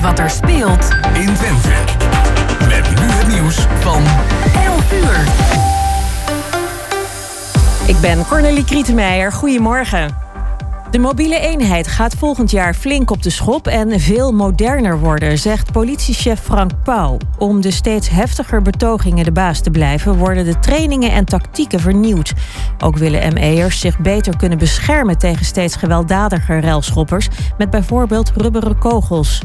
weet 0.00 0.06
wat 0.06 0.18
er 0.18 0.30
speelt 0.30 0.88
in 1.12 1.34
Twente. 1.34 1.68
Met 2.68 3.00
nu 3.00 3.06
het 3.06 3.26
nieuws 3.26 3.66
van 3.80 4.02
11 4.64 4.92
uur. 4.92 5.24
Ik 7.86 8.00
ben 8.00 8.26
Cornelie 8.26 8.64
Krietenmeijer. 8.64 9.32
Goedemorgen. 9.32 10.27
De 10.90 10.98
mobiele 10.98 11.40
eenheid 11.40 11.86
gaat 11.86 12.14
volgend 12.14 12.50
jaar 12.50 12.74
flink 12.74 13.10
op 13.10 13.22
de 13.22 13.30
schop 13.30 13.66
en 13.66 14.00
veel 14.00 14.32
moderner 14.32 14.98
worden, 14.98 15.38
zegt 15.38 15.72
politiechef 15.72 16.40
Frank 16.40 16.70
Pauw. 16.84 17.18
Om 17.38 17.60
de 17.60 17.70
steeds 17.70 18.08
heftiger 18.08 18.62
betogingen 18.62 19.24
de 19.24 19.32
baas 19.32 19.60
te 19.60 19.70
blijven, 19.70 20.16
worden 20.16 20.44
de 20.44 20.58
trainingen 20.58 21.12
en 21.12 21.24
tactieken 21.24 21.80
vernieuwd. 21.80 22.32
Ook 22.78 22.96
willen 22.96 23.34
ME'ers 23.34 23.80
zich 23.80 23.98
beter 23.98 24.36
kunnen 24.36 24.58
beschermen 24.58 25.18
tegen 25.18 25.44
steeds 25.44 25.76
gewelddadiger 25.76 26.60
relschoppers, 26.60 27.28
met 27.58 27.70
bijvoorbeeld 27.70 28.32
rubberen 28.36 28.78
kogels. 28.78 29.42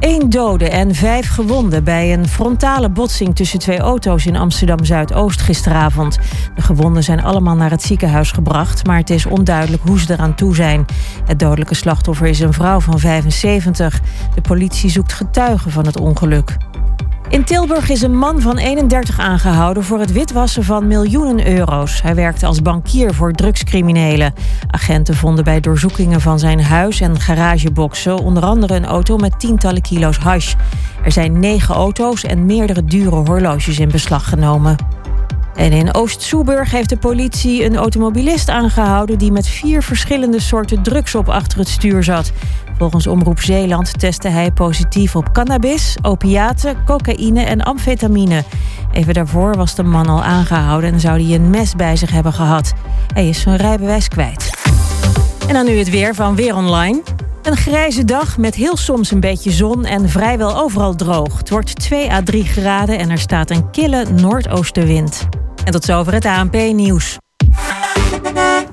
Eén 0.00 0.30
dode 0.30 0.68
en 0.68 0.94
vijf 0.94 1.28
gewonden 1.28 1.84
bij 1.84 2.12
een 2.12 2.28
frontale 2.28 2.88
botsing 2.88 3.36
tussen 3.36 3.58
twee 3.58 3.78
auto's 3.78 4.26
in 4.26 4.36
Amsterdam 4.36 4.84
Zuidoost 4.84 5.40
gisteravond. 5.40 6.18
De 6.54 6.62
gewonden 6.62 7.02
zijn 7.02 7.22
allemaal 7.22 7.56
naar 7.56 7.70
het 7.70 7.82
ziekenhuis 7.82 8.32
gebracht, 8.32 8.86
maar 8.86 8.96
het 8.96 9.10
is 9.10 9.26
onduidelijk 9.26 9.82
hoe 9.82 10.00
ze 10.00 10.12
eraan 10.12 10.34
toe 10.34 10.54
zijn. 10.54 10.84
Het 11.24 11.38
dodelijke 11.38 11.74
slachtoffer 11.74 12.26
is 12.26 12.40
een 12.40 12.52
vrouw 12.52 12.80
van 12.80 12.98
75. 12.98 14.00
De 14.34 14.40
politie 14.40 14.90
zoekt 14.90 15.12
getuigen 15.12 15.70
van 15.70 15.86
het 15.86 16.00
ongeluk. 16.00 16.56
In 17.28 17.44
Tilburg 17.44 17.88
is 17.88 18.02
een 18.02 18.16
man 18.16 18.40
van 18.40 18.58
31 18.58 19.18
aangehouden 19.18 19.84
voor 19.84 19.98
het 19.98 20.12
witwassen 20.12 20.64
van 20.64 20.86
miljoenen 20.86 21.46
euro's. 21.46 22.02
Hij 22.02 22.14
werkte 22.14 22.46
als 22.46 22.62
bankier 22.62 23.14
voor 23.14 23.32
drugscriminelen. 23.32 24.34
Agenten 24.70 25.14
vonden 25.14 25.44
bij 25.44 25.60
doorzoekingen 25.60 26.20
van 26.20 26.38
zijn 26.38 26.62
huis 26.62 27.00
en 27.00 27.20
garageboxen 27.20 28.18
onder 28.18 28.42
andere 28.42 28.74
een 28.74 28.86
auto 28.86 29.16
met 29.16 29.40
tientallen 29.40 29.82
kilo's 29.82 30.16
hash. 30.16 30.54
Er 31.04 31.12
zijn 31.12 31.40
negen 31.40 31.74
auto's 31.74 32.24
en 32.24 32.46
meerdere 32.46 32.84
dure 32.84 33.16
horloges 33.16 33.78
in 33.78 33.90
beslag 33.90 34.28
genomen. 34.28 34.76
En 35.54 35.72
in 35.72 35.94
Oost-Soeburg 35.94 36.70
heeft 36.70 36.88
de 36.88 36.96
politie 36.96 37.64
een 37.64 37.76
automobilist 37.76 38.48
aangehouden 38.48 39.18
die 39.18 39.32
met 39.32 39.46
vier 39.46 39.82
verschillende 39.82 40.40
soorten 40.40 40.82
drugs 40.82 41.14
op 41.14 41.28
achter 41.28 41.58
het 41.58 41.68
stuur 41.68 42.02
zat. 42.02 42.32
Volgens 42.78 43.06
Omroep 43.06 43.40
Zeeland 43.40 43.98
testte 43.98 44.28
hij 44.28 44.50
positief 44.50 45.16
op 45.16 45.32
cannabis, 45.32 45.96
opiaten, 46.02 46.76
cocaïne 46.84 47.42
en 47.42 47.62
amfetamine. 47.62 48.44
Even 48.92 49.14
daarvoor 49.14 49.56
was 49.56 49.74
de 49.74 49.82
man 49.82 50.06
al 50.06 50.22
aangehouden 50.22 50.92
en 50.92 51.00
zou 51.00 51.22
hij 51.22 51.34
een 51.34 51.50
mes 51.50 51.74
bij 51.74 51.96
zich 51.96 52.10
hebben 52.10 52.32
gehad. 52.32 52.72
Hij 53.14 53.28
is 53.28 53.40
zijn 53.40 53.56
rijbewijs 53.56 54.08
kwijt. 54.08 54.50
En 55.48 55.54
dan 55.54 55.64
nu 55.64 55.78
het 55.78 55.90
weer 55.90 56.14
van 56.14 56.34
Weer 56.34 56.54
Online. 56.56 57.02
Een 57.42 57.56
grijze 57.56 58.04
dag 58.04 58.38
met 58.38 58.54
heel 58.54 58.76
soms 58.76 59.10
een 59.10 59.20
beetje 59.20 59.50
zon 59.50 59.84
en 59.84 60.08
vrijwel 60.08 60.56
overal 60.56 60.94
droog. 60.94 61.38
Het 61.38 61.50
wordt 61.50 61.80
2 61.80 62.10
à 62.10 62.22
3 62.22 62.44
graden 62.44 62.98
en 62.98 63.10
er 63.10 63.18
staat 63.18 63.50
een 63.50 63.70
kille 63.70 64.04
noordoostenwind. 64.10 65.28
En 65.64 65.72
tot 65.72 65.84
zover 65.84 66.12
het 66.12 66.24
ANP-nieuws. 66.24 67.18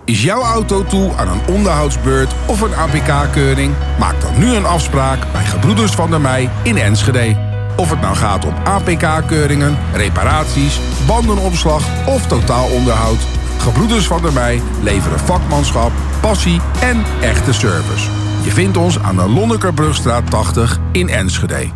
Is 0.06 0.24
jouw 0.24 0.42
auto 0.42 0.84
toe 0.84 1.12
aan 1.16 1.28
een 1.28 1.56
onderhoudsbeurt 1.56 2.34
of 2.46 2.62
een 2.62 2.76
APK-keuring? 2.76 3.74
Maak 4.00 4.22
dan 4.22 4.40
nu 4.40 4.54
een 4.54 4.66
afspraak 4.66 5.32
bij 5.32 5.44
Gebroeders 5.44 5.92
van 5.92 6.10
der 6.10 6.22
Mei 6.22 6.50
in 6.64 6.78
Enschede. 6.78 7.36
Of 7.78 7.90
het 7.90 8.02
nou 8.02 8.16
gaat 8.16 8.46
om 8.46 8.54
APK-keuringen, 8.64 9.78
reparaties, 9.94 10.80
bandenopslag 11.08 11.84
of 12.08 12.28
totaalonderhoud. 12.28 13.18
Gebroeders 13.58 14.08
van 14.08 14.22
der 14.22 14.34
Mei 14.34 14.62
leveren 14.82 15.20
vakmanschap, 15.20 15.92
passie 16.22 16.62
en 16.82 17.04
echte 17.22 17.54
service. 17.54 18.10
Je 18.44 18.52
vindt 18.52 18.78
ons 18.78 19.00
aan 19.00 19.16
de 19.16 19.30
Lonnekerbrugstraat 19.30 20.30
80 20.30 20.80
in 20.92 21.10
Enschede. 21.10 21.70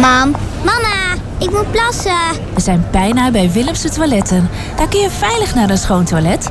Mam, 0.00 0.34
mama, 0.64 1.14
ik 1.38 1.50
moet 1.50 1.70
plassen. 1.70 2.30
We 2.54 2.60
zijn 2.60 2.86
bijna 2.90 3.30
bij 3.30 3.50
Willemse 3.50 3.90
Toiletten. 3.90 4.48
Daar 4.76 4.88
kun 4.88 5.00
je 5.00 5.10
veilig 5.10 5.54
naar 5.54 5.70
een 5.70 5.78
schoon 5.78 6.04
toilet 6.04 6.50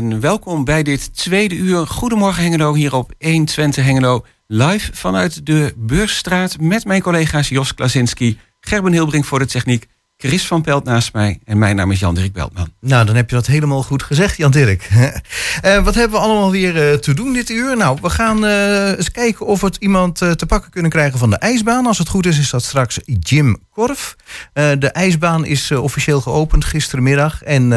En 0.00 0.20
welkom 0.20 0.64
bij 0.64 0.82
dit 0.82 1.16
tweede 1.16 1.54
uur. 1.54 1.86
Goedemorgen 1.86 2.42
Hengelo, 2.42 2.74
hier 2.74 2.94
op 2.94 3.12
120 3.18 3.84
Hengelo. 3.84 4.24
Live 4.46 4.90
vanuit 4.92 5.46
de 5.46 5.74
Beursstraat 5.76 6.60
met 6.60 6.84
mijn 6.84 7.02
collega's 7.02 7.48
Jos 7.48 7.74
Klasinski, 7.74 8.38
Gerben 8.60 8.92
Hilbrink 8.92 9.24
voor 9.24 9.38
de 9.38 9.46
techniek, 9.46 9.86
Chris 10.22 10.46
van 10.46 10.62
Pelt 10.62 10.84
naast 10.84 11.12
mij 11.12 11.38
en 11.44 11.58
mijn 11.58 11.76
naam 11.76 11.90
is 11.90 12.00
Jan-Dirk 12.00 12.32
Beltman. 12.32 12.72
Nou, 12.80 13.06
dan 13.06 13.16
heb 13.16 13.30
je 13.30 13.36
dat 13.36 13.46
helemaal 13.46 13.82
goed 13.82 14.02
gezegd, 14.02 14.36
Jan-Dirk. 14.36 14.88
uh, 14.90 15.84
wat 15.84 15.94
hebben 15.94 16.18
we 16.18 16.24
allemaal 16.24 16.50
weer 16.50 16.90
uh, 16.92 16.98
te 16.98 17.14
doen 17.14 17.32
dit 17.32 17.50
uur? 17.50 17.76
Nou, 17.76 17.98
we 18.02 18.10
gaan 18.10 18.44
uh, 18.44 18.88
eens 18.88 19.10
kijken 19.10 19.46
of 19.46 19.60
we 19.60 19.70
iemand 19.78 20.16
te 20.16 20.46
pakken 20.46 20.70
kunnen 20.70 20.90
krijgen 20.90 21.18
van 21.18 21.30
de 21.30 21.36
ijsbaan. 21.36 21.86
Als 21.86 21.98
het 21.98 22.08
goed 22.08 22.26
is, 22.26 22.38
is 22.38 22.50
dat 22.50 22.62
straks 22.62 22.98
Jim 23.04 23.56
Korf. 23.70 24.16
de 24.52 24.90
ijsbaan 24.92 25.44
is 25.44 25.70
officieel 25.70 26.20
geopend 26.20 26.64
gisterenmiddag. 26.64 27.42
En 27.42 27.68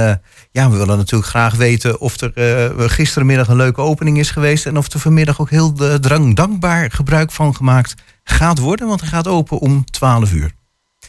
ja, 0.52 0.70
we 0.70 0.78
willen 0.78 0.98
natuurlijk 0.98 1.30
graag 1.30 1.56
weten 1.56 2.00
of 2.00 2.22
er 2.22 2.90
gisterenmiddag 2.90 3.48
een 3.48 3.56
leuke 3.56 3.82
opening 3.82 4.18
is 4.18 4.32
geweest. 4.32 4.66
En 4.66 4.78
of 4.78 4.94
er 4.94 5.00
vanmiddag 5.00 5.42
ook 5.42 5.50
heel 5.50 5.74
drang 6.00 6.36
dankbaar 6.36 6.92
gebruik 6.92 7.32
van 7.32 7.56
gemaakt 7.56 7.94
gaat 8.24 8.60
worden. 8.60 8.88
Want 8.88 9.00
hij 9.00 9.10
gaat 9.10 9.28
open 9.28 9.60
om 9.60 9.86
12 9.86 10.34
uur. 10.34 10.52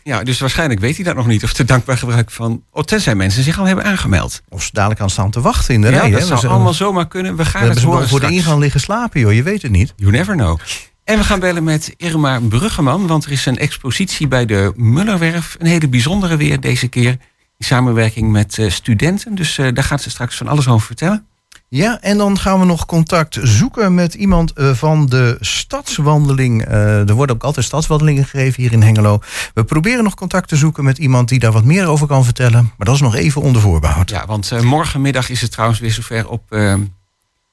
Ja, 0.05 0.23
dus 0.23 0.41
waarschijnlijk 0.41 0.81
weet 0.81 0.97
hij 0.97 1.05
dat 1.05 1.15
nog 1.17 1.27
niet. 1.27 1.45
Of 1.45 1.59
er 1.59 1.67
dankbaar 1.67 1.99
gebruik 1.99 2.31
van. 2.31 2.63
Oh, 2.71 2.83
tenzij 2.83 3.15
mensen 3.15 3.43
zich 3.43 3.59
al 3.59 3.65
hebben 3.65 3.85
aangemeld. 3.85 4.43
Of 4.49 4.63
ze 4.63 4.71
dadelijk 4.73 5.01
aan 5.01 5.11
staan 5.11 5.31
te 5.31 5.41
wachten 5.41 5.75
in 5.75 5.81
de 5.81 5.91
ja, 5.91 5.99
rij. 5.99 6.11
Dat 6.11 6.21
hè? 6.21 6.27
zou 6.27 6.47
allemaal 6.47 6.73
zomaar 6.73 7.09
kunnen. 7.09 7.37
We 7.37 7.45
gaan 7.45 7.63
we 7.63 7.69
het 7.69 7.83
horen. 7.83 8.09
voor 8.09 8.21
de 8.21 8.31
ingang 8.31 8.61
liggen 8.61 8.81
slapen, 8.81 9.21
joh. 9.21 9.33
Je 9.33 9.43
weet 9.43 9.63
het 9.63 9.71
niet. 9.71 9.93
You 9.97 10.11
never 10.11 10.35
know. 10.35 10.59
En 11.05 11.19
we 11.19 11.25
gaan 11.25 11.41
bellen 11.41 11.65
met 11.65 11.95
Irma 11.97 12.41
Bruggeman. 12.41 13.07
Want 13.07 13.25
er 13.25 13.33
is 13.33 13.47
een 13.47 13.59
expositie 13.59 14.29
bij 14.29 14.47
de 14.47 14.73
Mullerwerf. 14.77 15.57
Een 15.59 15.67
hele 15.67 15.89
bijzondere 15.89 16.37
weer 16.37 16.61
deze 16.61 16.89
keer. 16.89 17.11
In 17.59 17.65
samenwerking 17.65 18.31
met 18.31 18.59
uh, 18.59 18.71
studenten. 18.71 19.35
Dus 19.35 19.59
uh, 19.59 19.69
daar 19.73 19.85
gaat 19.85 20.03
ze 20.03 20.11
straks 20.11 20.37
van 20.37 20.49
alles 20.49 20.69
over 20.69 20.87
vertellen. 20.87 21.27
Ja, 21.75 22.01
en 22.01 22.19
dan 22.19 22.39
gaan 22.39 22.61
we 22.61 22.67
nog 22.67 22.87
contact 22.87 23.39
zoeken 23.43 23.95
met 23.95 24.15
iemand 24.15 24.53
uh, 24.59 24.75
van 24.75 25.07
de 25.07 25.37
stadswandeling. 25.41 26.69
Uh, 26.69 27.09
er 27.09 27.15
worden 27.15 27.37
ook 27.37 27.43
altijd 27.43 27.67
stadswandelingen 27.67 28.25
gegeven 28.25 28.63
hier 28.63 28.73
in 28.73 28.83
Hengelo. 28.83 29.19
We 29.55 29.65
proberen 29.65 30.05
nog 30.05 30.15
contact 30.15 30.49
te 30.49 30.57
zoeken 30.57 30.85
met 30.85 30.99
iemand 30.99 31.29
die 31.29 31.39
daar 31.39 31.53
wat 31.53 31.65
meer 31.65 31.87
over 31.87 32.07
kan 32.07 32.25
vertellen. 32.25 32.73
Maar 32.77 32.87
dat 32.87 32.95
is 32.95 33.01
nog 33.01 33.15
even 33.15 33.43
onder 33.43 33.63
voorbehoud. 33.63 34.11
Ja, 34.11 34.27
want 34.27 34.51
uh, 34.53 34.61
morgenmiddag 34.61 35.31
is 35.31 35.41
het 35.41 35.51
trouwens 35.51 35.81
weer 35.81 35.93
zover 35.93 36.29
op 36.29 36.57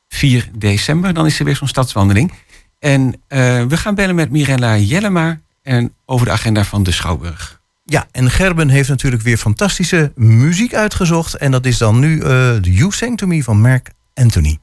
4 0.07 0.50
december. 0.56 1.13
Dan 1.13 1.25
is 1.25 1.39
er 1.39 1.45
weer 1.45 1.56
zo'n 1.56 1.67
stadswandeling. 1.67 2.33
En 2.79 3.21
we 3.67 3.77
gaan 3.77 3.95
bellen 3.95 4.15
met 4.15 4.31
Mirella 4.31 4.77
Jellema 4.77 5.39
en 5.62 5.94
over 6.06 6.25
de 6.25 6.31
agenda 6.31 6.63
van 6.63 6.83
de 6.83 6.91
Schouwburg. 6.91 7.62
Ja, 7.83 8.07
en 8.12 8.31
Gerben 8.31 8.69
heeft 8.69 8.89
natuurlijk 8.89 9.24
weer 9.24 9.38
fantastische 9.38 10.12
muziek 10.15 10.74
uitgezocht. 10.74 11.35
En 11.35 11.51
dat 11.51 11.65
is 11.65 11.77
dan 11.77 12.00
nu 12.00 12.21
uh, 12.21 12.62
You 12.62 12.91
Sang 12.91 13.17
To 13.17 13.27
Me 13.27 13.44
van 13.44 13.62
Mark 13.62 13.91
Anthony. 14.18 14.60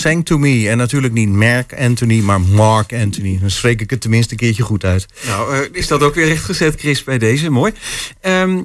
Sang 0.00 0.24
To 0.26 0.38
Me. 0.38 0.68
En 0.68 0.76
natuurlijk 0.76 1.12
niet 1.12 1.28
Mark 1.28 1.74
Anthony, 1.78 2.20
maar 2.20 2.40
Mark 2.40 2.92
Anthony. 2.92 3.38
Dan 3.40 3.50
spreek 3.50 3.80
ik 3.80 3.90
het 3.90 4.00
tenminste 4.00 4.32
een 4.32 4.38
keertje 4.38 4.62
goed 4.62 4.84
uit. 4.84 5.06
Nou, 5.26 5.54
eh, 5.54 5.60
is 5.72 5.86
dat 5.88 6.02
ook 6.02 6.14
weer 6.14 6.26
rechtgezet, 6.26 6.80
Chris, 6.80 7.04
bij 7.04 7.18
deze. 7.18 7.50
Mooi. 7.50 7.72
Ehm, 8.20 8.62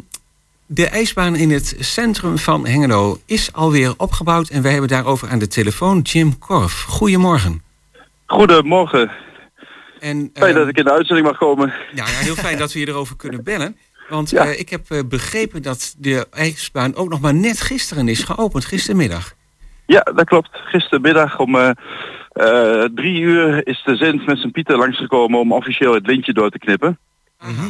de 0.65 0.87
ijsbaan 0.87 1.35
in 1.35 1.51
het 1.51 1.75
centrum 1.79 2.37
van 2.37 2.67
Hengelo 2.67 3.19
is 3.25 3.53
alweer 3.53 3.93
opgebouwd. 3.97 4.49
En 4.49 4.61
wij 4.61 4.71
hebben 4.71 4.89
daarover 4.89 5.27
aan 5.29 5.39
de 5.39 5.47
telefoon 5.47 5.99
Jim 6.01 6.37
Korf. 6.37 6.81
Goedemorgen. 6.81 7.61
Goedemorgen. 8.25 9.11
En, 9.99 10.29
Fijn 10.33 10.49
ehm, 10.49 10.59
dat 10.59 10.67
ik 10.67 10.77
in 10.77 10.83
de 10.83 10.91
uitzending 10.91 11.27
mag 11.27 11.37
komen. 11.37 11.67
Ja, 11.95 12.05
ja, 12.07 12.13
heel 12.13 12.35
fijn 12.35 12.57
dat 12.57 12.73
we 12.73 12.79
je 12.79 12.87
erover 12.87 13.15
kunnen 13.15 13.43
bellen. 13.43 13.77
Want 14.09 14.29
Ja. 14.29 14.45
eh, 14.45 14.59
ik 14.59 14.69
heb 14.69 14.91
eh, 14.91 14.99
begrepen 15.05 15.61
dat 15.61 15.95
de 15.97 16.27
ijsbaan 16.31 16.95
ook 16.95 17.09
nog 17.09 17.19
maar 17.19 17.33
net 17.33 17.61
gisteren 17.61 18.07
is 18.07 18.23
geopend, 18.23 18.65
gistermiddag. 18.65 19.35
Ja, 19.85 20.01
dat 20.01 20.23
klopt. 20.23 20.49
Gistermiddag 20.51 21.39
om 21.39 21.55
eh, 21.55 21.69
eh, 22.31 22.89
drie 22.93 23.19
uur 23.19 23.67
is 23.67 23.83
de 23.85 23.95
Zint 23.95 24.25
met 24.25 24.39
zijn 24.39 24.51
Pieter 24.51 24.77
langsgekomen 24.77 25.39
om 25.39 25.51
officieel 25.51 25.93
het 25.93 26.07
lintje 26.07 26.33
door 26.33 26.49
te 26.49 26.57
knippen. 26.57 26.99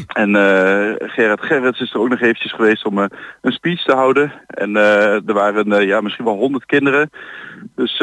En 0.08 0.36
eh, 0.36 1.10
Gerard 1.10 1.42
Gerrits 1.42 1.80
is 1.80 1.94
er 1.94 2.00
ook 2.00 2.10
nog 2.10 2.22
eventjes 2.22 2.54
geweest 2.54 2.86
om 2.86 2.98
een 2.98 3.52
speech 3.52 3.84
te 3.84 3.94
houden. 3.94 4.34
En 4.48 4.76
er 4.76 5.34
waren 5.34 5.88
ja, 5.88 6.02
misschien 6.02 6.26
wel 6.26 6.38
honderd 6.38 6.66
kinderen. 6.66 7.10
Dus 7.76 7.98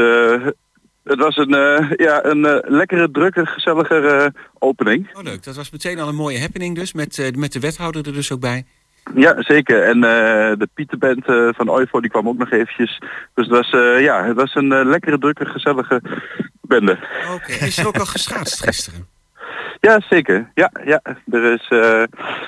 het 1.04 1.18
was 1.18 1.36
een, 1.36 1.50
ja, 1.96 2.24
een 2.24 2.62
lekkere, 2.64 3.10
drukke, 3.10 3.46
gezellige 3.46 4.32
opening. 4.58 5.16
Oh 5.16 5.22
leuk, 5.22 5.44
dat 5.44 5.56
was 5.56 5.70
meteen 5.70 5.98
al 5.98 6.08
een 6.08 6.14
mooie 6.14 6.40
happening 6.40 6.76
dus, 6.76 6.92
met, 6.92 7.32
met 7.36 7.52
de 7.52 7.60
wethouder 7.60 8.06
er 8.06 8.12
dus 8.12 8.32
ook 8.32 8.40
bij. 8.40 8.64
Ja, 9.14 9.42
zeker. 9.42 9.82
En 9.82 10.04
eh, 10.04 10.58
de 10.58 10.68
Pieterband 10.74 11.26
eh, 11.26 11.48
van 11.50 11.68
Oivo 11.68 12.00
die 12.00 12.10
kwam 12.10 12.28
ook 12.28 12.38
nog 12.38 12.50
eventjes. 12.50 12.98
Dus 13.34 13.46
het 13.46 13.48
was, 13.48 13.70
eh, 13.70 14.00
ja, 14.00 14.24
het 14.24 14.36
was 14.36 14.54
een 14.54 14.88
lekkere, 14.88 15.18
drukke, 15.18 15.46
gezellige 15.46 16.02
bende. 16.60 16.98
Oké, 17.34 17.52
is 17.52 17.78
er 17.78 17.86
ook 17.86 17.98
al 17.98 18.06
geschaatst 18.06 18.62
gisteren? 18.62 19.06
Ja, 19.80 20.00
zeker. 20.00 20.50
Ja, 20.54 20.70
ja. 20.84 21.00
Er 21.30 21.52
is 21.52 21.66
uh, 21.70 22.02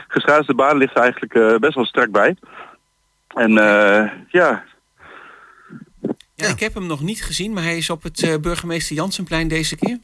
geschaatste 0.08 0.54
baan 0.54 0.76
ligt 0.76 0.96
er 0.96 1.02
eigenlijk 1.02 1.60
best 1.60 1.74
wel 1.74 1.84
strak 1.84 2.10
bij. 2.10 2.36
En 3.28 3.52
ja, 4.28 4.64
Ja, 6.34 6.48
ik 6.48 6.60
heb 6.60 6.74
hem 6.74 6.86
nog 6.86 7.00
niet 7.00 7.24
gezien, 7.24 7.52
maar 7.52 7.62
hij 7.62 7.76
is 7.76 7.90
op 7.90 8.02
het 8.02 8.38
burgemeester 8.40 8.96
Jansenplein 8.96 9.48
deze 9.48 9.76
keer. 9.76 9.98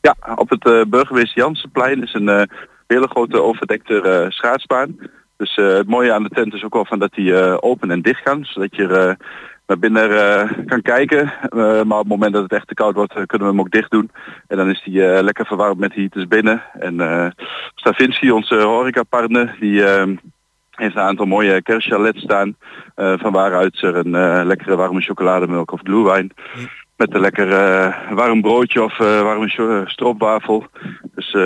ja, 0.00 0.16
op 0.34 0.50
het 0.50 0.90
burgemeester 0.90 1.42
Jansenplein 1.42 2.02
is 2.02 2.14
een 2.14 2.48
hele 2.86 3.08
grote 3.08 3.42
overdekte 3.42 4.26
schaatsbaan. 4.28 4.98
Dus 5.36 5.54
eh, 5.54 5.66
het 5.66 5.88
mooie 5.88 6.12
aan 6.12 6.22
de 6.22 6.28
tent 6.28 6.54
is 6.54 6.64
ook 6.64 6.74
wel 6.74 6.84
van 6.84 6.98
dat 6.98 7.12
die 7.12 7.36
eh, 7.36 7.56
open 7.60 7.90
en 7.90 8.02
dicht 8.02 8.20
gaan. 8.24 8.44
Zodat 8.44 8.76
je 8.76 8.86
eh, 8.86 9.26
naar 9.66 9.78
binnen 9.78 10.66
kan 10.66 10.82
kijken. 10.82 11.32
Maar 11.50 11.98
op 11.98 11.98
het 11.98 12.08
moment 12.08 12.32
dat 12.32 12.42
het 12.42 12.52
echt 12.52 12.68
te 12.68 12.74
koud 12.74 12.94
wordt, 12.94 13.12
kunnen 13.12 13.48
we 13.48 13.54
hem 13.54 13.60
ook 13.60 13.70
dicht 13.70 13.90
doen. 13.90 14.10
En 14.48 14.56
dan 14.56 14.70
is 14.70 14.82
die 14.84 15.22
lekker 15.22 15.46
verwarmd 15.46 15.78
met 15.78 15.94
heaters 15.94 16.26
binnen. 16.28 16.62
En 16.78 16.96
Stavinski, 17.74 18.30
onze 18.32 18.54
horecapartner, 18.54 19.56
die 19.60 19.84
eh, 19.84 20.16
heeft 20.70 20.96
een 20.96 21.02
aantal 21.02 21.26
mooie 21.26 21.62
kerstchalets 21.62 22.22
staan. 22.22 22.56
eh, 22.94 23.18
van 23.18 23.32
waaruit 23.32 23.82
er 23.82 23.96
een 23.96 24.14
eh, 24.14 24.44
lekkere 24.44 24.76
warme 24.76 25.00
chocolademelk 25.00 25.72
of 25.72 25.80
glühwein. 25.82 26.32
Met 26.96 27.14
een 27.14 27.20
lekker 27.20 27.48
warm 28.14 28.40
broodje 28.40 28.82
of 28.82 28.96
warme 28.98 29.84
stroopwafel. 29.86 30.66
Dus 31.14 31.36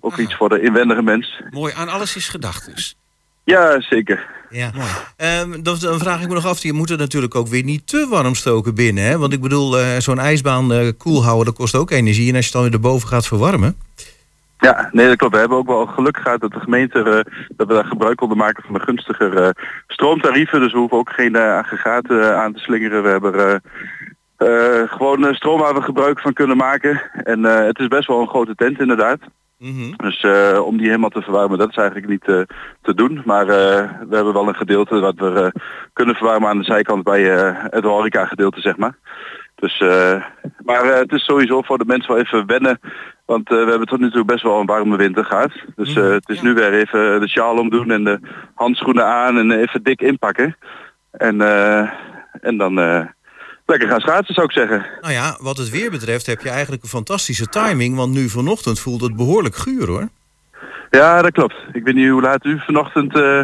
ook 0.00 0.16
iets 0.16 0.34
voor 0.34 0.48
de 0.48 0.60
inwendige 0.60 1.02
mens. 1.02 1.42
Mooi, 1.50 1.72
aan 1.76 1.88
alles 1.88 2.16
is 2.16 2.28
gedacht 2.28 2.66
dus. 2.66 2.96
Ja, 3.44 3.80
zeker. 3.80 4.26
Ja. 4.52 4.70
Ehm, 5.16 5.62
dan, 5.62 5.76
dan 5.80 5.98
vraag 5.98 6.22
ik 6.22 6.28
me 6.28 6.34
nog 6.34 6.46
af, 6.46 6.62
je 6.62 6.72
moet 6.72 6.88
het 6.88 6.98
natuurlijk 6.98 7.34
ook 7.34 7.48
weer 7.48 7.64
niet 7.64 7.86
te 7.86 8.06
warm 8.10 8.34
stoken 8.34 8.74
binnen. 8.74 9.04
Hè? 9.04 9.18
Want 9.18 9.32
ik 9.32 9.40
bedoel, 9.40 9.78
eh, 9.78 9.98
zo'n 9.98 10.18
ijsbaan 10.18 10.72
eh 10.72 10.88
koel 10.98 11.24
houden, 11.24 11.46
dat 11.46 11.54
kost 11.54 11.74
ook 11.74 11.90
energie. 11.90 12.28
En 12.28 12.36
als 12.36 12.46
je 12.46 12.50
het 12.50 12.60
dan 12.60 12.62
weer 12.62 12.72
erboven 12.72 13.08
gaat 13.08 13.26
verwarmen. 13.26 13.76
Ja, 14.58 14.88
nee, 14.92 15.06
dat 15.06 15.16
klopt. 15.16 15.32
We 15.32 15.40
hebben 15.40 15.58
ook 15.58 15.66
wel 15.66 15.86
geluk 15.86 16.16
gehad 16.16 16.40
dat 16.40 16.52
de 16.52 16.60
gemeente 16.60 16.98
eh, 16.98 17.32
dat 17.56 17.66
we 17.66 17.74
daar 17.74 17.84
gebruik 17.84 18.16
konden 18.16 18.36
maken 18.36 18.62
van 18.64 18.74
de 18.74 18.80
gunstiger 18.80 19.56
stroomtarieven. 19.86 20.60
Dus 20.60 20.72
we 20.72 20.78
hoeven 20.78 20.98
ook 20.98 21.10
geen 21.10 21.36
aggregaten 21.36 22.36
aan 22.38 22.52
te 22.52 22.58
slingeren. 22.58 23.02
We 23.02 23.08
hebben 23.08 23.62
gewoon 24.88 25.34
stroom 25.34 25.60
waar 25.60 25.74
we 25.74 25.82
gebruik 25.82 26.20
van 26.20 26.32
kunnen 26.32 26.56
maken. 26.56 27.02
En 27.12 27.42
het 27.42 27.78
is 27.78 27.88
best 27.88 28.06
wel 28.06 28.20
een 28.20 28.28
grote 28.28 28.54
tent 28.54 28.80
inderdaad. 28.80 29.18
Dus 29.96 30.20
eh, 30.22 30.60
om 30.64 30.76
die 30.76 30.86
helemaal 30.86 31.10
te 31.10 31.22
verwarmen, 31.22 31.58
dat 31.58 31.68
is 31.68 31.76
eigenlijk 31.76 32.08
niet 32.08 32.24
eh, 32.24 32.40
te 32.82 32.94
doen. 32.94 33.22
Maar 33.24 33.48
eh, 33.48 33.90
we 34.08 34.14
hebben 34.14 34.32
wel 34.32 34.48
een 34.48 34.54
gedeelte 34.54 35.00
wat 35.00 35.14
we 35.16 35.52
kunnen 35.92 36.14
verwarmen 36.14 36.48
aan 36.48 36.58
de 36.58 36.64
zijkant 36.64 37.02
bij 37.02 37.22
het 37.70 37.84
horeca 37.84 38.26
gedeelte, 38.26 38.60
zeg 38.60 38.76
maar. 38.76 38.98
Dus, 39.62 39.80
eh, 39.80 40.22
maar 40.64 40.84
het 40.84 41.12
is 41.12 41.24
sowieso 41.24 41.62
voor 41.62 41.78
de 41.78 41.84
mensen 41.84 42.14
wel 42.14 42.22
even 42.22 42.46
wennen. 42.46 42.80
Want 43.24 43.48
we 43.48 43.54
hebben 43.54 43.86
tot 43.86 44.00
nu 44.00 44.10
toe 44.10 44.24
best 44.24 44.42
wel 44.42 44.60
een 44.60 44.66
warme 44.66 44.96
winter 44.96 45.24
gehad. 45.24 45.52
Dus 45.76 45.96
eh, 45.96 46.08
het 46.08 46.28
is 46.28 46.40
nu 46.40 46.54
weer 46.54 46.72
even 46.72 47.20
de 47.20 47.28
sjaal 47.28 47.56
omdoen 47.56 47.90
en 47.90 48.04
de 48.04 48.20
handschoenen 48.54 49.06
aan 49.06 49.38
en 49.38 49.50
even 49.50 49.82
dik 49.82 50.00
inpakken. 50.00 50.56
En, 51.10 51.40
eh, 51.40 51.90
en 52.40 52.56
dan 52.56 52.74
lekker 53.66 53.88
gaan 53.88 54.00
schaatsen 54.00 54.34
zou 54.34 54.46
ik 54.46 54.52
zeggen. 54.52 54.86
Nou 55.00 55.12
ja, 55.12 55.36
wat 55.40 55.56
het 55.56 55.70
weer 55.70 55.90
betreft 55.90 56.26
heb 56.26 56.40
je 56.40 56.50
eigenlijk 56.50 56.82
een 56.82 56.88
fantastische 56.88 57.46
timing. 57.46 57.96
Want 57.96 58.12
nu 58.12 58.28
vanochtend 58.28 58.80
voelt 58.80 59.00
het 59.00 59.16
behoorlijk 59.16 59.56
guur 59.56 59.86
hoor. 59.86 60.08
Ja, 60.90 61.22
dat 61.22 61.32
klopt. 61.32 61.54
Ik 61.72 61.84
weet 61.84 61.94
niet 61.94 62.08
hoe 62.08 62.22
laat 62.22 62.44
u 62.44 62.58
vanochtend, 62.58 63.14
eh, 63.14 63.40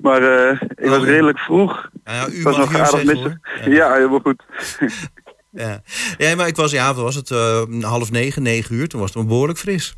maar 0.00 0.22
eh, 0.22 0.60
ik 0.74 0.88
was 0.88 1.04
redelijk 1.04 1.38
vroeg. 1.38 1.88
Ja, 2.04 2.28
u 2.28 2.42
was 2.42 2.56
nog 2.56 2.74
aardig 2.74 2.88
zeggen, 2.88 3.06
missen. 3.06 3.40
Ja, 3.64 3.92
helemaal 3.92 4.20
goed. 4.20 4.42
Ja. 5.50 5.80
ja, 6.18 6.36
maar 6.36 6.46
ik 6.46 6.56
was, 6.56 6.70
ja, 6.70 6.94
was 6.94 7.14
het 7.14 7.30
eh, 7.30 7.62
half 7.80 8.10
negen, 8.10 8.42
negen 8.42 8.74
uur. 8.74 8.88
Toen 8.88 9.00
was 9.00 9.14
het 9.14 9.26
behoorlijk 9.26 9.58
fris. 9.58 9.96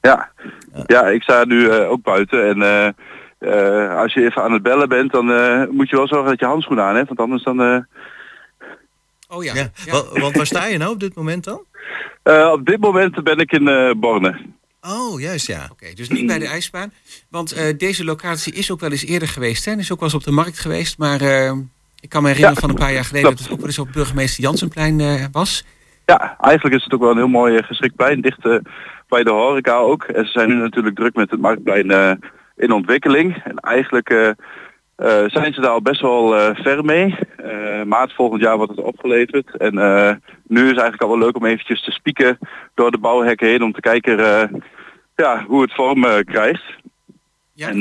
Ja, 0.00 0.30
ja 0.86 1.06
ik 1.08 1.22
sta 1.22 1.44
nu 1.44 1.72
ook 1.72 2.02
buiten 2.02 2.48
en 2.48 2.94
als 3.96 4.14
je 4.14 4.24
even 4.24 4.42
aan 4.42 4.52
het 4.52 4.62
bellen 4.62 4.88
bent, 4.88 5.12
dan 5.12 5.26
moet 5.70 5.88
je 5.88 5.96
wel 5.96 6.08
zorgen 6.08 6.28
dat 6.28 6.40
je 6.40 6.46
handschoenen 6.46 6.84
aan 6.84 6.96
hebt, 6.96 7.08
want 7.08 7.20
anders 7.20 7.42
dan... 7.42 7.86
Oh 9.28 9.44
ja. 9.44 9.54
Ja, 9.54 9.70
wa- 9.90 10.20
Want 10.20 10.36
waar 10.36 10.46
sta 10.46 10.66
je 10.66 10.78
nou 10.78 10.92
op 10.92 11.00
dit 11.00 11.14
moment 11.14 11.44
dan? 11.44 11.64
eh, 12.22 12.50
op 12.52 12.66
dit 12.66 12.80
moment 12.80 13.22
ben 13.24 13.38
ik 13.38 13.52
in 13.52 13.68
eh, 13.68 13.90
Borne. 13.96 14.38
Oh, 14.80 15.20
juist 15.20 15.46
ja. 15.46 15.68
Oké, 15.72 15.92
dus 15.94 16.08
niet 16.08 16.26
bij 16.26 16.38
de 16.38 16.46
ijsbaan. 16.46 16.92
Want 17.30 17.52
eh, 17.52 17.78
deze 17.78 18.04
locatie 18.04 18.52
is 18.52 18.70
ook 18.70 18.80
wel 18.80 18.90
eens 18.90 19.04
eerder 19.04 19.28
geweest. 19.28 19.64
Hè? 19.64 19.72
Is 19.72 19.92
ook 19.92 20.00
wel 20.00 20.08
eens 20.08 20.18
op 20.18 20.24
de 20.24 20.30
markt 20.30 20.58
geweest. 20.58 20.98
Maar 20.98 21.20
ik 22.00 22.08
kan 22.08 22.22
me 22.22 22.28
herinneren 22.28 22.54
Ja, 22.54 22.60
van 22.60 22.68
een 22.70 22.74
paar 22.74 22.92
jaar 22.92 23.04
geleden... 23.04 23.30
dat 23.30 23.38
het 23.38 23.50
ook 23.50 23.58
wel 23.58 23.66
eens 23.66 23.78
op 23.78 23.92
burgemeester 23.92 24.42
Jansenplein 24.42 25.00
eh, 25.00 25.24
was. 25.32 25.64
Ja, 26.06 26.36
eigenlijk 26.40 26.76
is 26.76 26.84
het 26.84 26.92
ook 26.92 27.00
wel 27.00 27.10
een 27.10 27.16
heel 27.16 27.28
mooi 27.28 27.62
geschikt 27.62 27.96
plein, 27.96 28.20
dicht 28.20 28.42
bij 29.08 29.22
de 29.24 29.30
horeca 29.30 29.76
ook. 29.76 30.02
En 30.04 30.24
ze 30.24 30.30
zijn 30.30 30.48
nu 30.48 30.54
natuurlijk 30.54 30.96
druk 30.96 31.14
met 31.14 31.30
het 31.30 31.40
marktplein 31.40 31.90
eh, 31.90 32.12
in 32.56 32.72
ontwikkeling. 32.72 33.42
En 33.44 33.56
eigenlijk 33.58 34.34
eh, 34.96 35.24
zijn 35.26 35.54
ze 35.54 35.60
daar 35.60 35.70
al 35.70 35.82
best 35.82 36.00
wel 36.00 36.36
eh, 36.36 36.54
ver 36.54 36.84
mee. 36.84 37.18
Eh, 37.36 37.82
maart 37.82 38.12
volgend 38.12 38.42
jaar 38.42 38.56
wordt 38.56 38.76
het 38.76 38.84
opgeleverd. 38.84 39.56
En 39.56 39.74
nu 40.46 40.62
is 40.62 40.70
het 40.70 40.78
eigenlijk 40.80 41.02
al 41.02 41.08
wel 41.08 41.18
leuk 41.18 41.36
om 41.36 41.44
eventjes 41.44 41.84
te 41.84 41.90
spieken 41.90 42.38
door 42.74 42.90
de 42.90 42.98
bouwhekken 42.98 43.48
heen 43.48 43.62
om 43.62 43.72
te 43.72 43.80
kijken 43.80 44.16
ja, 45.16 45.44
hoe 45.46 45.62
het 45.62 45.74
vorm 45.74 46.02
krijgt. 46.24 46.62
Ja, 47.52 47.68
en, 47.68 47.80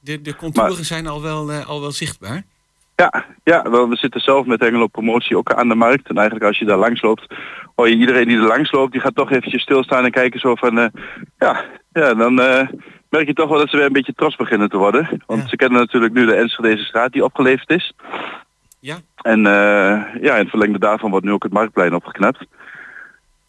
De, 0.00 0.22
de 0.22 0.36
contouren 0.36 0.84
zijn 0.84 1.06
al 1.06 1.22
wel, 1.22 1.52
al 1.52 1.80
wel 1.80 1.92
zichtbaar. 1.92 2.42
Ja, 2.96 3.24
ja 3.44 3.70
wel, 3.70 3.88
we 3.88 3.96
zitten 3.96 4.20
zelf 4.20 4.46
met 4.46 4.62
Engelo 4.62 4.86
Promotie 4.86 5.36
ook 5.36 5.52
aan 5.52 5.68
de 5.68 5.74
markt. 5.74 6.08
En 6.08 6.16
eigenlijk 6.16 6.46
als 6.46 6.58
je 6.58 6.64
daar 6.64 6.78
langs 6.78 7.02
loopt, 7.02 7.34
hoor 7.74 7.88
je 7.88 7.96
iedereen 7.96 8.28
die 8.28 8.36
er 8.36 8.46
langs 8.46 8.72
loopt, 8.72 8.92
die 8.92 9.00
gaat 9.00 9.14
toch 9.14 9.30
eventjes 9.30 9.62
stilstaan 9.62 10.04
en 10.04 10.10
kijken 10.10 10.40
zo 10.40 10.54
van, 10.54 10.90
ja, 11.38 11.64
ja, 11.92 12.14
dan 12.14 12.40
merk 13.10 13.26
je 13.26 13.34
toch 13.34 13.48
wel 13.48 13.58
dat 13.58 13.70
ze 13.70 13.76
weer 13.76 13.86
een 13.86 13.92
beetje 13.92 14.14
trots 14.14 14.36
beginnen 14.36 14.68
te 14.68 14.76
worden. 14.76 15.22
Want 15.26 15.48
ze 15.48 15.56
kennen 15.56 15.78
natuurlijk 15.78 16.12
nu 16.12 16.26
de 16.26 16.34
Enschedeze 16.34 16.84
straat 16.84 17.12
die 17.12 17.24
opgeleverd 17.24 17.70
is. 17.70 17.92
Ja. 18.80 19.00
En 19.16 19.46
eh, 19.46 20.22
ja, 20.22 20.34
in 20.34 20.40
het 20.40 20.48
verlengde 20.48 20.78
daarvan 20.78 21.10
wordt 21.10 21.26
nu 21.26 21.32
ook 21.32 21.42
het 21.42 21.52
marktplein 21.52 21.94
opgeknapt. 21.94 22.44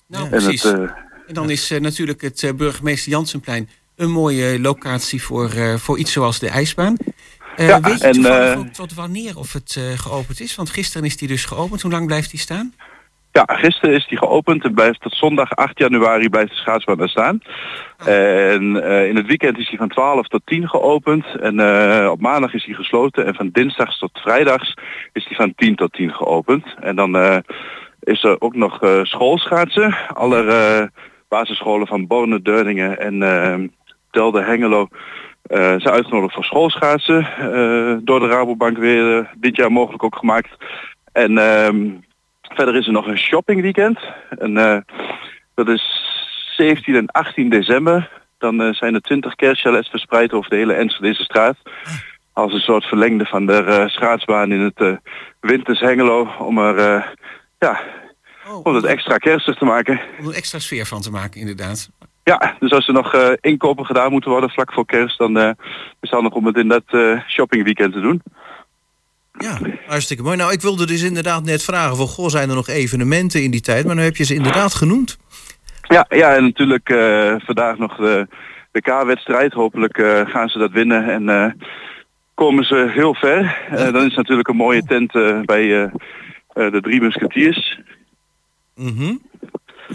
Nou, 0.08 0.24
En 0.24 0.30
precies. 0.30 0.64
het, 0.64 0.74
eh, 0.74 0.90
En 1.28 1.34
dan 1.34 1.50
is 1.50 1.72
eh, 1.72 1.80
natuurlijk 1.80 2.22
het 2.22 2.54
burgemeester 2.56 3.12
Jansenplein... 3.12 3.70
een 3.96 4.12
mooie 4.12 4.60
locatie 4.60 5.24
voor, 5.24 5.50
voor 5.80 5.98
iets 5.98 6.12
zoals 6.12 6.40
de 6.40 6.50
ijsbaan. 6.50 6.98
Ja, 7.56 7.82
weet 7.82 8.00
je 8.00 8.08
en, 8.08 8.58
ook 8.58 8.68
tot 8.68 8.94
wanneer 8.94 9.38
of 9.38 9.54
het 9.54 9.80
geopend 9.96 10.40
is? 10.40 10.56
Want 10.56 10.70
gisteren 10.70 11.06
is 11.06 11.18
die 11.18 11.28
dus 11.28 11.46
geopend. 11.46 11.82
Hoe 11.82 11.92
lang 11.92 12.06
blijft 12.06 12.30
die 12.32 12.40
staan? 12.40 12.74
Ja, 13.34 13.44
gisteren 13.48 13.96
is 13.96 14.08
die 14.08 14.18
geopend 14.18 14.64
en 14.64 14.74
blijft 14.74 15.02
tot 15.02 15.14
zondag 15.14 15.56
8 15.56 15.80
januari 15.80 16.30
blijft 16.30 16.50
de 16.50 16.56
schaatsbaan 16.56 16.98
daar 16.98 17.10
staan. 17.10 17.42
En 18.06 18.84
eh, 18.84 19.08
in 19.08 19.16
het 19.16 19.28
weekend 19.28 19.58
is 19.58 19.70
die 19.70 19.78
van 19.78 19.90
12 19.90 20.28
tot 20.28 20.42
10 20.46 20.70
geopend 20.70 21.26
en 21.40 21.60
eh, 21.60 22.10
op 22.12 22.22
maandag 22.22 22.54
is 22.54 22.66
die 22.66 22.76
gesloten 22.76 23.26
en 23.26 23.36
van 23.36 23.50
dinsdags 23.52 24.00
tot 24.00 24.20
vrijdags 24.22 24.74
is 25.14 25.28
die 25.28 25.36
van 25.36 25.54
10 25.56 25.76
tot 25.76 25.94
10 25.94 26.14
geopend. 26.14 26.76
En 26.80 26.96
dan 26.96 27.16
eh, 27.16 27.38
is 28.00 28.24
er 28.24 28.42
ook 28.42 28.56
nog 28.56 28.80
schoolschaatsen. 29.02 29.98
Alle 30.14 30.92
basisscholen 31.28 31.88
van 31.88 32.08
Borne, 32.08 32.42
Deurningen 32.42 33.00
en 33.00 33.74
Telde 34.12 34.42
Hengelo 34.42 34.88
zijn 35.48 35.90
uitgenodigd 35.90 36.34
voor 36.34 36.44
schoolschaatsen. 36.44 37.28
door 38.06 38.20
de 38.20 38.28
Rabobank 38.28 38.78
weer 38.78 39.30
dit 39.38 39.56
jaar 39.56 39.72
mogelijk 39.72 40.04
ook 40.04 40.16
gemaakt. 40.16 40.50
En 41.12 41.38
ehm, 41.38 41.90
verder 42.56 42.76
is 42.76 42.86
er 42.86 42.92
nog 42.92 43.08
een 43.08 43.18
shoppingweekend. 43.18 44.00
En 44.30 44.58
eh, 44.58 44.78
dat 45.56 45.68
is 45.68 45.84
17 46.56 46.96
en 46.96 47.08
18 47.08 47.50
december. 47.50 48.10
Dan 48.38 48.62
eh, 48.62 48.74
zijn 48.74 48.94
er 48.94 49.02
20 49.02 49.36
kerstchalets 49.36 49.90
verspreid 49.90 50.34
over 50.34 50.50
de 50.50 50.56
hele 50.56 50.74
Enschedeze 50.74 51.24
straat. 51.24 51.58
Als 52.34 52.54
een 52.54 52.60
soort 52.60 52.86
verlengde 52.86 53.26
van 53.26 53.46
de 53.46 53.64
eh, 53.64 53.88
schaatsbaan 53.88 54.52
in 54.52 54.60
het 54.60 55.00
Winters 55.40 55.80
Hengelo. 55.80 56.28
Om 56.40 56.58
er 56.58 57.06
ja, 57.60 57.80
om 58.64 58.76
het 58.76 58.86
extra 58.86 59.18
kerstig 59.18 59.58
te 59.58 59.66
maken. 59.66 60.02
Om 60.20 60.28
er 60.28 60.36
extra 60.36 60.60
sfeer 60.60 60.86
van 60.86 61.02
te 61.02 61.12
maken, 61.12 61.40
inderdaad. 61.40 61.90
Ja, 62.24 62.56
dus 62.60 62.72
als 62.72 62.88
er 62.88 62.94
nog 62.94 63.16
inkopen 63.42 63.86
gedaan 63.86 64.12
moeten 64.12 64.32
worden 64.32 64.50
vlak 64.50 64.74
voor 64.74 64.86
kerst, 64.86 65.18
dan 65.18 65.56
is 66.02 66.10
het 66.10 66.20
handig 66.20 66.34
om 66.34 66.46
het 66.46 66.58
in 66.58 66.68
dat 66.68 66.84
eh, 66.86 67.20
shoppingweekend 67.28 67.94
te 67.94 68.00
doen. 68.00 68.22
Ja, 69.42 69.60
hartstikke 69.88 70.24
mooi. 70.24 70.38
Nou, 70.38 70.52
ik 70.52 70.62
wilde 70.62 70.86
dus 70.86 71.02
inderdaad 71.02 71.44
net 71.44 71.64
vragen 71.64 71.98
van... 71.98 72.08
goh, 72.08 72.30
zijn 72.30 72.50
er 72.50 72.56
nog 72.56 72.68
evenementen 72.68 73.44
in 73.44 73.52
die 73.52 73.62
tijd? 73.62 73.86
Maar 73.86 73.96
nu 73.96 74.02
heb 74.02 74.16
je 74.16 74.24
ze 74.24 74.34
inderdaad 74.34 74.74
genoemd. 74.74 75.18
Ja, 75.82 76.06
ja 76.10 76.36
en 76.36 76.44
natuurlijk 76.44 76.90
eh, 76.90 77.36
vandaag 77.38 77.78
nog 77.78 77.96
de, 77.96 78.28
K-wedstrijd. 78.72 79.54
Hopelijk 79.54 79.98
eh, 79.98 80.22
gaan 80.26 80.50
ze 80.50 80.58
dat 80.58 80.72
winnen 80.72 81.10
en 81.10 81.30
eh, 81.30 81.52
komen 82.34 82.64
ze 82.64 82.92
heel 82.94 83.14
ver. 83.16 83.58
Dan 83.92 84.06
is 84.06 84.16
natuurlijk 84.16 84.48
een 84.48 84.56
mooie 84.56 84.84
tent 84.84 85.12
bij 85.46 85.92
de 86.54 86.80
Drie 86.82 87.02
Musketeers. 87.02 87.80
Mhm. 88.76 89.14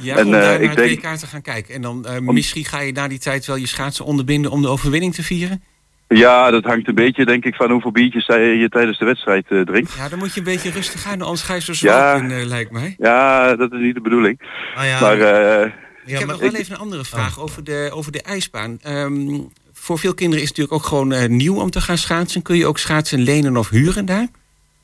Ja, 0.00 0.16
En, 0.16 0.24
om 0.24 0.30
daar 0.30 0.60
ik 0.60 0.66
naar 0.66 0.76
denk- 0.76 1.02
het 1.02 1.12
WK 1.12 1.16
te 1.16 1.26
gaan 1.26 1.42
kijken. 1.42 1.74
En 1.74 1.82
dan 1.82 2.06
misschien 2.20 2.64
ga 2.64 2.80
je 2.80 2.92
na 2.92 3.08
die 3.08 3.18
tijd 3.18 3.46
wel 3.46 3.56
je 3.56 3.66
schaatsen 3.66 4.04
onderbinden 4.04 4.50
om 4.50 4.62
de 4.62 4.68
overwinning 4.68 5.14
te 5.14 5.22
vieren. 5.22 5.62
Ja, 6.08 6.50
dat 6.50 6.64
hangt 6.64 6.88
een 6.88 6.94
beetje 6.94 7.24
denk 7.24 7.44
ik 7.44 7.54
van 7.54 7.70
hoeveel 7.70 7.90
biertjes 7.92 8.26
je 8.26 8.38
je 8.38 8.68
tijdens 8.68 8.98
de 8.98 9.04
wedstrijd 9.04 9.46
eh, 9.48 9.60
drinkt. 9.60 9.94
Ja, 9.96 10.08
dan 10.08 10.18
moet 10.18 10.32
je 10.34 10.38
een 10.38 10.44
beetje 10.46 10.70
rustig 10.70 11.06
aan, 11.06 11.22
anders 11.22 11.42
ga 11.42 11.54
je 11.54 11.60
zo 11.60 11.72
zwak 11.72 11.92
Ja. 11.94 12.14
in, 12.14 12.30
eh, 12.30 12.44
lijkt 12.44 12.70
mij. 12.70 12.94
Ja, 12.98 13.56
dat 13.56 13.72
is 13.72 13.80
niet 13.80 13.94
de 13.94 14.00
bedoeling. 14.00 14.40
Ah, 14.76 14.84
ja. 14.86 15.00
Maar 15.00 15.20
eh, 15.20 15.70
ik 16.04 16.18
heb 16.18 16.28
nog 16.28 16.40
wel 16.40 16.54
even 16.54 16.74
een 16.74 16.80
andere 16.80 17.04
vraag 17.04 17.40
over, 17.40 17.64
de, 17.64 17.90
over 17.92 18.12
de 18.12 18.22
ijsbaan. 18.22 18.78
Ehm, 18.82 19.38
voor 19.72 19.98
veel 19.98 20.14
kinderen 20.14 20.42
is 20.42 20.48
het 20.48 20.58
natuurlijk 20.58 20.84
ook 20.84 20.88
gewoon 20.90 21.12
eh, 21.12 21.28
nieuw 21.28 21.60
om 21.60 21.70
te 21.70 21.80
gaan 21.80 21.98
schaatsen. 21.98 22.42
Kun 22.42 22.56
je 22.56 22.66
ook 22.66 22.78
schaatsen 22.78 23.18
lenen 23.20 23.56
of 23.56 23.68
huren 23.68 24.06
daar? 24.06 24.26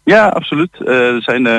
Ja, 0.04 0.28
absoluut. 0.28 0.70
Eh, 0.84 1.14
er 1.14 1.22
zijn 1.22 1.46
eh, 1.46 1.58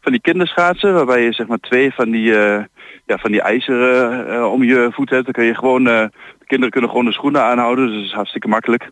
van 0.00 0.12
die 0.12 0.20
kinderschaatsen 0.20 0.94
waarbij 0.94 1.22
je 1.22 1.32
zeg 1.32 1.46
maar 1.46 1.58
twee 1.60 1.92
van 1.94 2.10
die, 2.10 2.36
eh, 2.38 2.64
ja, 3.06 3.18
van 3.18 3.30
die 3.30 3.40
ijzeren 3.42 4.28
eh, 4.34 4.52
om 4.52 4.62
je 4.64 4.88
voet 4.92 5.10
hebt. 5.10 5.24
Dan 5.24 5.32
kun 5.32 5.44
je 5.44 5.54
gewoon, 5.54 5.86
eh, 5.88 6.00
de 6.38 6.44
kinderen 6.46 6.70
kunnen 6.70 6.90
gewoon 6.90 7.04
de 7.04 7.12
schoenen 7.12 7.42
aanhouden, 7.44 7.86
dus 7.86 7.94
dat 7.96 8.04
is 8.04 8.12
hartstikke 8.12 8.48
makkelijk. 8.48 8.90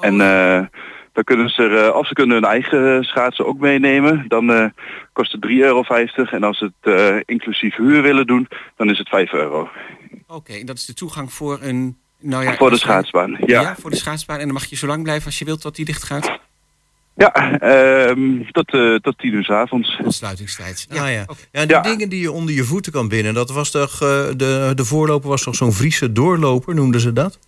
En 0.00 0.20
eh, 0.20 0.66
dan 1.12 1.24
kunnen 1.24 1.48
ze 1.48 1.62
er, 1.62 1.84
eh, 1.86 1.96
of 1.96 2.06
ze 2.06 2.14
kunnen 2.14 2.34
hun 2.36 2.44
eigen 2.44 3.04
schaatsen 3.04 3.46
ook 3.46 3.58
meenemen. 3.58 4.24
Dan 4.28 4.52
eh, 4.52 4.64
kost 5.12 5.32
het 5.32 5.46
3,50 5.46 5.50
euro. 5.56 5.82
En 6.30 6.42
als 6.42 6.58
ze 6.58 6.64
het 6.80 6.94
eh, 6.94 7.16
inclusief 7.24 7.76
huur 7.76 8.02
willen 8.02 8.26
doen, 8.26 8.48
dan 8.76 8.90
is 8.90 8.98
het 8.98 9.08
5 9.08 9.32
euro. 9.32 9.68
Oké, 10.26 10.52
en 10.52 10.66
dat 10.66 10.76
is 10.76 10.84
de 10.84 10.94
toegang 10.94 11.32
voor 11.32 11.58
een... 11.62 11.96
Nou 12.20 12.44
ja, 12.44 12.56
Voor 12.56 12.66
de 12.66 12.72
als- 12.72 12.80
schaatsbaan, 12.80 13.36
ja. 13.46 13.76
voor 13.80 13.90
de 13.90 13.96
schaatsbaan. 13.96 14.38
En 14.38 14.44
dan 14.44 14.52
mag 14.54 14.64
je 14.64 14.76
zo 14.76 14.86
lang 14.86 15.02
blijven 15.02 15.26
als 15.26 15.38
je 15.38 15.44
wilt 15.44 15.60
tot 15.60 15.76
die 15.76 15.84
dicht 15.84 16.02
gaat. 16.02 16.38
Ja, 17.14 17.58
ehm, 17.58 18.42
tot, 18.50 18.74
eh, 18.74 18.94
tot 18.94 19.18
10 19.18 19.32
uur 19.34 19.44
's 19.44 19.50
avonds. 19.50 19.98
Tot 20.02 20.14
sluitingstijd. 20.14 20.86
Ja, 20.90 21.06
ja. 21.06 21.24
ja 21.52 21.66
die 21.66 21.80
dingen 21.80 22.08
die 22.08 22.20
je 22.20 22.30
onder 22.32 22.54
je 22.54 22.64
voeten 22.64 22.92
kan 22.92 23.08
binden... 23.08 23.34
dat 23.34 23.50
was 23.50 23.70
toch, 23.70 23.92
eh, 23.92 24.24
de, 24.36 24.72
de 24.74 24.84
voorloper 24.84 25.28
was 25.28 25.42
toch 25.42 25.54
zo'n 25.54 25.72
Friese 25.72 26.12
doorloper, 26.12 26.74
noemden 26.74 27.00
ze 27.00 27.12
dat? 27.12 27.38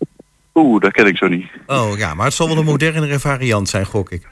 Oeh, 0.59 0.81
dat 0.81 0.91
ken 0.91 1.05
ik 1.05 1.17
zo 1.17 1.27
niet. 1.27 1.47
Oh 1.65 1.97
ja, 1.97 2.13
maar 2.13 2.25
het 2.25 2.33
zal 2.33 2.47
wel 2.47 2.57
een 2.57 2.65
modernere 2.65 3.19
variant 3.19 3.69
zijn, 3.69 3.85
gok 3.85 4.11
ik. 4.11 4.27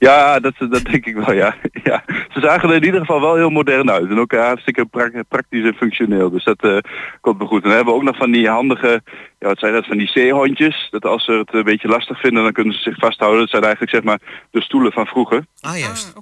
Ja, 0.00 0.40
dat, 0.40 0.54
dat 0.58 0.84
denk 0.84 1.06
ik 1.06 1.16
wel, 1.16 1.32
ja. 1.32 1.54
ja. 1.90 2.02
Ze 2.06 2.40
zagen 2.40 2.68
er 2.68 2.74
in 2.74 2.84
ieder 2.84 3.00
geval 3.00 3.20
wel 3.20 3.36
heel 3.36 3.50
modern 3.50 3.90
uit. 3.90 4.10
En 4.10 4.18
ook 4.18 4.32
eh, 4.32 4.40
hartstikke 4.40 4.84
pra- 4.84 5.22
praktisch 5.28 5.64
en 5.64 5.74
functioneel. 5.74 6.30
Dus 6.30 6.44
dat 6.44 6.62
eh, 6.62 6.76
komt 7.20 7.38
me 7.38 7.46
goed. 7.46 7.62
En 7.62 7.68
dan 7.68 7.76
hebben 7.76 7.94
we 7.94 8.00
ook 8.00 8.06
nog 8.06 8.16
van 8.16 8.30
die 8.30 8.48
handige, 8.48 9.02
ja, 9.38 9.48
wat 9.48 9.58
zijn 9.58 9.72
dat, 9.72 9.86
van 9.86 9.98
die 9.98 10.08
zeehondjes. 10.08 10.88
Dat 10.90 11.04
als 11.04 11.24
ze 11.24 11.32
het 11.32 11.54
een 11.54 11.64
beetje 11.64 11.88
lastig 11.88 12.20
vinden, 12.20 12.42
dan 12.42 12.52
kunnen 12.52 12.74
ze 12.74 12.80
zich 12.80 12.98
vasthouden. 12.98 13.40
Dat 13.40 13.50
zijn 13.50 13.62
eigenlijk 13.62 13.92
zeg 13.92 14.02
maar 14.02 14.20
de 14.50 14.62
stoelen 14.62 14.92
van 14.92 15.06
vroeger. 15.06 15.44
Ah, 15.60 15.78
juist. 15.78 16.12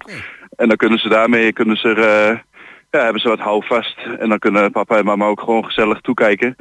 En 0.57 0.69
dan 0.69 0.77
kunnen 0.77 0.99
ze 0.99 1.09
daarmee, 1.09 1.53
kunnen 1.53 1.77
ze 1.77 1.89
er, 1.89 1.99
eh, 1.99 2.39
ja, 2.91 3.03
hebben 3.03 3.21
ze 3.21 3.29
wat 3.29 3.39
houvast. 3.39 3.99
En 4.19 4.29
dan 4.29 4.39
kunnen 4.39 4.71
papa 4.71 4.97
en 4.97 5.05
mama 5.05 5.27
ook 5.27 5.41
gewoon 5.41 5.65
gezellig 5.65 6.01
toekijken. 6.01 6.57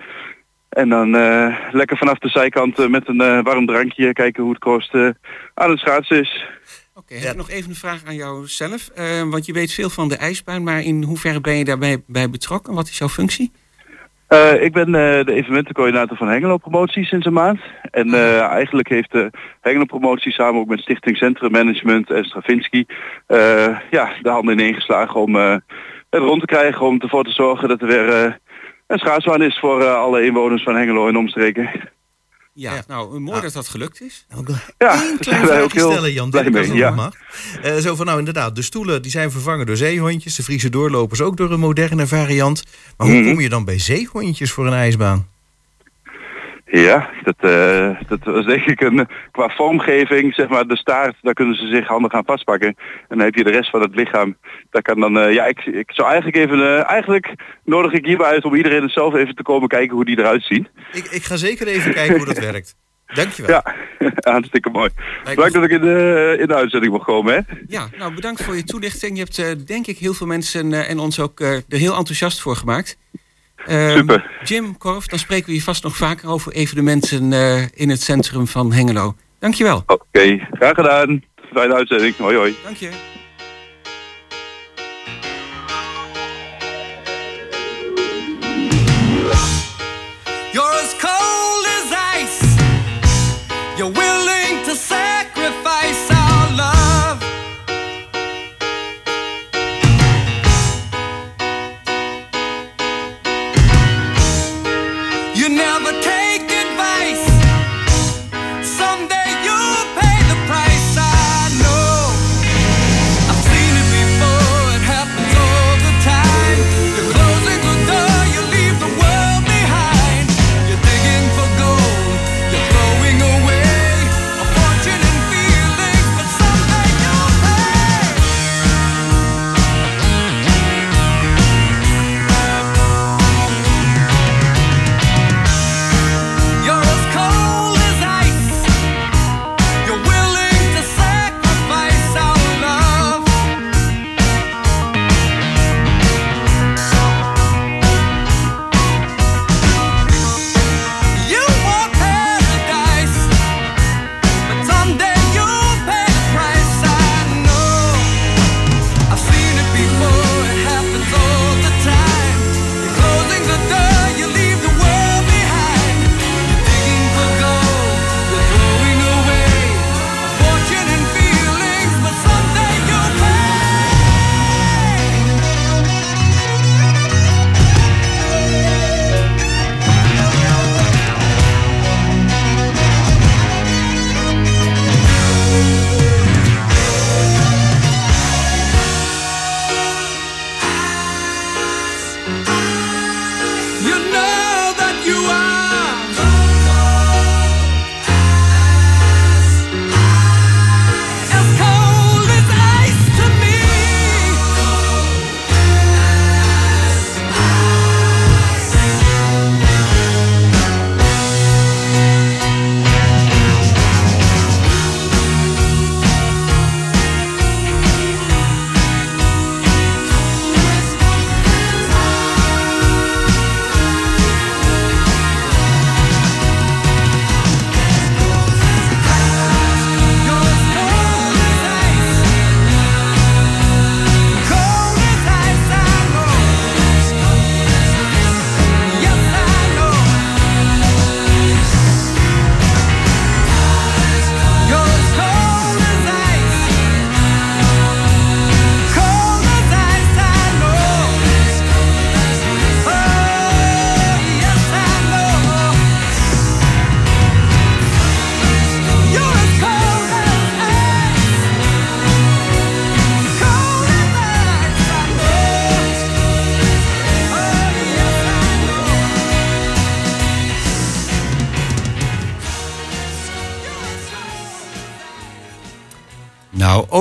En 0.78 0.90
dan 0.90 1.16
eh, 1.16 1.58
lekker 1.72 1.98
vanaf 1.98 2.18
de 2.18 2.30
zijkant 2.30 2.80
eh, 2.80 2.88
met 2.88 3.08
een 3.08 3.22
eh, 3.22 3.44
warm 3.44 3.66
drankje 3.66 4.14
kijken 4.14 4.44
hoe 4.44 4.52
het 4.52 4.62
kost 4.62 4.94
eh, 4.94 5.10
aan 5.54 5.70
het 5.70 5.80
schaatsen 5.80 6.20
is. 6.20 6.46
Oké, 6.96 7.14
heb 7.14 7.32
ik 7.32 7.38
nog 7.38 7.50
even 7.50 7.70
een 7.70 7.76
vraag 7.76 8.06
aan 8.06 8.16
jou 8.16 8.48
zelf. 8.48 8.90
Want 9.30 9.46
je 9.46 9.54
weet 9.54 9.74
veel 9.74 9.90
van 9.90 10.10
de 10.10 10.18
ijsbaan, 10.18 10.64
maar 10.64 10.82
in 10.82 11.04
hoeverre 11.04 11.42
ben 11.42 11.58
je 11.58 11.64
daarbij 11.64 12.04
bij 12.08 12.30
betrokken? 12.30 12.74
Wat 12.74 12.88
is 12.88 12.98
jouw 12.98 13.08
functie? 13.08 13.52
Eh, 14.28 14.62
ik 14.62 14.74
ben 14.74 14.86
eh, 14.86 15.26
de 15.26 15.34
evenementencoördinator 15.34 16.18
van 16.18 16.28
Hengelo 16.28 16.58
Promotie 16.58 17.06
sinds 17.06 17.26
een 17.26 17.34
maand. 17.34 17.60
En 17.92 18.14
eh, 18.14 18.42
eigenlijk 18.42 18.90
heeft 18.90 19.12
de 19.12 19.30
Hengelo 19.62 19.86
Promotie 19.86 20.32
samen 20.32 20.62
ook 20.62 20.68
met 20.68 20.80
Stichting 20.80 21.18
Centrum 21.18 21.52
Management 21.52 22.12
en 22.12 22.26
Stravinsky 22.26 22.86
eh, 23.28 23.78
ja, 23.92 24.10
de 24.22 24.30
handen 24.30 24.54
ineengeslagen 24.54 25.22
om 25.22 25.36
eh, 25.36 25.56
het 26.10 26.22
rond 26.22 26.40
te 26.40 26.46
krijgen. 26.46 26.86
Om 26.86 27.02
ervoor 27.02 27.24
te 27.24 27.32
zorgen 27.32 27.68
dat 27.68 27.82
er 27.82 27.88
weer 27.88 28.10
eh, 28.10 28.34
een 28.88 28.98
schaatsbaan 28.98 29.42
is 29.42 29.60
voor 29.60 29.82
eh, 29.82 29.94
alle 29.96 30.26
inwoners 30.26 30.64
van 30.64 30.76
Hengelo 30.76 31.08
en 31.08 31.18
omstreken. 31.18 31.70
Ja, 32.54 32.84
nou, 32.88 33.20
mooi 33.20 33.42
dat 33.42 33.54
dat 33.54 33.68
gelukt 33.68 34.02
is. 34.02 34.26
Ja, 34.78 34.94
Eén 34.94 35.18
klein 35.20 35.46
vraagje 35.46 35.80
stellen, 35.80 36.14
Jan. 36.14 36.32
als 36.32 36.44
mee. 36.44 36.52
dat 36.68 36.76
Ja. 36.76 36.88
nog 36.88 36.96
mag. 36.96 37.14
Eh, 37.62 37.76
zo 37.76 37.96
van, 37.96 38.06
nou 38.06 38.20
inderdaad, 38.20 38.56
de 38.56 38.62
stoelen 38.62 39.02
die 39.02 39.12
zijn 39.12 39.32
vervangen 39.32 39.66
door 39.66 39.76
zeehondjes. 39.78 40.36
De 40.36 40.44
Friese 40.44 40.70
doorlopers 40.70 41.22
ook 41.22 41.38
door 41.38 41.52
een 41.52 41.60
moderne 41.60 42.08
variant. 42.08 42.64
Maar 42.98 43.08
hoe 43.08 43.16
Mhm. 43.20 43.28
kom 43.30 43.40
je 43.42 43.50
dan 43.50 43.66
bij 43.66 43.80
zeehondjes 43.80 44.52
voor 44.52 44.68
een 44.68 44.74
ijsbaan? 44.74 45.28
Ja, 46.70 47.10
dat, 47.24 47.36
eh, 47.40 47.90
dat 48.08 48.20
was 48.24 48.46
denk 48.46 48.66
ik 48.66 48.82
een, 48.82 49.08
qua 49.32 49.50
vormgeving, 49.50 50.34
zeg 50.34 50.48
maar 50.48 50.68
de 50.68 50.78
staart, 50.78 51.16
daar 51.22 51.34
kunnen 51.34 51.56
ze 51.56 51.68
zich 51.68 51.88
handig 51.88 52.12
aan 52.12 52.26
vastpakken. 52.26 52.68
En 52.68 53.18
dan 53.18 53.20
heb 53.20 53.36
je 53.36 53.44
de 53.44 53.52
rest 53.52 53.70
van 53.70 53.82
het 53.82 53.96
lichaam. 53.96 54.38
Daar 54.70 54.82
kan 54.82 55.00
dan, 55.00 55.20
eh, 55.20 55.34
ja, 55.34 55.46
ik, 55.46 55.66
ik 55.66 55.92
zou 55.92 56.08
eigenlijk 56.08 56.38
even, 56.38 56.62
eh, 56.62 56.90
eigenlijk 56.90 57.34
nodig 57.64 57.92
ik 57.92 58.06
hierbij 58.06 58.28
uit 58.28 58.46
om 58.46 58.56
iedereen 58.56 58.82
het 58.82 58.92
zelf 58.92 59.16
even 59.16 59.36
te 59.36 59.44
komen 59.44 59.68
kijken 59.68 59.96
hoe 59.96 60.06
die 60.06 60.20
eruit 60.20 60.44
zien. 60.44 60.68
Ik, 60.92 61.06
ik 61.06 61.24
ga 61.24 61.36
zeker 61.36 61.68
even 61.68 61.94
kijken 61.94 62.18
hoe 62.18 62.26
dat 62.26 62.40
werkt. 62.52 62.76
Dankjewel. 63.14 63.62
Ja, 63.66 63.76
hartstikke 64.34 64.70
mooi. 64.70 64.90
Bedankt 65.24 65.54
dat 65.54 65.64
ik 65.64 65.72
in 65.72 65.82
de, 65.82 66.36
in 66.40 66.48
de 66.48 66.56
uitzending 66.56 66.94
mag 66.94 67.06
komen, 67.06 67.34
hè? 67.34 67.40
Ja, 67.68 67.88
nou 67.98 68.14
bedankt 68.14 68.44
voor 68.44 68.56
je 68.56 68.64
toelichting. 68.64 69.18
Je 69.18 69.24
hebt 69.24 69.68
denk 69.68 69.88
ik 69.88 69.98
heel 69.98 70.14
veel 70.14 70.28
mensen 70.28 70.88
en 70.88 71.00
ons 71.00 71.20
ook 71.20 71.40
er 71.40 71.64
heel 71.68 71.96
enthousiast 71.96 72.42
voor 72.42 72.56
gemaakt. 72.56 72.98
Ehm, 73.68 73.98
Super. 73.98 74.32
Jim 74.44 74.78
Korf, 74.78 75.08
dan 75.08 75.20
spreken 75.20 75.48
we 75.48 75.54
je 75.54 75.62
vast 75.62 75.84
nog 75.84 75.98
vaker 75.98 76.30
over 76.30 76.52
evenementen 76.52 77.34
eh, 77.34 77.64
in 77.74 77.90
het 77.90 78.02
centrum 78.02 78.48
van 78.48 78.74
Hengelo. 78.74 79.16
Dankjewel. 79.40 79.84
Oké, 79.88 80.48
graag 80.52 80.76
gedaan. 80.76 81.24
Fijne 81.54 81.74
uitzending. 81.74 82.18
Hoi 82.18 82.36
hoi. 82.36 82.56
Dank 82.64 82.76
je. 82.76 83.17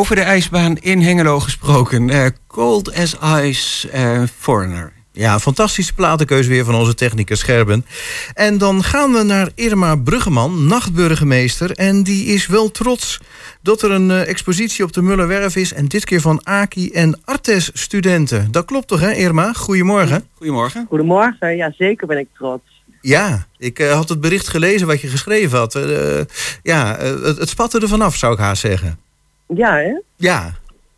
Over 0.06 0.24
de 0.24 0.30
ijsbaan 0.30 0.76
in 0.76 1.00
Hengelo 1.00 1.40
gesproken. 1.40 2.10
Eh, 2.10 2.26
cold 2.46 2.94
as 2.94 3.16
Ice, 3.42 3.90
eh, 3.90 4.22
Foreigner. 4.38 4.92
Ja, 5.12 5.38
fantastische 5.40 5.94
platenkeus 5.94 6.46
weer 6.46 6.64
van 6.64 6.74
onze 6.74 6.94
technicus 6.94 7.38
Scherben. 7.38 7.86
En 8.34 8.58
dan 8.58 8.82
gaan 8.82 9.12
we 9.12 9.22
naar 9.22 9.48
Irma 9.54 9.96
Bruggeman, 9.96 10.66
nachtburgemeester. 10.66 11.70
En 11.70 12.02
die 12.02 12.26
is 12.26 12.46
wel 12.46 12.70
trots 12.70 13.20
dat 13.62 13.82
er 13.82 13.90
een 13.90 14.10
eh, 14.10 14.28
expositie 14.28 14.84
op 14.84 14.92
de 14.92 15.02
Mullerwerf 15.02 15.56
is. 15.56 15.72
En 15.72 15.88
dit 15.88 16.04
keer 16.04 16.20
van 16.20 16.40
Aki 16.44 16.90
en 16.90 17.20
Artes 17.24 17.70
studenten. 17.72 18.48
Dat 18.50 18.64
klopt 18.64 18.88
toch 18.88 19.00
hè 19.00 19.12
Irma? 19.12 19.52
Goedemorgen. 19.52 20.28
Goedemorgen. 20.34 20.86
Goedemorgen, 20.88 21.56
ja 21.56 21.72
zeker 21.76 22.06
ben 22.06 22.18
ik 22.18 22.28
trots. 22.34 22.84
Ja, 23.00 23.46
ik 23.58 23.78
eh, 23.78 23.92
had 23.92 24.08
het 24.08 24.20
bericht 24.20 24.48
gelezen 24.48 24.86
wat 24.86 25.00
je 25.00 25.08
geschreven 25.08 25.58
had. 25.58 25.74
Eh, 25.74 26.20
ja, 26.62 26.96
het, 26.98 27.38
het 27.38 27.48
spatte 27.48 27.80
er 27.80 27.88
vanaf 27.88 28.16
zou 28.16 28.32
ik 28.32 28.38
haast 28.38 28.60
zeggen. 28.60 28.98
Ja, 29.46 29.76
hè? 29.76 30.00
Ja, 30.16 30.54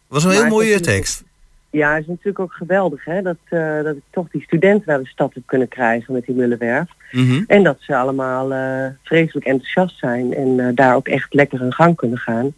was 0.06 0.24
een 0.24 0.30
Maar 0.30 0.38
heel 0.38 0.48
mooie 0.48 0.80
tekst. 0.80 1.26
Ja, 1.70 1.92
het 1.92 2.00
is 2.02 2.06
natuurlijk 2.06 2.38
ook 2.38 2.52
geweldig 2.52 3.04
hè, 3.04 3.22
dat, 3.22 3.37
eh, 3.44 3.82
dat 3.82 3.96
ik 3.96 4.02
toch 4.11 4.26
die 4.30 4.42
studenten 4.42 4.82
naar 4.87 4.98
de 4.98 5.08
stad 5.08 5.34
heb 5.34 5.42
kunnen 5.46 5.68
krijgen 5.68 6.12
met 6.12 6.26
die 6.26 6.34
Mullenwerf. 6.34 6.88
Mhm. 7.12 7.42
En 7.46 7.62
dat 7.62 7.76
ze 7.80 7.96
allemaal 7.96 8.52
eh, 8.52 8.87
vreselijk 9.02 9.46
enthousiast 9.46 9.98
zijn 9.98 10.34
en 10.34 10.61
eh, 10.61 10.66
daar 10.74 10.94
ook 10.94 11.08
echt 11.08 11.34
lekker 11.34 11.62
in 11.62 11.72
gang 11.72 11.96
kunnen 11.96 12.18
gaan. 12.18 12.54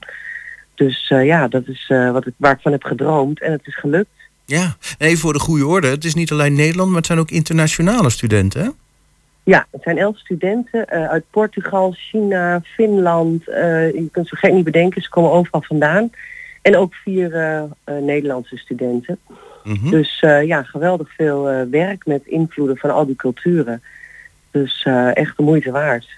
Dus 0.75 1.09
ja, 1.09 1.49
dat 1.49 1.67
is 1.67 1.87
wat 2.13 2.27
ik, 2.27 2.33
waar 2.37 2.53
ik 2.53 2.61
van 2.61 2.73
heb 2.73 2.85
gedroomd 2.85 3.41
en 3.41 3.53
het 3.53 3.67
is 3.67 3.77
gelukt. 3.77 4.11
Ja, 4.45 4.77
en 4.99 5.07
even 5.07 5.19
voor 5.19 5.33
de 5.33 5.39
goede 5.39 5.67
orde. 5.67 5.89
Het 5.89 6.05
is 6.05 6.15
niet 6.15 6.33
alleen 6.33 6.55
Nederland, 6.55 6.89
maar 6.89 6.99
het 6.99 7.07
zijn 7.07 7.19
ook 7.19 7.31
internationale 7.31 8.11
studenten. 8.11 8.63
Hè? 8.63 8.69
Ja, 9.43 9.67
het 9.71 9.83
zijn 9.83 9.99
elf 9.99 10.19
studenten 10.19 10.89
eh, 10.89 11.09
uit 11.09 11.25
Portugal, 11.31 11.93
China, 11.93 12.61
Finland. 12.65 13.49
eh, 13.49 13.93
je 13.93 14.09
kunt 14.13 14.29
ze 14.29 14.37
gek 14.37 14.53
niet 14.53 14.65
bedenken, 14.65 15.03
ze 15.03 15.09
komen 15.09 15.31
overal 15.31 15.63
vandaan. 15.63 16.11
En 16.63 16.77
ook 16.77 16.95
vier 16.95 17.35
eh, 17.35 17.63
Nederlandse 18.01 18.57
studenten. 18.57 19.19
Mhm. 19.65 19.91
Dus 19.91 20.19
ja, 20.45 20.63
geweldig 20.63 21.15
veel 21.15 21.67
werk 21.71 22.07
met 22.07 22.27
invloeden 22.27 22.77
van 22.77 22.91
al 22.91 23.07
die 23.07 23.17
culturen. 23.17 23.83
Dus 24.51 24.83
echt 25.15 25.37
de 25.37 25.43
moeite 25.43 25.71
waard. 25.71 26.09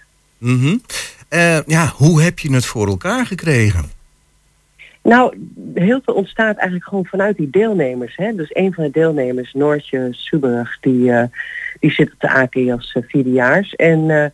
Eh, 1.33 1.59
ja, 1.67 1.93
hoe 1.97 2.23
heb 2.23 2.39
je 2.39 2.55
het 2.55 2.67
voor 2.67 2.87
elkaar 2.87 3.27
gekregen? 3.27 3.91
Nou, 5.03 5.37
heel 5.75 6.01
veel 6.05 6.15
ontstaat 6.15 6.57
eigenlijk 6.57 6.89
gewoon 6.89 7.07
vanuit 7.07 7.37
die 7.37 7.51
deelnemers. 7.51 8.17
Hè? 8.17 8.35
Dus 8.35 8.51
een 8.53 8.75
van 8.75 8.85
de 8.85 8.91
deelnemers, 8.91 9.53
Noortje 9.53 10.09
Suberg, 10.11 10.79
die, 10.81 11.13
eh, 11.13 11.25
die 11.81 11.91
zit 11.91 12.13
op 12.13 12.21
de 12.21 12.31
AK 12.31 12.57
als 12.71 12.95
uh, 12.95 13.03
vierdejaars. 13.07 13.75
En 13.75 14.11
eh, 14.11 14.27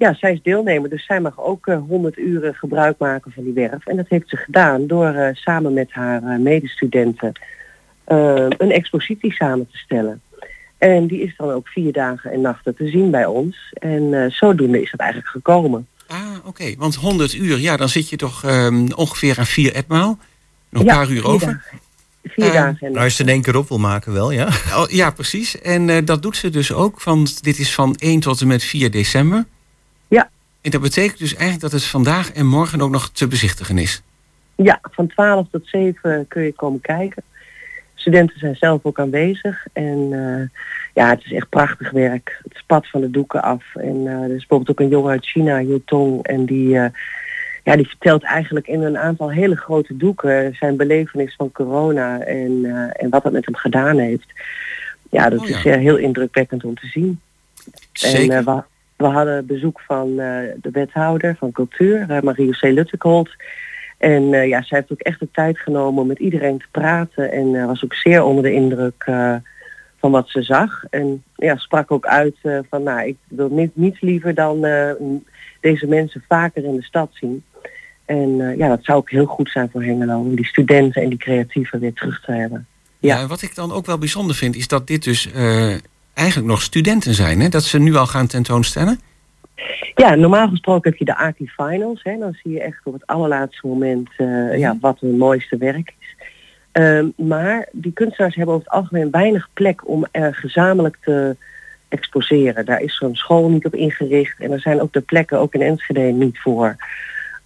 ja, 0.00 0.14
zij 0.14 0.32
is 0.32 0.42
deelnemer, 0.42 0.90
dus 0.90 1.04
zij 1.04 1.20
mag 1.20 1.40
ook 1.40 1.66
eh, 1.66 1.78
100 1.88 2.18
uren 2.18 2.54
gebruik 2.54 2.98
maken 2.98 3.32
van 3.32 3.44
die 3.44 3.52
werf. 3.52 3.86
En 3.86 3.96
dat 3.96 4.08
heeft 4.08 4.28
ze 4.28 4.36
gedaan 4.36 4.86
door 4.86 5.08
eh, 5.08 5.28
samen 5.32 5.72
met 5.72 5.92
haar 5.92 6.22
eh, 6.22 6.38
medestudenten 6.38 7.32
eh, 8.04 8.46
een 8.58 8.70
expositie 8.70 9.32
samen 9.32 9.68
te 9.70 9.76
stellen. 9.76 10.20
En 10.78 11.06
die 11.06 11.22
is 11.22 11.36
dan 11.36 11.50
ook 11.50 11.68
vier 11.68 11.92
dagen 11.92 12.32
en 12.32 12.40
nachten 12.40 12.76
te 12.76 12.88
zien 12.88 13.10
bij 13.10 13.26
ons. 13.26 13.72
En 13.72 14.14
eh, 14.14 14.30
zodoende 14.30 14.82
is 14.82 14.90
dat 14.90 15.00
eigenlijk 15.00 15.30
gekomen. 15.30 15.86
Ah, 16.12 16.36
oké. 16.44 16.74
Want 16.78 16.94
100 16.94 17.34
uur, 17.34 17.58
ja, 17.58 17.76
dan 17.76 17.88
zit 17.88 18.08
je 18.08 18.16
toch 18.16 18.44
ehm, 18.44 18.86
ongeveer 18.94 19.38
aan 19.38 19.46
vier 19.46 19.74
etmaal. 19.74 20.18
Nog 20.68 20.82
een 20.82 20.88
Ja, 20.88 20.94
paar 20.94 21.08
uur 21.10 21.20
vier 21.20 21.30
over. 21.30 21.46
dagen. 21.46 21.78
Vier 22.24 22.44
Eh, 22.46 22.52
dagen 22.52 22.86
en 22.86 22.92
Nou, 22.92 23.04
als 23.04 23.16
je 23.16 23.18
het 23.22 23.28
in 23.28 23.34
één 23.34 23.42
keer 23.42 23.56
op 23.56 23.68
wil 23.68 23.78
maken 23.78 24.12
wel, 24.12 24.30
ja. 24.30 24.46
Oh, 24.74 24.88
ja, 24.88 25.10
precies. 25.10 25.60
En 25.60 25.90
eh, 25.90 26.04
dat 26.04 26.22
doet 26.22 26.36
ze 26.36 26.50
dus 26.50 26.72
ook, 26.72 27.02
want 27.02 27.42
dit 27.42 27.58
is 27.58 27.74
van 27.74 27.94
1 27.98 28.20
tot 28.20 28.40
en 28.40 28.46
met 28.46 28.62
4 28.64 28.90
december. 28.90 29.44
Ja. 30.08 30.30
En 30.60 30.70
dat 30.70 30.80
betekent 30.80 31.18
dus 31.18 31.30
eigenlijk 31.32 31.60
dat 31.60 31.72
het 31.72 31.84
vandaag 31.84 32.32
en 32.32 32.46
morgen 32.46 32.80
ook 32.80 32.90
nog 32.90 33.10
te 33.10 33.26
bezichtigen 33.28 33.78
is. 33.78 34.02
Ja, 34.56 34.78
van 34.82 35.06
12 35.06 35.46
tot 35.50 35.66
7 35.68 36.24
kun 36.28 36.42
je 36.42 36.52
komen 36.52 36.80
kijken. 36.80 37.22
Studenten 37.94 38.38
zijn 38.38 38.56
zelf 38.56 38.80
ook 38.82 38.98
aanwezig. 38.98 39.66
En 39.72 40.08
eh, 40.12 40.60
ja, 40.94 41.08
het 41.08 41.24
is 41.24 41.32
echt 41.32 41.48
prachtig 41.48 41.90
werk. 41.90 42.40
Het 42.42 42.56
spat 42.56 42.88
van 42.88 43.00
de 43.00 43.10
doeken 43.10 43.42
af. 43.42 43.64
En 43.74 44.06
eh, 44.06 44.12
er 44.12 44.34
is 44.34 44.46
bijvoorbeeld 44.46 44.70
ook 44.70 44.80
een 44.80 44.88
jongen 44.88 45.10
uit 45.10 45.26
China, 45.26 45.60
Yotong. 45.60 46.22
En 46.22 46.44
die, 46.44 46.78
eh, 46.78 46.90
ja, 47.64 47.76
die 47.76 47.88
vertelt 47.88 48.22
eigenlijk 48.22 48.66
in 48.66 48.82
een 48.82 48.98
aantal 48.98 49.30
hele 49.30 49.56
grote 49.56 49.96
doeken 49.96 50.54
zijn 50.54 50.76
belevenis 50.76 51.34
van 51.36 51.52
corona 51.52 52.20
en, 52.20 52.60
eh, 52.64 53.02
en 53.02 53.10
wat 53.10 53.22
het 53.22 53.32
met 53.32 53.44
hem 53.44 53.56
gedaan 53.56 53.98
heeft. 53.98 54.32
Ja, 55.10 55.28
dat 55.28 55.40
Oh 55.40 55.48
ja. 55.48 55.56
is 55.56 55.62
heel 55.64 55.96
indrukwekkend 55.96 56.64
om 56.64 56.74
te 56.74 56.86
zien. 56.86 57.20
Zeker. 57.92 58.36
En 58.36 58.44
we, 58.44 58.62
we 58.96 59.04
hadden 59.04 59.46
bezoek 59.46 59.80
van 59.80 60.16
de 60.16 60.70
wethouder 60.72 61.36
van 61.38 61.52
cultuur, 61.52 62.06
uh, 62.10 62.20
Marie-José 62.20 62.68
Luttekolt. 62.68 63.30
En 63.98 64.28
ja, 64.28 64.62
zij 64.62 64.78
heeft 64.78 64.92
ook 64.92 65.00
echt 65.00 65.20
de 65.20 65.28
tijd 65.32 65.58
genomen 65.58 66.02
om 66.02 66.08
met 66.08 66.18
iedereen 66.18 66.58
te 66.58 66.66
praten. 66.70 67.32
En 67.32 67.66
was 67.66 67.84
ook 67.84 67.94
zeer 67.94 68.24
onder 68.24 68.42
de 68.42 68.52
indruk 68.52 69.02
eh, 69.06 69.34
van 70.00 70.10
wat 70.10 70.28
ze 70.28 70.42
zag. 70.42 70.84
En 70.90 71.22
ja, 71.36 71.56
sprak 71.56 71.90
ook 71.90 72.06
uit 72.06 72.36
eh, 72.42 72.58
van, 72.70 72.82
nou, 72.82 73.06
ik 73.06 73.16
wil 73.28 73.48
niet, 73.48 73.70
niets 73.74 74.00
liever 74.00 74.34
dan 74.34 74.64
eh, 74.64 74.90
deze 75.60 75.86
mensen 75.86 76.24
vaker 76.28 76.64
in 76.64 76.76
de 76.76 76.82
stad 76.82 77.10
zien. 77.12 77.44
En 78.04 78.40
eh, 78.40 78.56
ja, 78.56 78.68
dat 78.68 78.84
zou 78.84 78.98
ook 78.98 79.10
heel 79.10 79.26
goed 79.26 79.50
zijn 79.50 79.68
voor 79.72 79.82
Hengelo, 79.82 80.18
om 80.18 80.36
die 80.36 80.46
studenten 80.46 81.02
en 81.02 81.08
die 81.08 81.18
creatieven 81.18 81.80
weer 81.80 81.92
terug 81.92 82.24
te 82.24 82.32
hebben. 82.32 82.66
Ja. 82.98 83.26
wat 83.26 83.42
ik 83.42 83.54
dan 83.54 83.72
ook 83.72 83.86
wel 83.86 83.98
bijzonder 83.98 84.36
vind, 84.36 84.56
is 84.56 84.68
dat 84.68 84.86
dit 84.86 85.04
dus 85.04 85.28
eigenlijk 86.14 86.48
nog 86.48 86.62
studenten 86.62 87.14
zijn. 87.14 87.40
Hè? 87.40 87.48
Dat 87.48 87.62
ze 87.62 87.78
nu 87.78 87.94
al 87.94 88.06
gaan 88.06 88.26
tentoonstellen. 88.26 89.00
Ja, 89.94 90.14
normaal 90.14 90.48
gesproken 90.48 90.90
heb 90.90 90.98
je 90.98 91.04
de 91.04 91.16
Aki 91.16 91.50
Finals. 91.56 92.00
Hè. 92.02 92.18
Dan 92.18 92.36
zie 92.42 92.52
je 92.52 92.60
echt 92.60 92.80
op 92.84 92.92
het 92.92 93.06
allerlaatste 93.06 93.66
moment 93.66 94.08
ja, 94.56 94.76
wat 94.80 95.00
hun 95.00 95.16
mooiste 95.16 95.56
werk 95.56 95.94
is. 95.98 96.19
Ehm, 96.72 97.08
maar 97.16 97.68
die 97.72 97.92
kunstenaars 97.92 98.34
hebben 98.34 98.54
over 98.54 98.66
het 98.66 98.76
algemeen 98.76 99.10
weinig 99.10 99.48
plek 99.52 99.88
om 99.88 100.06
er 100.10 100.34
gezamenlijk 100.34 100.96
te 101.00 101.36
exposeren. 101.88 102.64
Daar 102.64 102.80
is 102.80 102.96
zo'n 102.96 103.16
school 103.16 103.48
niet 103.48 103.66
op 103.66 103.74
ingericht 103.74 104.40
en 104.40 104.52
er 104.52 104.60
zijn 104.60 104.80
ook 104.80 104.92
de 104.92 105.00
plekken, 105.00 105.38
ook 105.38 105.54
in 105.54 105.62
Enschede, 105.62 106.00
niet 106.00 106.38
voor. 106.38 106.76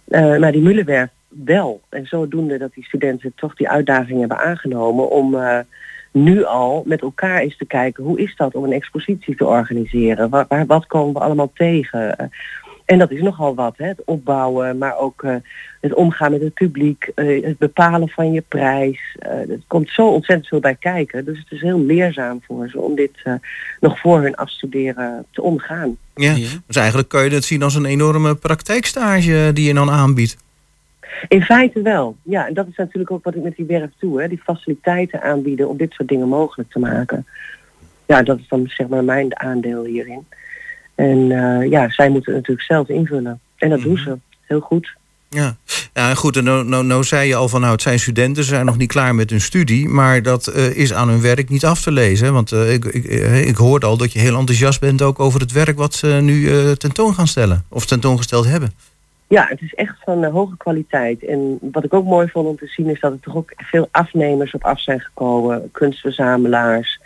Eh, 0.07 0.37
maar 0.37 0.51
die 0.51 0.61
Mullenwerf 0.61 1.09
wel. 1.27 1.81
En 1.89 2.05
zodoende 2.05 2.57
dat 2.57 2.73
die 2.73 2.83
studenten 2.83 3.33
toch 3.35 3.55
die 3.55 3.69
uitdaging 3.69 4.19
hebben 4.19 4.37
aangenomen 4.37 5.09
om 5.09 5.35
eh, 5.35 5.59
nu 6.11 6.43
al 6.43 6.83
met 6.85 7.01
elkaar 7.01 7.39
eens 7.39 7.57
te 7.57 7.65
kijken 7.65 8.03
hoe 8.03 8.19
is 8.19 8.35
dat 8.35 8.55
om 8.55 8.63
een 8.63 8.71
expositie 8.71 9.35
te 9.35 9.45
organiseren? 9.45 10.29
Waar, 10.29 10.45
waar- 10.47 10.65
wat 10.65 10.85
komen 10.85 11.13
we 11.13 11.19
allemaal 11.19 11.51
tegen? 11.53 12.31
En 12.85 12.97
dat 12.97 13.11
is 13.11 13.21
nogal 13.21 13.55
wat, 13.55 13.77
hè? 13.77 13.87
het 13.87 14.01
opbouwen, 14.05 14.77
maar 14.77 14.97
ook 14.97 15.23
eh, 15.23 15.35
het 15.81 15.93
omgaan 15.93 16.31
met 16.31 16.41
het 16.41 16.53
publiek, 16.53 17.11
eh, 17.15 17.43
het 17.43 17.57
bepalen 17.57 18.09
van 18.09 18.31
je 18.31 18.43
prijs. 18.47 19.15
Eh 19.19 19.49
er 19.49 19.59
komt 19.67 19.89
zo 19.89 20.07
ontzettend 20.07 20.47
veel 20.47 20.59
bij 20.59 20.75
kijken. 20.75 21.25
Dus 21.25 21.37
het 21.37 21.51
is 21.51 21.61
heel 21.61 21.79
leerzaam 21.79 22.41
voor 22.47 22.69
ze 22.69 22.79
om 22.79 22.95
dit 22.95 23.11
eh, 23.23 23.33
nog 23.79 23.99
voor 23.99 24.21
hun 24.21 24.35
afstuderen 24.35 25.25
te 25.31 25.41
ondergaan. 25.41 25.97
Ja, 26.15 26.33
dus 26.67 26.75
eigenlijk 26.75 27.09
kun 27.09 27.23
je 27.23 27.29
het 27.29 27.43
zien 27.43 27.63
als 27.63 27.75
een 27.75 27.85
enorme 27.85 28.35
praktijkstage 28.35 29.51
die 29.53 29.67
je 29.67 29.73
dan 29.73 29.89
aanbiedt. 29.89 30.37
In 31.27 31.41
feite 31.41 31.81
wel. 31.81 32.15
Ja, 32.23 32.47
en 32.47 32.53
dat 32.53 32.67
is 32.67 32.75
natuurlijk 32.75 33.11
ook 33.11 33.23
wat 33.23 33.35
ik 33.35 33.43
met 33.43 33.55
die 33.55 33.65
werf 33.65 33.89
doe. 33.99 34.21
Hè? 34.21 34.27
Die 34.27 34.41
faciliteiten 34.43 35.21
aanbieden 35.21 35.69
om 35.69 35.77
dit 35.77 35.91
soort 35.93 36.09
dingen 36.09 36.27
mogelijk 36.27 36.71
te 36.71 36.79
maken. 36.79 37.25
Ja, 38.05 38.23
dat 38.23 38.39
is 38.39 38.47
dan 38.47 38.67
zeg 38.67 38.87
maar 38.87 39.03
mijn 39.03 39.39
aandeel 39.39 39.83
hierin. 39.83 40.25
En 40.95 41.31
eh, 41.31 41.69
ja, 41.69 41.89
zij 41.89 42.09
moeten 42.09 42.33
het 42.33 42.41
natuurlijk 42.41 42.67
zelf 42.67 42.89
invullen. 42.89 43.39
En 43.57 43.69
dat 43.69 43.81
doen 43.81 43.97
ze. 43.97 44.17
Heel 44.41 44.59
goed. 44.59 44.93
Ja, 45.29 45.55
ja 45.93 46.13
goed, 46.13 46.37
en 46.37 46.43
nou, 46.43 46.65
nou, 46.65 46.85
nou 46.85 47.03
zei 47.03 47.27
je 47.27 47.35
al 47.35 47.49
van 47.49 47.61
nou, 47.61 47.73
het 47.73 47.81
zijn 47.81 47.99
studenten, 47.99 48.43
ze 48.43 48.49
zijn 48.49 48.65
nog 48.65 48.77
niet 48.77 48.91
klaar 48.91 49.15
met 49.15 49.29
hun 49.29 49.41
studie, 49.41 49.87
maar 49.87 50.21
dat 50.21 50.47
eh, 50.47 50.77
is 50.77 50.93
aan 50.93 51.09
hun 51.09 51.21
werk 51.21 51.49
niet 51.49 51.65
af 51.65 51.81
te 51.81 51.91
lezen. 51.91 52.25
hè? 52.25 52.31
Want 52.31 52.51
eh, 52.51 52.73
ik, 52.73 52.85
ik, 52.85 53.05
ik 53.45 53.55
hoorde 53.55 53.85
al 53.85 53.97
dat 53.97 54.13
je 54.13 54.19
heel 54.19 54.37
enthousiast 54.37 54.79
bent 54.79 55.01
ook 55.01 55.19
over 55.19 55.39
het 55.39 55.51
werk 55.51 55.77
wat 55.77 55.93
ze 55.93 56.07
nu 56.07 56.49
tentoon 56.75 57.13
gaan 57.13 57.27
stellen, 57.27 57.65
of 57.69 57.85
tentoongesteld 57.85 58.45
hebben. 58.45 58.73
Ja, 59.27 59.45
het 59.49 59.61
is 59.61 59.73
echt 59.73 59.95
van 60.03 60.23
hoge 60.23 60.57
kwaliteit. 60.57 61.25
En 61.25 61.57
wat 61.61 61.83
ik 61.83 61.93
ook 61.93 62.05
mooi 62.05 62.27
vond 62.27 62.47
om 62.47 62.57
te 62.57 62.67
zien 62.67 62.89
is 62.89 62.99
dat 62.99 63.11
er 63.11 63.19
toch 63.19 63.35
ook 63.35 63.53
veel 63.55 63.87
afnemers 63.91 64.53
op 64.53 64.63
af 64.63 64.81
zijn 64.81 64.99
gekomen. 64.99 65.69
Kunstverzamelaars, 65.71 66.99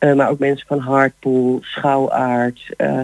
eh, 0.00 0.14
maar 0.14 0.30
ook 0.30 0.38
mensen 0.38 0.66
van 0.66 0.78
Hardpool, 0.78 1.58
Schouwaard, 1.62 2.60
eh, 2.76 3.00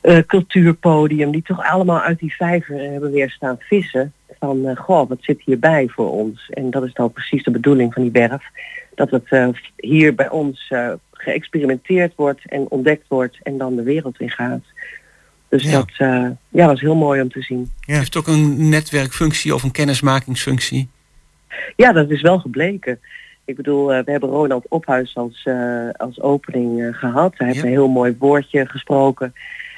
eh, 0.00 0.18
Cultuurpodium. 0.26 1.30
Die 1.30 1.42
toch 1.42 1.64
allemaal 1.64 2.00
uit 2.00 2.18
die 2.18 2.34
vijver 2.34 2.78
hebben 2.78 3.10
weer 3.10 3.30
staan 3.30 3.56
vissen. 3.58 4.12
Van, 4.38 4.76
goh, 4.76 5.08
wat 5.08 5.18
zit 5.20 5.42
hierbij 5.44 5.88
voor 5.88 6.10
ons? 6.10 6.48
En 6.50 6.70
dat 6.70 6.84
is 6.84 6.92
dan 6.92 7.12
precies 7.12 7.42
de 7.42 7.50
bedoeling 7.50 7.92
van 7.92 8.02
die 8.02 8.10
werf. 8.10 8.44
Dat 8.94 9.10
het 9.10 9.52
hier 9.76 10.14
bij 10.14 10.30
ons 10.30 10.72
geëxperimenteerd 11.12 12.12
wordt 12.14 12.40
en 12.46 12.66
ontdekt 12.68 13.08
wordt 13.08 13.38
en 13.42 13.58
dan 13.58 13.76
de 13.76 13.82
wereld 13.82 14.20
in 14.20 14.30
gaat. 14.30 14.64
Dus 15.48 15.62
Ja. 15.62 15.70
dat 15.70 15.90
ja, 16.48 16.66
was 16.66 16.80
heel 16.80 16.94
mooi 16.94 17.20
om 17.20 17.30
te 17.30 17.42
zien. 17.42 17.70
Het 17.80 17.96
heeft 17.96 18.16
ook 18.16 18.26
een 18.26 18.68
netwerkfunctie 18.68 19.54
of 19.54 19.62
een 19.62 19.70
kennismakingsfunctie. 19.70 20.88
Ja, 21.76 21.92
dat 21.92 22.10
is 22.10 22.20
wel 22.20 22.38
gebleken. 22.38 23.00
Ik 23.44 23.56
bedoel, 23.56 23.92
eh, 23.92 24.04
we 24.04 24.10
hebben 24.10 24.28
Ronald 24.28 24.64
Ophuis 24.68 25.14
als, 25.14 25.42
eh, 25.44 25.88
als 25.96 26.20
opening 26.20 26.82
eh, 26.82 26.94
gehad. 26.94 27.34
Hij 27.36 27.46
heeft 27.46 27.62
een 27.62 27.68
heel 27.68 27.88
mooi 27.88 28.16
woordje 28.18 28.66
gesproken. 28.66 29.34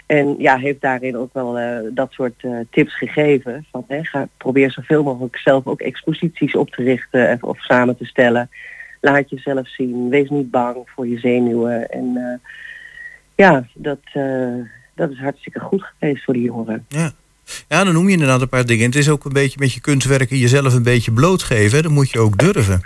En 0.07 0.35
ja, 0.39 0.57
heeft 0.57 0.81
daarin 0.81 1.17
ook 1.17 1.33
wel 1.33 1.59
dat 1.95 2.13
soort 2.13 2.45
tips 2.71 2.99
gegeven. 2.99 3.67
Van, 3.71 3.85
hè, 3.89 4.05
ga, 4.05 4.29
probeer 4.37 4.71
zoveel 4.71 5.03
mogelijk 5.03 5.37
zelf 5.37 5.67
ook 5.67 5.81
exposities 5.81 6.55
op 6.55 6.71
te 6.71 6.83
richten 6.83 7.29
en- 7.29 7.43
of 7.43 7.59
samen 7.61 7.97
te 7.97 8.05
stellen. 8.05 8.51
Laat 9.01 9.31
jezelf 9.31 9.69
zien. 9.69 10.09
Wees 10.09 10.29
niet 10.29 10.51
bang 10.51 10.77
voor 10.85 11.07
je 11.07 11.19
zenuwen. 11.19 11.91
En 11.91 12.41
ja, 13.35 13.67
dat, 13.75 13.99
dat 14.95 15.11
is 15.11 15.19
hartstikke 15.19 15.61
goed 15.61 15.85
geweest 15.99 16.25
voor 16.25 16.35
die 16.35 16.43
jongeren. 16.43 16.85
Ja. 16.89 17.13
ja, 17.69 17.85
dan 17.85 17.93
noem 17.95 18.07
je 18.07 18.13
inderdaad 18.13 18.41
een 18.41 18.49
paar 18.49 18.67
dingen. 18.67 18.87
Het 18.87 18.97
is 18.97 19.11
ook 19.11 19.25
een 19.25 19.33
beetje 19.33 19.59
met 19.59 19.73
je 19.73 19.81
kunstwerken 19.81 20.37
jezelf 20.39 20.75
een 20.75 20.83
beetje 20.83 21.13
blootgeven. 21.13 21.77
hè. 21.77 21.83
Dat 21.83 21.93
moet 21.93 22.11
je 22.11 22.19
ook 22.19 22.39
durven. 22.39 22.81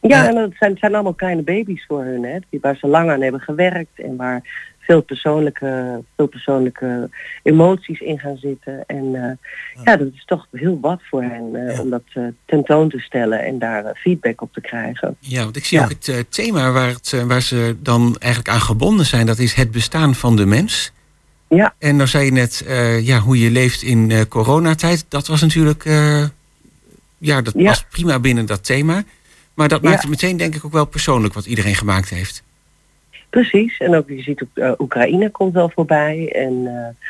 Ja, 0.00 0.28
en 0.28 0.34
dat 0.34 0.50
zijn, 0.58 0.70
het 0.70 0.80
zijn 0.80 0.94
allemaal 0.94 1.14
kleine 1.14 1.42
baby's 1.42 1.84
voor 1.88 2.04
hun, 2.04 2.22
hè, 2.24 2.38
die, 2.50 2.60
waar 2.60 2.76
ze 2.76 2.86
lang 2.86 3.10
aan 3.10 3.20
hebben 3.22 3.40
gewerkt 3.40 4.00
en 4.00 4.16
waar 4.16 4.66
veel 4.78 5.00
persoonlijke, 5.02 6.02
veel 6.16 6.26
persoonlijke 6.26 7.10
emoties 7.42 8.00
in 8.00 8.18
gaan 8.18 8.36
zitten. 8.36 8.84
En 8.86 9.14
eh, 9.14 9.84
ja. 9.84 9.96
dat 9.96 10.08
is 10.14 10.24
toch 10.24 10.46
heel 10.52 10.78
wat 10.80 11.00
voor 11.10 11.22
hen 11.22 11.68
eh, 11.68 11.80
om 11.80 11.90
dat 11.90 12.02
eh, 12.12 12.22
tentoon 12.44 12.88
te 12.88 12.98
stellen 12.98 13.44
en 13.44 13.58
daar 13.58 13.84
eh, 13.84 13.94
feedback 13.94 14.40
op 14.42 14.52
te 14.52 14.60
krijgen. 14.60 15.16
Ja, 15.18 15.42
want 15.42 15.56
ik 15.56 15.64
zie 15.64 15.78
Ja. 15.78 15.84
ook 15.84 15.90
het 15.90 16.08
eh, 16.08 16.16
thema 16.28 16.70
waar, 16.70 16.88
het, 16.88 17.12
eh, 17.12 17.22
waar 17.22 17.42
ze 17.42 17.76
dan 17.82 18.16
eigenlijk 18.18 18.54
aan 18.54 18.60
gebonden 18.60 19.06
zijn. 19.06 19.26
Dat 19.26 19.38
is 19.38 19.54
het 19.54 19.70
bestaan 19.70 20.14
van 20.14 20.36
de 20.36 20.46
mens. 20.46 20.92
Ja. 21.48 21.74
En 21.78 21.96
nou 21.96 22.08
zei 22.08 22.24
je 22.24 22.32
net, 22.32 22.64
eh, 22.66 23.06
ja, 23.06 23.18
hoe 23.18 23.38
je 23.38 23.50
leeft 23.50 23.82
in 23.82 24.10
eh, 24.10 24.20
coronatijd. 24.28 25.04
Dat 25.08 25.26
was 25.26 25.40
natuurlijk, 25.40 25.84
eh, 25.84 26.24
ja, 27.18 27.42
dat 27.42 27.62
past 27.64 27.86
prima 27.90 28.18
binnen 28.18 28.46
dat 28.46 28.64
thema. 28.64 29.02
Maar 29.58 29.68
dat 29.68 29.82
maakt 29.82 30.00
het 30.00 30.10
meteen 30.10 30.36
denk 30.36 30.54
ik 30.54 30.64
ook 30.64 30.72
wel 30.72 30.86
persoonlijk 30.86 31.34
wat 31.34 31.46
iedereen 31.46 31.74
gemaakt 31.74 32.08
heeft. 32.08 32.42
Precies, 33.30 33.78
en 33.78 33.94
ook 33.94 34.08
je 34.08 34.22
ziet 34.22 34.42
ook 34.42 34.48
eh, 34.54 34.72
Oekraïne 34.78 35.30
komt 35.30 35.52
wel 35.52 35.70
voorbij 35.74 36.32
en 36.34 36.66
eh, 36.66 37.06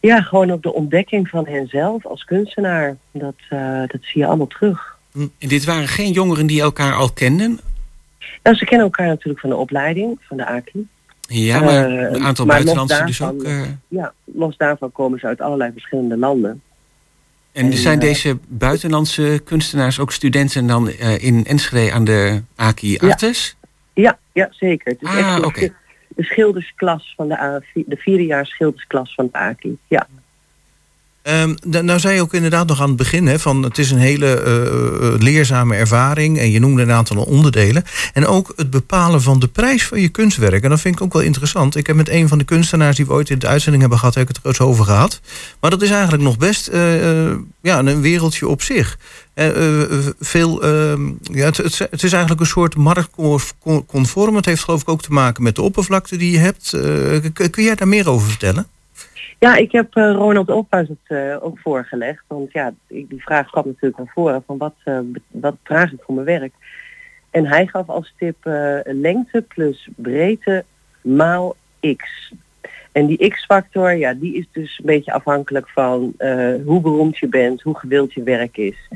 ja, 0.00 0.22
gewoon 0.22 0.50
ook 0.50 0.62
de 0.62 0.72
ontdekking 0.72 1.28
van 1.28 1.46
henzelf 1.46 2.06
als 2.06 2.24
kunstenaar, 2.24 2.96
dat, 3.10 3.34
eh, 3.48 3.78
dat 3.86 4.00
zie 4.00 4.20
je 4.20 4.26
allemaal 4.26 4.46
terug. 4.46 4.98
En 5.14 5.48
dit 5.48 5.64
waren 5.64 5.88
geen 5.88 6.12
jongeren 6.12 6.46
die 6.46 6.60
elkaar 6.60 6.94
al 6.94 7.12
kenden. 7.12 7.60
Nou, 8.42 8.56
ze 8.56 8.64
kennen 8.64 8.86
elkaar 8.86 9.06
natuurlijk 9.06 9.40
van 9.40 9.50
de 9.50 9.56
opleiding, 9.56 10.18
van 10.20 10.36
de 10.36 10.46
AKI. 10.46 10.86
Ja, 11.20 11.60
maar 11.60 11.90
een 11.90 12.24
aantal 12.24 12.46
buitenlandse 12.46 13.04
dus 13.04 13.22
ook. 13.22 13.46
Ja, 13.88 14.12
los 14.24 14.56
daarvan 14.56 14.92
komen 14.92 15.18
ze 15.18 15.26
uit 15.26 15.40
allerlei 15.40 15.72
verschillende 15.72 16.16
landen. 16.16 16.62
En 17.52 17.72
zijn 17.72 18.00
eh, 18.00 18.06
deze 18.06 18.38
buitenlandse 18.48 19.40
kunstenaars 19.44 19.98
ook 19.98 20.12
studenten 20.12 20.66
dan 20.66 20.88
eh, 20.88 21.24
in 21.24 21.44
Enschede 21.46 21.92
aan 21.92 22.04
de 22.04 22.42
AKI. 22.56 22.98
Artes? 22.98 23.56
Ja, 23.94 24.18
ja 24.32 24.48
zeker. 24.50 24.92
Het 24.92 25.02
is 25.02 25.08
Ah, 25.08 25.44
echt 25.44 25.54
de, 25.54 25.72
de 26.08 26.24
schildersklas 26.24 27.12
van 27.16 27.28
de, 27.28 27.38
A, 27.40 27.60
de 27.74 27.96
vierdejaars 27.96 28.50
schildersklas 28.50 29.14
van 29.14 29.28
de 29.32 29.38
AKI. 29.38 29.78
Ja. 29.88 30.06
Ehm, 31.22 31.54
nou 31.84 31.98
zei 31.98 32.14
je 32.14 32.20
ook 32.20 32.34
inderdaad 32.34 32.66
nog 32.66 32.80
aan 32.80 32.88
het 32.88 32.96
begin, 32.96 33.26
hè, 33.26 33.38
van 33.38 33.62
het 33.62 33.78
is 33.78 33.90
een 33.90 33.98
hele 33.98 34.40
eh, 34.40 34.66
eh, 34.66 35.18
leerzame 35.18 35.76
ervaring. 35.76 36.38
En 36.38 36.50
je 36.50 36.60
noemde 36.60 36.82
een 36.82 36.92
aantal 36.92 37.22
onderdelen. 37.22 37.84
En 38.12 38.26
ook 38.26 38.52
het 38.56 38.70
bepalen 38.70 39.22
van 39.22 39.38
de 39.38 39.48
prijs 39.48 39.86
van 39.86 40.00
je 40.00 40.08
kunstwerk. 40.08 40.62
En 40.62 40.70
dat 40.70 40.80
vind 40.80 40.94
ik 40.94 41.02
ook 41.02 41.12
wel 41.12 41.22
interessant. 41.22 41.76
Ik 41.76 41.86
heb 41.86 41.96
met 41.96 42.08
een 42.08 42.28
van 42.28 42.38
de 42.38 42.44
kunstenaars 42.44 42.96
die 42.96 43.06
we 43.06 43.12
ooit 43.12 43.30
in 43.30 43.38
de 43.38 43.46
uitzending 43.46 43.80
hebben 43.82 43.98
gehad, 43.98 44.14
heb 44.14 44.28
ik 44.28 44.36
het 44.36 44.44
er 44.44 44.50
eens 44.50 44.60
over 44.60 44.84
gehad. 44.84 45.20
Maar 45.60 45.70
dat 45.70 45.82
is 45.82 45.90
eigenlijk 45.90 46.22
nog 46.22 46.38
best 46.38 46.66
eh, 46.66 47.30
ja, 47.60 47.78
een 47.78 48.00
wereldje 48.00 48.48
op 48.48 48.62
zich. 48.62 48.98
Veel, 50.20 50.62
ehm, 50.62 51.06
ja, 51.22 51.44
het, 51.46 51.56
het, 51.56 52.02
is 52.02 52.12
eigenlijk 52.12 52.40
een 52.40 52.46
soort 52.46 52.76
marktconform. 52.76 54.36
Het 54.36 54.44
heeft 54.44 54.64
geloof 54.64 54.80
ik 54.80 54.88
ook 54.88 55.02
te 55.02 55.12
maken 55.12 55.42
met 55.42 55.54
de 55.54 55.62
oppervlakte 55.62 56.16
die 56.16 56.32
je 56.32 56.38
hebt. 56.38 56.70
Kun 57.50 57.64
jij 57.64 57.74
daar 57.74 57.88
meer 57.88 58.08
over 58.08 58.28
vertellen? 58.28 58.66
Ja, 59.40 59.56
ik 59.56 59.72
heb 59.72 59.96
eh, 59.96 60.12
Ronald 60.12 60.50
Ophuis 60.50 60.88
het 60.88 60.98
eh, 61.18 61.36
ook 61.44 61.58
voorgelegd. 61.58 62.24
Want 62.26 62.52
ja, 62.52 62.72
die 62.88 63.22
vraag 63.22 63.50
kwam 63.50 63.66
natuurlijk 63.66 63.96
naar 63.96 64.12
voren 64.14 64.42
van 64.46 64.58
wat, 64.58 64.74
eh, 64.84 64.98
wat 65.30 65.56
vraag 65.62 65.92
ik 65.92 66.02
voor 66.02 66.14
mijn 66.14 66.26
werk. 66.26 66.52
En 67.30 67.46
hij 67.46 67.66
gaf 67.66 67.88
als 67.88 68.14
tip 68.18 68.36
lengte 68.84 69.44
plus 69.48 69.88
breedte 69.96 70.64
maal 71.00 71.56
x. 71.96 72.32
En 72.92 73.06
die 73.06 73.28
x-factor, 73.28 73.92
ja, 73.92 74.14
die 74.14 74.34
is 74.34 74.46
dus 74.52 74.78
een 74.78 74.86
beetje 74.86 75.12
afhankelijk 75.12 75.68
van 75.68 76.14
hoe 76.64 76.80
beroemd 76.80 77.18
je 77.18 77.28
bent, 77.28 77.62
hoe 77.62 77.78
gewild 77.78 78.12
je 78.12 78.22
werk 78.22 78.56
is. 78.56 78.88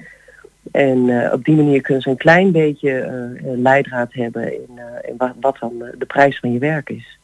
En 0.72 1.30
op 1.32 1.44
die 1.44 1.56
manier 1.56 1.80
kunnen 1.80 2.02
ze 2.02 2.10
een 2.10 2.16
klein 2.16 2.52
beetje 2.52 3.32
leidraad 3.42 4.12
hebben 4.12 4.52
in, 4.54 4.80
in 5.02 5.16
wat, 5.40 5.58
dan 5.58 5.84
de 5.98 6.06
prijs 6.06 6.38
van 6.38 6.52
je 6.52 6.58
werk 6.58 6.90
is. 6.90 7.18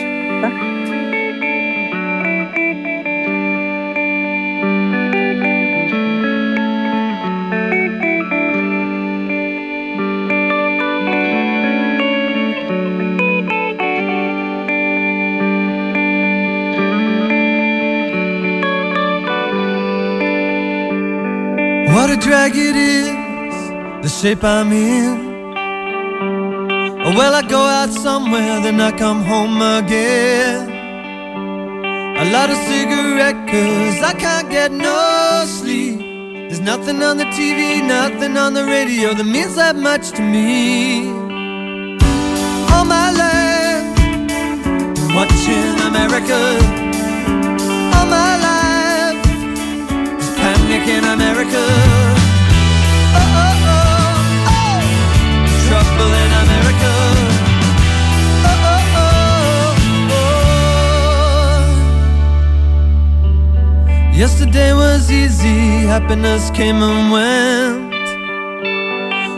A 22.33 22.35
drag 22.35 22.55
it 22.55 22.75
is, 22.75 23.05
the 24.01 24.09
shape 24.09 24.43
I'm 24.43 24.71
in. 24.71 25.53
Well, 27.17 27.35
I 27.35 27.43
go 27.47 27.59
out 27.59 27.89
somewhere, 27.89 28.59
then 28.61 28.81
I 28.81 28.91
come 28.91 29.21
home 29.23 29.61
again. 29.61 30.71
I 32.19 32.23
light 32.33 32.49
a 32.49 32.55
cigarette 32.69 33.39
cause 33.51 33.99
I 34.11 34.13
can't 34.13 34.49
get 34.49 34.71
no 34.71 35.43
sleep. 35.45 35.99
There's 36.49 36.59
nothing 36.59 37.03
on 37.03 37.17
the 37.17 37.25
TV, 37.37 37.85
nothing 37.87 38.35
on 38.35 38.53
the 38.55 38.65
radio 38.65 39.13
that 39.13 39.25
means 39.25 39.55
that 39.55 39.75
much 39.75 40.11
to 40.17 40.21
me. 40.21 41.09
All 42.73 42.85
my 42.97 43.09
life, 43.23 43.85
watching 45.17 45.75
America. 45.91 46.39
All 47.95 48.07
my 48.19 48.33
life, 48.47 49.21
panic 50.37 50.87
in 50.87 51.03
America. 51.03 52.12
Yesterday 64.23 64.71
was 64.73 65.11
easy, 65.11 65.85
happiness 65.85 66.49
came 66.51 66.81
and 66.81 67.11
went. 67.11 67.93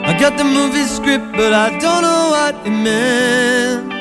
I 0.05 0.15
got 0.19 0.37
the 0.37 0.43
movie 0.43 0.83
script, 0.83 1.31
but 1.31 1.53
I 1.53 1.69
don't 1.79 2.03
know 2.03 2.29
what 2.35 2.53
it 2.67 2.69
meant. 2.69 3.91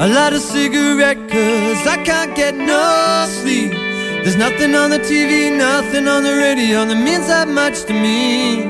I 0.00 0.06
light 0.06 0.32
a 0.32 0.40
cigarette 0.40 1.28
cause 1.28 1.86
I 1.86 2.02
can't 2.04 2.34
get 2.34 2.54
no 2.54 3.26
sleep. 3.28 3.83
There's 4.24 4.36
nothing 4.36 4.74
on 4.74 4.88
the 4.88 4.98
TV, 5.00 5.54
nothing 5.54 6.08
on 6.08 6.22
the 6.22 6.34
radio 6.34 6.86
that 6.86 6.94
means 6.96 7.26
that 7.26 7.46
much 7.46 7.84
to 7.84 7.92
me. 7.92 8.62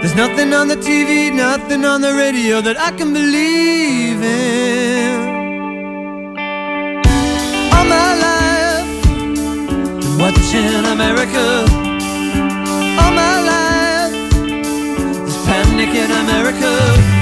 There's 0.00 0.16
nothing 0.16 0.52
on 0.52 0.66
the 0.66 0.74
TV, 0.74 1.32
nothing 1.32 1.84
on 1.84 2.00
the 2.00 2.12
radio 2.12 2.60
that 2.60 2.76
I 2.76 2.90
can 2.90 3.12
believe 3.12 4.20
in. 4.20 5.20
All 7.74 7.86
my 7.96 8.10
life, 8.26 8.90
been 10.00 10.18
watching 10.18 10.84
America. 10.96 11.46
All 13.00 13.12
my 13.22 13.36
life, 13.52 14.14
there's 15.22 15.38
panic 15.46 15.94
in 15.94 16.10
America. 16.10 17.15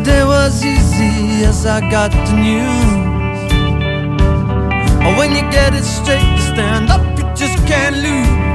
Yesterday 0.00 0.24
was 0.24 0.64
easy 0.64 1.44
as 1.44 1.66
I 1.66 1.80
got 1.90 2.10
the 2.10 2.32
news. 2.32 3.52
When 5.18 5.32
you 5.32 5.42
get 5.50 5.74
it 5.74 5.84
straight, 5.84 6.38
stand 6.38 6.88
up, 6.88 7.02
you 7.18 7.24
just 7.34 7.58
can't 7.66 7.96
lose. 7.96 8.49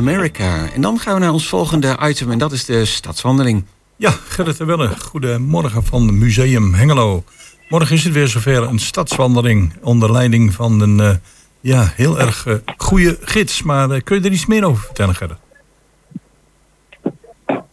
America. 0.00 0.72
En 0.72 0.80
dan 0.80 0.98
gaan 0.98 1.14
we 1.14 1.20
naar 1.20 1.32
ons 1.32 1.48
volgende 1.48 1.98
item 2.02 2.30
en 2.30 2.38
dat 2.38 2.52
is 2.52 2.64
de 2.64 2.84
stadswandeling. 2.84 3.64
Ja, 3.96 4.10
Gerrit 4.10 4.56
de 4.56 4.64
Welle, 4.64 4.88
goedemorgen 4.98 5.84
van 5.84 6.18
Museum 6.18 6.74
Hengelo. 6.74 7.24
Morgen 7.68 7.96
is 7.96 8.04
het 8.04 8.12
weer 8.12 8.28
zover 8.28 8.62
een 8.62 8.78
stadswandeling 8.78 9.72
onder 9.82 10.12
leiding 10.12 10.54
van 10.54 10.80
een 10.80 11.00
eh, 11.00 11.14
ja, 11.60 11.92
heel 11.94 12.20
erg 12.20 12.46
eh, 12.46 12.54
goede 12.76 13.18
gids. 13.20 13.62
Maar 13.62 13.90
eh, 13.90 14.00
kun 14.02 14.20
je 14.20 14.24
er 14.26 14.32
iets 14.32 14.46
meer 14.46 14.64
over 14.64 14.82
vertellen, 14.82 15.14
Gerrit? 15.14 15.38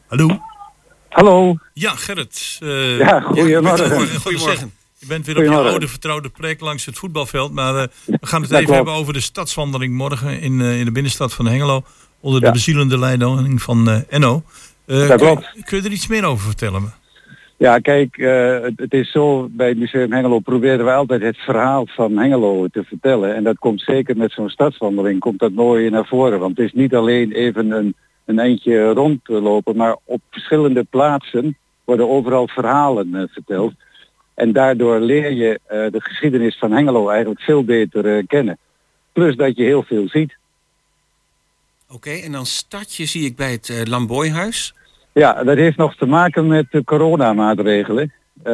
Hallo? 0.08 0.40
Hallo. 1.10 1.58
Ja, 1.74 1.96
Gerrit. 1.96 2.58
Ja, 2.60 3.20
goedemorgen. 3.22 3.90
Goedemorgen. 3.90 4.22
Goedemorgen. 4.22 4.72
Je 5.00 5.06
bent 5.06 5.26
weer 5.26 5.38
op 5.38 5.44
je 5.44 5.50
oude 5.50 5.88
vertrouwde 5.88 6.30
plek 6.30 6.60
langs 6.60 6.86
het 6.86 6.98
voetbalveld. 6.98 7.52
Maar 7.54 7.76
eh, 7.76 7.88
we 8.06 8.28
gaan 8.28 8.42
het 8.42 8.52
even 8.52 8.74
hebben 8.74 8.94
over 8.94 9.14
de 9.14 9.20
stadswandeling 9.20 9.94
morgen 9.94 10.40
in, 10.40 10.62
eh, 10.62 10.80
in 10.80 10.86
de 10.86 10.92
binnenstad 10.92 11.34
van 11.34 11.48
Hengelo. 11.48 11.84
Onder 12.28 12.42
de 12.42 12.52
bezielende 12.52 13.00
leiding 13.00 13.62
van 13.62 13.90
eh 13.90 14.00
Enno. 14.10 14.44
Eh, 14.86 14.98
Dat 14.98 15.08
kun, 15.08 15.18
klopt. 15.18 15.54
kun 15.64 15.78
je 15.78 15.84
er 15.84 15.92
iets 15.92 16.08
meer 16.08 16.26
over 16.26 16.46
vertellen? 16.46 16.94
Ja, 17.58 17.80
kijk, 17.80 18.18
eh, 18.18 18.62
het, 18.62 18.74
het 18.76 18.94
is 18.94 19.12
zo, 19.12 19.48
bij 19.52 19.68
het 19.68 19.78
Museum 19.78 20.12
Hengelo 20.12 20.40
proberen 20.40 20.86
we 20.86 20.92
altijd 20.92 21.22
het 21.22 21.38
verhaal 21.38 21.88
van 21.88 22.18
Hengelo 22.18 22.68
te 22.68 22.84
vertellen. 22.84 23.36
En 23.36 23.44
dat 23.44 23.58
komt 23.58 23.82
zeker 23.82 24.18
met 24.18 24.32
zo'n 24.32 24.50
stadswandeling, 24.50 25.20
komt 25.20 25.40
dat 25.40 25.52
mooi 25.52 25.90
naar 25.90 26.06
voren. 26.06 26.40
Want 26.40 26.58
het 26.58 26.66
is 26.66 26.74
niet 26.74 26.96
alleen 26.96 27.32
even 27.32 27.72
een, 27.72 27.96
een 28.26 28.40
eindje 28.40 28.94
rondlopen, 28.94 29.76
maar 29.76 29.98
op 30.04 30.22
verschillende 30.32 30.84
plaatsen 30.84 31.58
worden 31.84 32.10
overal 32.10 32.48
verhalen 32.48 33.16
eh, 33.16 33.24
verteld. 33.32 33.74
En 34.34 34.52
daardoor 34.52 35.00
leer 35.00 35.32
je 35.32 35.60
eh, 35.66 35.80
de 35.92 36.02
geschiedenis 36.02 36.58
van 36.58 36.72
Hengelo 36.72 37.10
eigenlijk 37.10 37.42
veel 37.42 37.64
beter 37.64 38.18
eh, 38.18 38.24
kennen. 38.28 38.58
Plus 39.14 39.36
dat 39.36 39.58
je 39.58 39.64
heel 39.64 39.84
veel 39.84 40.08
ziet. 40.08 40.37
Oké, 41.94 42.10
en 42.10 42.32
dan 42.32 42.46
start 42.46 42.96
je, 42.96 43.06
zie 43.06 43.26
ik, 43.26 43.36
bij 43.36 43.52
het 43.52 43.88
Lamboyhuis. 43.88 44.74
Ja, 45.14 45.44
dat 45.44 45.58
heeft 45.58 45.78
nog 45.78 45.96
te 45.96 46.06
maken 46.06 46.48
met 46.48 46.66
de 46.72 46.84
coronamaatregelen. 46.84 48.14
Eh 48.44 48.54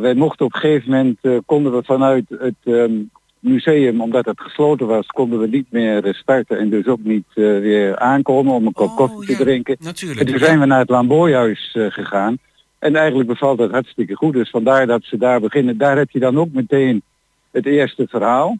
wij 0.00 0.14
mochten 0.14 0.46
op 0.46 0.54
een 0.54 0.60
gegeven 0.60 0.90
moment, 0.90 1.18
eh, 1.20 1.36
konden 1.46 1.72
we 1.76 1.82
vanuit 1.82 2.24
het 2.28 2.54
ehm, 2.64 2.92
museum, 3.38 4.00
omdat 4.00 4.24
het 4.24 4.40
gesloten 4.40 4.86
was, 4.86 5.06
konden 5.06 5.38
we 5.38 5.46
niet 5.46 5.66
meer 5.70 6.14
starten 6.14 6.58
en 6.58 6.70
dus 6.70 6.86
ook 6.86 7.02
niet 7.02 7.26
weer 7.34 7.98
aankomen 7.98 8.52
om 8.52 8.66
een 8.66 8.72
kop 8.72 8.96
koffie 8.96 9.36
te 9.36 9.42
drinken. 9.42 9.76
Natuurlijk. 9.80 10.20
En 10.20 10.26
toen 10.26 10.38
zijn 10.38 10.60
we 10.60 10.66
naar 10.66 10.78
het 10.78 10.88
Lamboyhuis 10.88 11.70
gegaan. 11.72 12.38
En 12.78 12.96
eigenlijk 12.96 13.28
bevalt 13.28 13.58
dat 13.58 13.70
hartstikke 13.70 14.14
goed. 14.14 14.32
Dus 14.32 14.50
vandaar 14.50 14.86
dat 14.86 15.04
ze 15.04 15.16
daar 15.16 15.40
beginnen. 15.40 15.78
Daar 15.78 15.96
heb 15.96 16.10
je 16.10 16.18
dan 16.18 16.38
ook 16.38 16.52
meteen 16.52 17.02
het 17.50 17.66
eerste 17.66 18.06
verhaal. 18.08 18.58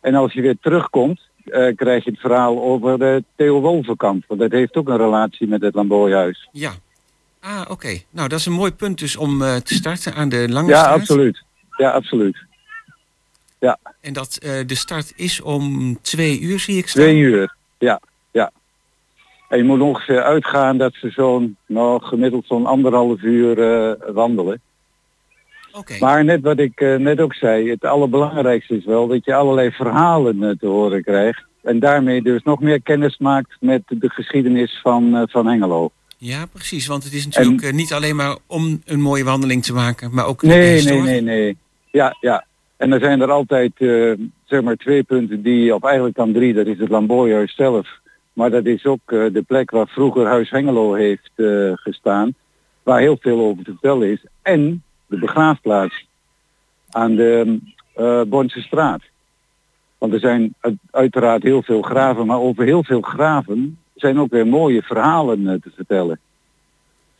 En 0.00 0.14
als 0.14 0.32
je 0.32 0.40
weer 0.40 0.56
terugkomt, 0.60 1.20
eh, 1.44 1.76
krijg 1.76 2.04
je 2.04 2.10
het 2.10 2.20
verhaal 2.20 2.62
over 2.62 2.98
de 2.98 3.24
Theo 3.36 3.60
Wolvenkamp. 3.60 4.24
Want 4.28 4.40
dat 4.40 4.50
heeft 4.52 4.74
ook 4.76 4.88
een 4.88 4.96
relatie 4.96 5.46
met 5.48 5.62
het 5.62 5.74
Lamboyhuis. 5.74 6.48
Ja. 6.52 6.72
Ah, 7.40 7.64
oké. 7.70 7.98
Nou, 8.10 8.28
dat 8.28 8.38
is 8.38 8.46
een 8.46 8.52
mooi 8.52 8.72
punt 8.72 8.98
dus 8.98 9.16
om 9.16 9.42
eh, 9.42 9.56
te 9.56 9.74
starten 9.74 10.14
aan 10.14 10.28
de 10.28 10.48
Lange 10.48 10.68
Ja, 10.68 10.78
Straat. 10.80 10.98
absoluut. 11.00 11.42
Ja, 11.76 11.90
absoluut. 11.90 12.36
Ja, 13.58 13.78
En 14.00 14.12
dat 14.12 14.36
eh, 14.42 14.50
de 14.66 14.74
start 14.74 15.12
is 15.16 15.40
om 15.40 15.98
twee 16.02 16.40
uur, 16.40 16.58
zie 16.58 16.76
ik 16.78 16.88
staan. 16.88 17.02
twee 17.02 17.16
uur. 17.18 17.54
Ja, 17.78 18.00
ja. 18.30 18.50
En 19.48 19.58
je 19.58 19.64
moet 19.64 19.80
ongeveer 19.80 20.22
uitgaan 20.22 20.78
dat 20.78 20.94
ze 20.94 21.10
zo'n, 21.10 21.56
nou, 21.66 22.02
gemiddeld 22.02 22.46
zo'n 22.46 22.66
anderhalf 22.66 23.22
uur 23.22 23.58
eh, 23.62 24.14
wandelen. 24.14 24.60
Maar 26.00 26.24
net 26.24 26.40
wat 26.40 26.58
ik 26.58 26.80
eh, 26.80 26.96
net 26.96 27.20
ook 27.20 27.34
zei, 27.34 27.70
het 27.70 27.84
allerbelangrijkste 27.84 28.76
is 28.76 28.84
wel 28.84 29.06
dat 29.06 29.24
je 29.24 29.34
allerlei 29.34 29.70
verhalen 29.70 30.42
eh, 30.42 30.50
te 30.58 30.66
horen 30.66 31.02
krijgt. 31.02 31.44
En 31.62 31.78
daarmee 31.78 32.22
dus 32.22 32.42
nog 32.42 32.60
meer 32.60 32.82
kennis 32.82 33.18
maakt 33.18 33.56
met 33.60 33.82
de 33.86 34.10
geschiedenis 34.10 34.80
van, 34.82 35.16
eh, 35.16 35.22
van 35.26 35.46
Hengelo. 35.46 35.90
Ja, 36.18 36.46
precies. 36.46 36.86
Want 36.86 37.04
het 37.04 37.12
is 37.12 37.26
natuurlijk 37.26 37.72
niet 37.72 37.92
alleen 37.92 38.16
maar 38.16 38.36
om 38.46 38.82
een 38.84 39.00
mooie 39.00 39.24
wandeling 39.24 39.62
te 39.62 39.72
maken, 39.72 40.14
maar 40.14 40.26
ook 40.26 40.42
Nee, 40.42 40.82
nee, 40.82 41.00
nee, 41.00 41.20
nee. 41.20 41.56
Ja, 41.90 42.16
ja. 42.20 42.46
En 42.76 42.92
er 42.92 43.00
zijn 43.00 43.20
er 43.20 43.30
altijd 43.30 43.72
zeg 44.44 44.62
maar 44.62 44.76
twee 44.76 45.02
punten 45.02 45.42
die, 45.42 45.74
of 45.74 45.82
eigenlijk 45.84 46.16
dan 46.16 46.32
drie, 46.32 46.54
dat 46.54 46.66
is 46.66 46.78
het 46.78 46.88
Lamboyhuis 46.88 47.54
zelf. 47.54 47.88
Maar 48.32 48.50
dat 48.50 48.64
is 48.64 48.84
ook 48.84 49.00
de 49.06 49.44
plek 49.46 49.70
waar 49.70 49.88
vroeger 49.88 50.26
Huis 50.26 50.50
Hengelo 50.50 50.94
heeft 50.94 51.30
gestaan. 51.74 52.34
Waar 52.82 53.00
heel 53.00 53.18
veel 53.20 53.40
over 53.40 53.64
te 53.64 53.70
vertellen 53.70 54.10
is. 54.10 54.24
En 54.42 54.82
de 55.14 55.20
begraafplaats 55.20 56.06
aan 56.90 57.14
de 57.16 57.58
eh 57.94 58.22
Bornse 58.26 58.60
straat. 58.60 59.02
Want 59.98 60.12
er 60.12 60.18
zijn 60.20 60.54
uit- 60.60 60.78
uiteraard 60.90 61.42
heel 61.42 61.62
veel 61.62 61.82
graven, 61.82 62.26
maar 62.26 62.38
over 62.38 62.64
heel 62.64 62.84
veel 62.84 63.00
graven 63.00 63.78
zijn 63.94 64.18
ook 64.20 64.30
weer 64.30 64.46
mooie 64.46 64.82
verhalen 64.82 65.48
eh, 65.48 65.54
te 65.62 65.70
vertellen. 65.74 66.18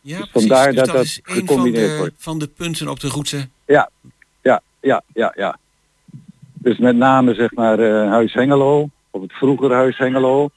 Ja, 0.01 0.19
Dus 0.19 0.31
vandaar 0.31 0.67
Dus 0.67 0.75
dat 0.77 0.87
dat, 0.87 0.95
dat 0.95 1.05
is 1.05 1.21
een 1.25 1.35
van 1.35 1.47
gecombineerd 1.47 1.91
de, 1.91 1.97
wordt. 1.97 2.15
van 2.19 2.39
de 2.39 2.49
punten 2.49 2.89
op 2.89 3.01
de 3.01 3.09
route. 3.09 3.49
Ja, 3.67 3.91
ja, 4.43 4.61
ja, 4.81 5.03
ja, 5.15 5.33
ja. 5.37 5.59
Dus 6.55 6.79
met 6.79 6.97
name 6.97 7.35
zeg 7.35 7.53
maar 7.55 7.79
eh, 7.79 8.11
Huis 8.11 8.33
Hengelo, 8.33 8.89
of 9.11 9.23
het 9.23 9.33
vroegere 9.33 9.75
Huis 9.75 9.99
Hengelo. 9.99 10.51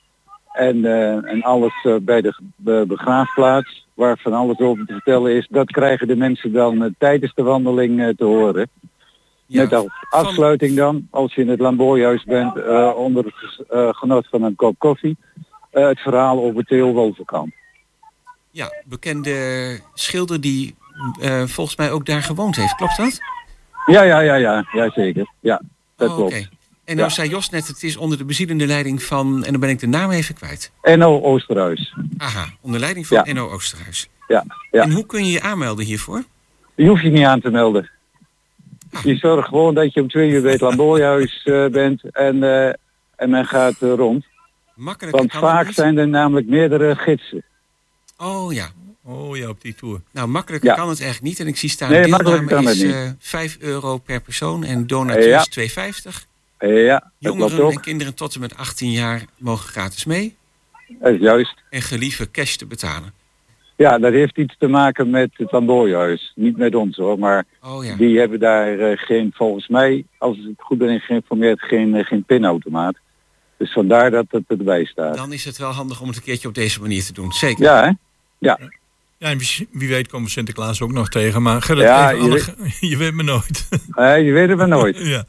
En, 0.57 0.85
eh, 0.85 1.31
en 1.31 1.41
alles 1.43 1.73
eh, 1.83 1.95
bij 2.01 2.21
de 2.21 2.35
be- 2.55 2.83
begraafplaats, 2.87 3.85
waar 3.93 4.17
van 4.17 4.33
alles 4.33 4.59
over 4.59 4.85
te 4.85 4.93
vertellen 4.93 5.35
is, 5.35 5.47
dat 5.49 5.71
krijgen 5.71 6.07
de 6.07 6.15
mensen 6.15 6.51
dan 6.51 6.83
eh, 6.83 6.89
tijdens 6.97 7.33
de 7.33 7.43
wandeling 7.43 8.13
te 8.17 8.23
horen. 8.23 8.69
Net 9.45 9.73
als 9.73 9.87
afsluiting 10.09 10.75
dan, 10.75 11.07
als 11.11 11.33
je 11.35 11.41
in 11.41 11.49
het 11.49 11.59
Lamboyhuis 11.59 12.23
bent, 12.23 12.53
onder 12.95 13.25
het 13.25 13.95
genot 13.97 14.27
van 14.29 14.43
een 14.43 14.55
kop 14.55 14.79
koffie, 14.79 15.17
het 15.71 15.99
verhaal 15.99 16.43
over 16.43 16.63
Theo 16.63 16.91
Wolverkamp. 16.93 17.53
Ja, 18.51 18.71
bekende 18.85 19.79
schilder 19.93 20.41
die 20.41 20.75
volgens 21.45 21.75
mij 21.77 21.91
ook 21.91 22.05
daar 22.05 22.21
gewoond 22.21 22.55
heeft. 22.55 22.75
Klopt 22.75 22.97
dat? 22.97 23.19
Ja, 23.85 24.01
ja, 24.01 24.19
ja, 24.19 24.35
ja, 24.35 24.67
ja 24.71 24.89
zeker. 24.89 25.27
Ja, 25.39 25.61
dat 25.95 26.09
Oh, 26.09 26.15
klopt. 26.15 26.49
En 26.87 26.95
nou 26.95 27.07
Ja. 27.07 27.13
zei 27.15 27.29
Jos 27.29 27.49
net, 27.49 27.67
het 27.67 27.83
is 27.83 27.97
onder 27.97 28.17
de 28.17 28.25
bezielende 28.25 28.65
leiding 28.67 29.03
van, 29.03 29.43
en 29.43 29.51
dan 29.51 29.59
ben 29.59 29.69
ik 29.69 29.79
de 29.79 29.87
naam 29.87 30.11
even 30.11 30.35
kwijt. 30.35 30.71
N.O. 30.83 31.21
Oosterhuis. 31.21 31.95
Aha, 32.17 32.45
onder 32.61 32.79
leiding 32.79 33.07
van 33.07 33.21
Ja. 33.25 33.33
NO 33.33 33.49
Oosterhuis. 33.49 34.09
Ja, 34.27 34.45
ja. 34.71 34.81
En 34.81 34.91
hoe 34.91 35.05
kun 35.05 35.25
je 35.25 35.31
je 35.31 35.41
aanmelden 35.41 35.85
hiervoor? 35.85 36.23
Die 36.75 36.87
hoef 36.87 37.01
je 37.01 37.09
niet 37.09 37.25
aan 37.25 37.41
te 37.41 37.49
melden. 37.49 37.89
Je 39.03 39.15
zorgt 39.15 39.47
gewoon 39.47 39.73
dat 39.73 39.93
je 39.93 40.01
om 40.01 40.07
twee 40.09 40.29
uur 40.29 40.41
bij 40.41 40.51
het 40.51 40.61
Lamboyhuis 40.61 41.41
eh, 41.43 41.65
bent 41.65 42.01
en, 42.11 42.43
eh, 42.43 42.73
en 43.15 43.29
men 43.29 43.45
gaat 43.45 43.81
eh, 43.81 43.93
rond. 43.93 44.25
Makkelijker 44.75 45.19
Want 45.19 45.31
vaak 45.33 45.71
zijn 45.71 45.97
er 45.97 46.07
namelijk 46.07 46.47
meerdere 46.47 46.95
gidsen. 46.95 47.43
Oh 48.17 48.53
ja. 48.53 48.67
Oh 49.03 49.37
ja, 49.37 49.49
op 49.49 49.61
die 49.61 49.75
tour. 49.75 50.01
Nou, 50.11 50.27
makkelijker 50.27 50.69
Ja. 50.69 50.75
kan 50.75 50.89
het 50.89 50.99
echt 51.01 51.21
niet. 51.21 51.39
En 51.39 51.47
ik 51.47 51.57
zie 51.57 51.69
staan, 51.69 51.91
Nee, 51.91 52.01
deelname 52.01 52.61
is 52.71 52.77
het 52.79 52.87
niet. 52.87 52.95
eh 52.95 53.09
5 53.19 53.57
euro 53.59 53.97
per 53.97 54.21
persoon 54.21 54.63
en 54.63 54.87
donateur 54.87 55.27
Ja. 55.27 55.39
is 55.39 55.47
2,50. 55.47 56.25
Eh, 56.57 56.85
ja, 56.85 57.11
Jongeren 57.17 57.71
en 57.71 57.81
kinderen 57.81 58.15
tot 58.15 58.33
en 58.35 58.39
met 58.39 58.57
18 58.57 58.91
jaar 58.91 59.25
mogen 59.37 59.69
gratis 59.69 60.05
mee. 60.05 60.35
Dat 60.87 61.13
is 61.13 61.19
juist. 61.19 61.53
En 61.69 61.81
gelieve 61.81 62.31
cash 62.31 62.55
te 62.55 62.65
betalen. 62.65 63.13
Ja, 63.75 63.99
dat 63.99 64.11
heeft 64.11 64.37
iets 64.37 64.55
te 64.57 64.67
maken 64.67 65.09
met 65.09 65.29
het 65.33 65.51
Lamboyhuis. 65.51 66.31
Niet 66.35 66.57
met 66.57 66.75
ons 66.75 66.97
hoor, 66.97 67.19
maar 67.19 67.45
Oh 67.61 67.85
ja. 67.85 67.95
die 67.95 68.19
hebben 68.19 68.39
daar 68.39 68.79
eh, 68.79 68.97
geen, 68.97 69.31
volgens 69.35 69.67
mij, 69.67 70.05
als 70.17 70.37
ik 70.37 70.43
het 70.43 70.61
goed 70.61 70.77
ben 70.77 70.99
geïnformeerd, 70.99 71.61
geen, 71.61 71.95
eh, 71.95 72.05
geen 72.05 72.23
pinautomaat. 72.23 72.95
Dus 73.57 73.71
vandaar 73.73 74.11
dat 74.11 74.25
het 74.29 74.43
erbij 74.47 74.85
staat. 74.85 75.15
Dan 75.15 75.33
is 75.33 75.45
het 75.45 75.57
wel 75.57 75.71
handig 75.71 76.01
om 76.01 76.07
het 76.07 76.17
een 76.17 76.23
keertje 76.23 76.47
op 76.47 76.53
deze 76.53 76.81
manier 76.81 77.03
te 77.03 77.13
doen. 77.13 77.31
Zeker. 77.31 77.63
Ja, 77.63 77.83
hè? 77.83 77.91
Ja. 78.37 78.59
Ja, 79.19 79.29
en 79.29 79.37
wie, 79.37 79.67
wie 79.71 79.87
weet 79.89 80.07
komen 80.07 80.25
we 80.25 80.31
Sinterklaas 80.31 80.81
ook 80.81 80.91
nog 80.91 81.09
tegen. 81.09 81.41
Maar 81.41 81.61
Gerrit, 81.61 81.83
Ja, 81.83 82.09
je 82.09 82.21
alle- 82.21 82.55
je, 82.89 82.97
weet... 82.97 83.13
me 83.13 83.23
nooit. 83.23 83.67
Eh, 83.95 84.25
je 84.25 84.31
weet 84.31 84.49
het 84.49 84.57
maar 84.57 84.67
nooit. 84.67 84.97
ja. 84.97 85.23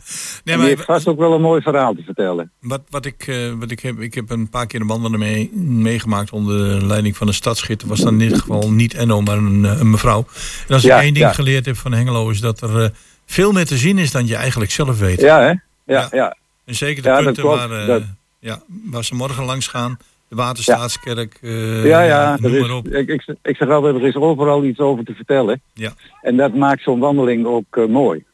Nee, 0.45 0.57
maar 0.57 0.66
heeft 0.66 0.84
vast 0.84 1.07
ook 1.07 1.18
wel 1.18 1.32
een 1.34 1.41
mooi 1.41 1.62
verhaal 1.62 1.95
te 1.95 2.03
vertellen. 2.03 2.51
wat, 2.61 2.80
wat, 2.91 3.05
ik, 3.05 3.26
eh, 3.26 3.53
wat 3.59 3.70
ik 3.70 3.80
heb, 3.80 4.01
ik 4.01 4.14
heb 4.14 4.30
een 4.30 4.49
paar 4.49 4.66
keer 4.66 4.80
een 4.80 4.86
wandelen 4.86 5.18
mee, 5.18 5.51
meegemaakt 5.55 6.30
onder 6.30 6.80
de 6.80 6.86
leiding 6.86 7.16
van 7.16 7.26
een 7.28 7.34
stadsgitter. 7.34 7.89
Was 7.89 8.01
dan 8.01 8.20
in 8.20 8.28
dit 8.28 8.41
geval 8.41 8.70
niet 8.72 8.95
Enno, 8.95 9.20
maar 9.20 9.36
een, 9.36 9.64
eh, 9.64 9.78
een 9.78 9.91
mevrouw. 9.91 10.26
En 10.68 10.74
als 10.74 10.82
Ja, 10.82 10.97
ik 10.97 11.03
één 11.03 11.14
ding 11.14 11.26
ja. 11.26 11.32
geleerd 11.32 11.66
heb 11.66 11.76
van 11.76 11.93
Hengelo 11.93 12.30
is 12.30 12.41
dat 12.41 12.61
er 12.61 12.82
eh, 12.82 12.91
veel 13.26 13.53
meer 13.53 13.66
te 13.66 13.76
zien 13.76 13.99
is 13.99 14.11
dan 14.11 14.26
je 14.26 14.36
eigenlijk 14.36 14.70
zelf 14.70 14.99
weet. 14.99 15.20
Ja, 15.20 15.41
hè? 15.41 15.53
Ja, 15.95 16.09
ja. 16.11 16.36
En 16.64 16.74
zeker 16.74 17.03
de 17.03 17.20
punten 17.24 17.45
waar, 17.45 18.01
ja, 18.41 18.62
waar 18.84 19.05
ze 19.05 19.14
morgen 19.14 19.45
langs 19.45 19.66
gaan. 19.66 19.99
De 20.29 20.37
Waterstaatskerk, 20.37 21.39
eh, 21.43 21.85
ja, 21.87 22.03
ja, 22.03 22.31
noem 22.31 22.43
dat 22.53 22.61
maar 22.61 22.70
is, 22.70 22.74
op. 22.76 22.89
ik, 22.89 23.09
ik, 23.09 23.35
ik 23.43 23.57
zeg 23.57 23.68
altijd, 23.68 23.95
er 23.95 24.07
is 24.07 24.14
overal 24.14 24.64
iets 24.64 24.79
over 24.79 25.05
te 25.05 25.14
vertellen. 25.14 25.61
Ja. 25.74 25.93
En 26.22 26.37
dat 26.37 26.55
maakt 26.55 26.83
zo'n 26.83 26.99
wandeling 26.99 27.47
ook 27.47 27.76
eh, 27.76 27.85
mooi. 27.87 28.24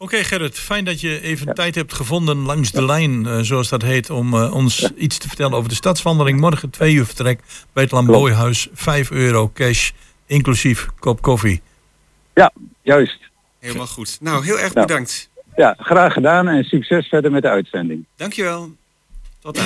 Oké 0.00 0.16
Gerrit, 0.24 0.58
fijn 0.58 0.84
dat 0.84 1.00
je 1.00 1.20
even 1.20 1.54
tijd 1.54 1.74
hebt 1.74 1.92
gevonden 1.94 2.36
langs 2.38 2.70
de 2.70 2.84
lijn, 2.84 3.26
eh, 3.26 3.38
zoals 3.40 3.68
dat 3.68 3.82
heet, 3.82 4.10
om 4.10 4.34
eh, 4.34 4.54
ons 4.54 4.90
iets 4.96 5.18
te 5.18 5.28
vertellen 5.28 5.56
over 5.56 5.68
de 5.68 5.74
stadswandeling. 5.74 6.40
Morgen 6.40 6.70
twee 6.70 6.94
uur 6.94 7.04
vertrek 7.06 7.40
bij 7.72 7.82
het 7.82 7.92
Lamboyhuis, 7.92 8.68
5 8.72 9.10
euro 9.10 9.50
cash, 9.54 9.90
inclusief 10.26 10.86
kop 10.98 11.22
koffie. 11.22 11.60
Ja, 12.34 12.52
juist. 12.82 13.18
Helemaal 13.58 13.86
goed. 13.86 14.18
Nou, 14.20 14.44
heel 14.44 14.58
erg 14.58 14.74
Nou. 14.74 14.86
bedankt. 14.86 15.30
Ja, 15.56 15.74
graag 15.78 16.12
gedaan 16.12 16.48
en 16.48 16.64
succes 16.64 17.08
verder 17.08 17.30
met 17.30 17.42
de 17.42 17.48
uitzending. 17.48 18.04
Dankjewel. 18.16 18.70
Tot 19.40 19.58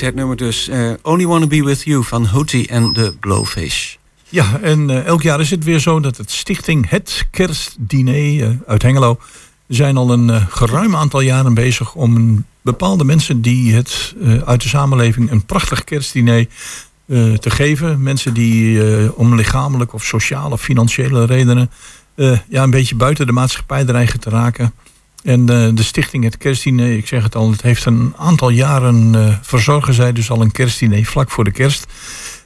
Het 0.00 0.14
nummer 0.14 0.36
dus 0.36 0.68
eh, 0.68 0.90
Only 1.02 1.26
Wanna 1.26 1.46
Be 1.46 1.64
With 1.64 1.82
You 1.82 2.04
van 2.04 2.26
Hootie 2.26 2.74
and 2.74 2.94
the 2.94 3.14
Blowfish. 3.20 3.94
Ja, 4.28 4.58
en 4.62 4.90
eh, 4.90 5.04
elk 5.04 5.22
jaar 5.22 5.40
is 5.40 5.50
het 5.50 5.64
weer 5.64 5.78
zo 5.78 6.00
dat 6.00 6.16
het 6.16 6.30
stichting 6.30 6.88
Het 6.88 7.26
Kerstdiner 7.30 8.42
eh, 8.42 8.48
uit 8.66 8.82
Hengelo... 8.82 9.18
zijn 9.68 9.96
al 9.96 10.12
een 10.12 10.46
geruim 10.48 10.96
aantal 10.96 11.20
jaren 11.20 11.54
bezig 11.54 11.94
om 11.94 12.44
bepaalde 12.60 13.04
mensen... 13.04 13.40
die 13.40 13.74
het 13.74 14.14
uit 14.44 14.62
de 14.62 14.68
samenleving 14.68 15.30
een 15.30 15.44
prachtig 15.44 15.84
kerstdiner 15.84 16.46
te 17.40 17.50
geven. 17.50 18.02
Mensen 18.02 18.34
die 18.34 19.16
om 19.16 19.34
lichamelijk 19.34 19.92
of 19.92 20.04
sociale 20.04 20.52
of 20.52 20.60
financiële 20.60 21.24
redenen... 21.26 21.70
ja, 22.48 22.62
een 22.62 22.70
beetje 22.70 22.94
buiten 22.94 23.26
de 23.26 23.32
maatschappij 23.32 23.84
dreigen 23.84 24.20
te 24.20 24.30
raken... 24.30 24.72
En 25.24 25.40
eh, 25.48 25.68
de 25.74 25.82
stichting 25.82 26.24
Het 26.24 26.36
Kerstdiner, 26.36 26.96
ik 26.96 27.06
zeg 27.06 27.22
het 27.22 27.34
al, 27.34 27.50
het 27.50 27.62
heeft 27.62 27.84
een 27.84 28.12
aantal 28.16 28.48
jaren 28.48 29.14
eh, 29.14 29.36
verzorgen 29.42 29.94
zij 29.94 30.12
dus 30.12 30.30
al 30.30 30.40
een 30.40 30.52
kerstdiner 30.52 31.04
vlak 31.04 31.30
voor 31.30 31.44
de 31.44 31.52
kerst. 31.52 31.86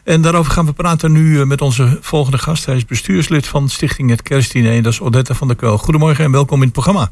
En 0.05 0.23
daarover 0.23 0.53
gaan 0.53 0.67
we 0.67 0.73
praten 0.73 1.13
nu 1.13 1.41
eh, 1.41 1.47
met 1.47 1.61
onze 1.61 1.99
volgende 2.01 2.39
gast. 2.39 2.67
Hij 2.67 2.77
is 2.77 2.85
bestuurslid 2.85 3.47
van 3.47 3.69
Stichting 3.69 4.11
Het 4.11 4.23
Kerstdiner. 4.23 4.83
Dat 4.83 4.93
is 4.93 5.01
Odette 5.01 5.35
van 5.35 5.47
der 5.47 5.57
Keul. 5.57 5.79
Goedemorgen 5.79 6.25
en 6.25 6.33
welkom 6.33 6.57
in 6.57 6.65
het 6.65 6.73
programma. 6.73 7.11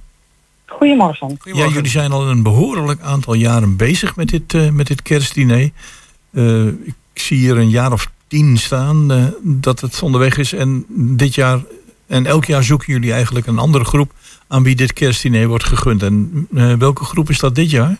Goedemorgen. 0.66 1.38
Ja, 1.42 1.66
jullie 1.66 1.90
zijn 1.90 2.12
al 2.12 2.28
een 2.28 2.42
behoorlijk 2.42 3.00
aantal 3.00 3.34
jaren 3.34 3.76
bezig 3.76 4.16
met 4.16 4.28
dit, 4.28 4.54
eh, 4.54 4.70
met 4.70 4.86
dit 4.86 5.02
kerstdiner. 5.02 5.70
Eh, 6.30 6.66
ik 6.66 6.94
zie 7.14 7.38
hier 7.38 7.56
een 7.56 7.70
jaar 7.70 7.92
of 7.92 8.10
tien 8.26 8.56
staan 8.56 9.12
eh, 9.12 9.24
dat 9.42 9.80
het 9.80 10.02
onderweg 10.02 10.36
is. 10.36 10.52
En 10.52 10.84
dit 10.88 11.34
jaar 11.34 11.60
en 12.06 12.26
elk 12.26 12.44
jaar 12.44 12.62
zoeken 12.62 12.92
jullie 12.92 13.12
eigenlijk 13.12 13.46
een 13.46 13.58
andere 13.58 13.84
groep 13.84 14.12
aan 14.48 14.62
wie 14.62 14.76
dit 14.76 14.92
kerstdiner 14.92 15.48
wordt 15.48 15.64
gegund. 15.64 16.02
En 16.02 16.48
eh, 16.54 16.72
welke 16.72 17.04
groep 17.04 17.28
is 17.28 17.38
dat 17.38 17.54
dit 17.54 17.70
jaar? 17.70 17.96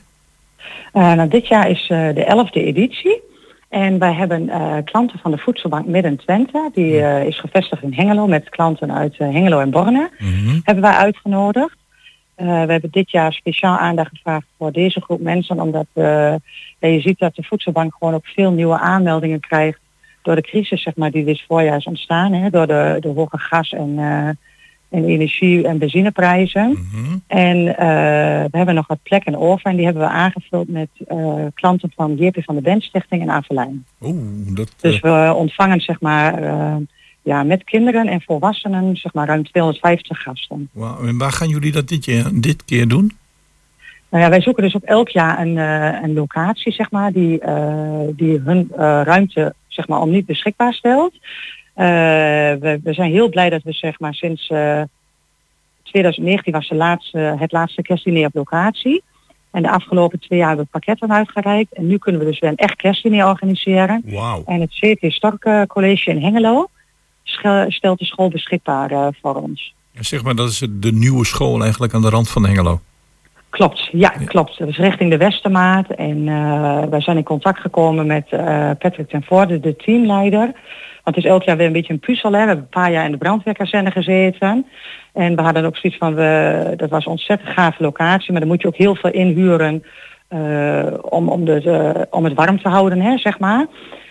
Eh, 0.97 1.12
nou, 1.12 1.28
dit 1.28 1.49
jaar 1.49 1.70
is 1.70 1.88
eh, 1.88 2.14
de 2.14 2.24
elfde 2.24 2.62
editie. 2.62 3.20
En 3.68 3.99
wij 3.99 4.12
hebben 4.12 4.51
klanten 4.84 5.18
van 5.18 5.30
de 5.30 5.38
Voedselbank 5.38 5.86
Midden-Twente. 5.86 6.70
Die 6.74 7.01
eh, 7.01 7.26
is 7.26 7.40
gevestigd 7.40 7.82
in 7.82 7.92
Hengelo 7.92 8.26
met 8.26 8.49
klanten 8.49 8.92
uit 8.92 9.18
Hengelo 9.18 9.61
en 9.61 9.70
Borne. 9.70 10.11
Hebben 10.62 10.84
wij 10.84 10.94
uitgenodigd. 10.94 11.76
We 12.34 12.44
hebben 12.44 12.90
dit 12.90 13.11
jaar 13.11 13.32
speciaal 13.32 13.76
aandacht 13.78 14.11
gevraagd 14.11 14.47
voor 14.59 14.72
deze 14.72 15.01
groep 15.01 15.20
mensen. 15.20 15.61
Omdat 15.61 15.86
je 15.94 17.01
ziet 17.01 17.18
dat 17.18 17.34
de 17.34 17.42
Voedselbank 17.42 17.94
gewoon 17.99 18.14
ook 18.14 18.26
veel 18.26 18.51
nieuwe 18.51 18.78
aanmeldingen 18.78 19.40
krijgt. 19.40 19.78
Door 20.22 20.34
de 20.34 20.42
crisis 20.42 20.82
zeg 20.82 20.97
maar, 20.97 21.11
die 21.11 21.24
dit 21.24 21.44
voorjaar 21.49 21.76
is 21.76 21.84
ontstaan. 21.84 22.32
Hè, 22.32 22.51
door 22.51 22.66
de, 22.66 22.97
de 23.01 23.09
hoge 23.09 23.38
gas- 23.38 23.72
en, 23.72 23.99
en 24.97 25.05
energie- 25.05 25.66
en 25.66 25.78
benzineprijzen. 25.78 26.78
En 27.26 27.76
eh, 27.76 28.44
we 28.51 28.57
hebben 28.57 28.74
nog 28.74 28.86
wat 28.86 29.03
plekken 29.03 29.38
over 29.38 29.70
en 29.70 29.76
die 29.76 29.84
hebben 29.84 30.03
we 30.03 30.09
aangevuld 30.09 30.68
met 30.68 30.88
eh, 31.07 31.44
klanten 31.55 31.92
van 31.94 32.16
JP 32.16 32.36
van 32.44 32.55
de 32.55 32.61
Bent 32.61 32.82
Stichting 32.82 33.22
en 33.22 33.30
Avelijn. 33.30 33.84
Oeh, 34.01 34.16
dat... 34.55 34.74
Dus 34.80 35.01
we 35.01 35.32
ontvangen 35.36 35.80
zeg 35.80 36.01
maar 36.01 36.42
eh, 36.42 36.76
ja, 37.22 37.42
met 37.42 37.64
kinderen 37.64 38.07
en 38.07 38.20
volwassenen 38.20 38.97
zeg 38.97 39.12
maar 39.12 39.26
ruim 39.26 39.44
250 39.44 40.22
gasten. 40.22 40.68
Wauw, 40.72 41.07
en 41.07 41.18
waar 41.18 41.32
gaan 41.32 41.49
jullie 41.49 41.72
dat 41.72 41.88
dit, 41.88 42.05
jaar, 42.05 42.30
dit 42.34 42.64
keer 42.64 42.88
doen? 42.88 43.12
Nou 44.09 44.24
ja, 44.24 44.30
wij 44.30 44.40
zoeken 44.40 44.62
dus 44.62 44.76
ook 44.76 44.82
elk 44.82 45.09
jaar 45.09 45.40
een, 45.40 45.59
eh, 45.59 46.03
een 46.03 46.12
locatie 46.12 46.72
zeg 46.72 46.90
maar 46.90 47.12
die, 47.12 47.40
eh, 47.40 48.01
die 48.12 48.40
hun 48.44 48.68
eh, 48.72 49.01
ruimte 49.05 49.55
zeg 49.68 49.88
maar 49.88 50.01
om 50.01 50.11
niet 50.11 50.26
beschikbaar 50.26 50.74
stelt. 50.74 51.14
Eh, 51.77 51.87
we, 52.61 52.81
we 52.83 52.93
zijn 52.93 53.11
heel 53.11 53.29
blij 53.29 53.51
dat 53.51 53.62
we 53.62 53.72
zeg 53.72 54.01
maar 54.01 54.14
sinds 54.14 54.49
eh, 54.49 54.83
2019 55.83 56.53
was 56.53 56.68
de 56.68 56.74
laatste, 56.74 57.18
het 57.18 57.53
laatste 57.53 57.83
kerstdiner 57.83 58.27
op 58.27 58.35
locatie. 58.35 59.03
En 59.51 59.62
de 59.62 59.70
afgelopen 59.70 60.20
twee 60.20 60.39
jaar 60.39 60.49
hebben 60.49 60.64
we 60.64 60.70
pakketten 60.70 61.12
uitgereikt. 61.12 61.72
En 61.72 61.87
nu 61.87 61.99
kunnen 61.99 62.20
we 62.20 62.27
dus 62.27 62.39
weer 62.39 62.51
een 62.51 62.57
echt 62.57 62.77
kerstdiner 62.77 63.27
organiseren. 63.27 64.03
Wauw. 64.05 64.43
En 64.47 64.61
het 64.61 64.70
CT 64.70 65.12
Stork 65.12 65.45
eh, 65.45 65.62
College 65.62 66.11
in 66.11 66.22
Hengelo 66.22 66.68
stelt 67.68 67.99
de 67.99 68.05
school 68.05 68.29
beschikbaar 68.29 68.91
eh, 68.91 69.09
voor 69.22 69.35
ons. 69.35 69.74
Zeg 69.93 70.22
maar, 70.22 70.35
dat 70.35 70.49
is 70.49 70.66
de 70.70 70.93
nieuwe 70.93 71.24
school 71.24 71.62
eigenlijk 71.62 71.95
aan 71.95 72.03
de 72.03 72.11
rand 72.11 72.29
van 72.29 72.47
Hengelo. 72.47 72.81
Klopt, 73.51 73.89
ja, 73.93 74.09
klopt. 74.09 74.59
Dat 74.59 74.68
is 74.68 74.77
richting 74.77 75.11
de 75.11 75.16
Westermaat. 75.16 75.91
En 75.91 76.29
eh, 76.29 76.83
wij 76.91 77.01
zijn 77.01 77.16
in 77.16 77.22
contact 77.22 77.61
gekomen 77.61 78.07
met 78.07 78.27
eh, 78.31 78.70
Patrick 78.79 79.09
ten 79.09 79.22
Voorde, 79.22 79.61
de 79.61 79.77
teamleider. 79.77 80.53
Want 81.07 81.19
het 81.19 81.25
is 81.25 81.31
elk 81.31 81.43
jaar 81.43 81.57
weer 81.57 81.67
een 81.67 81.73
beetje 81.73 81.93
een 81.93 81.99
puzzel. 81.99 82.33
Hè. 82.33 82.41
We 82.41 82.47
hebben 82.47 82.65
een 82.65 82.81
paar 82.83 82.93
jaar 82.93 83.05
in 83.05 83.11
de 83.11 83.17
brandweerkazerne 83.17 83.91
gezeten. 83.91 84.67
En 85.13 85.37
we 85.37 85.43
hadden 85.43 85.65
ook 85.65 85.77
zoiets 85.77 85.99
van, 85.99 86.15
we, 86.15 86.73
dat 86.77 86.91
was 86.91 87.05
een 87.05 87.11
ontzettend 87.11 87.51
gave 87.51 87.83
locatie. 87.83 88.33
Maar 88.33 88.41
dan 88.41 88.51
moet 88.51 88.63
je 88.63 88.69
ook 88.69 88.77
heel 88.77 88.95
veel 88.95 89.11
inhuren 89.11 89.85
eh, 90.29 90.93
om, 91.01 91.29
om, 91.29 91.45
de, 91.45 91.61
eh, 91.61 92.03
om 92.11 92.25
het 92.25 92.35
warm 92.35 92.63
te 92.63 92.69
houden, 92.69 93.01
hè, 93.01 93.19
zeg 93.19 93.39
maar. 93.39 93.67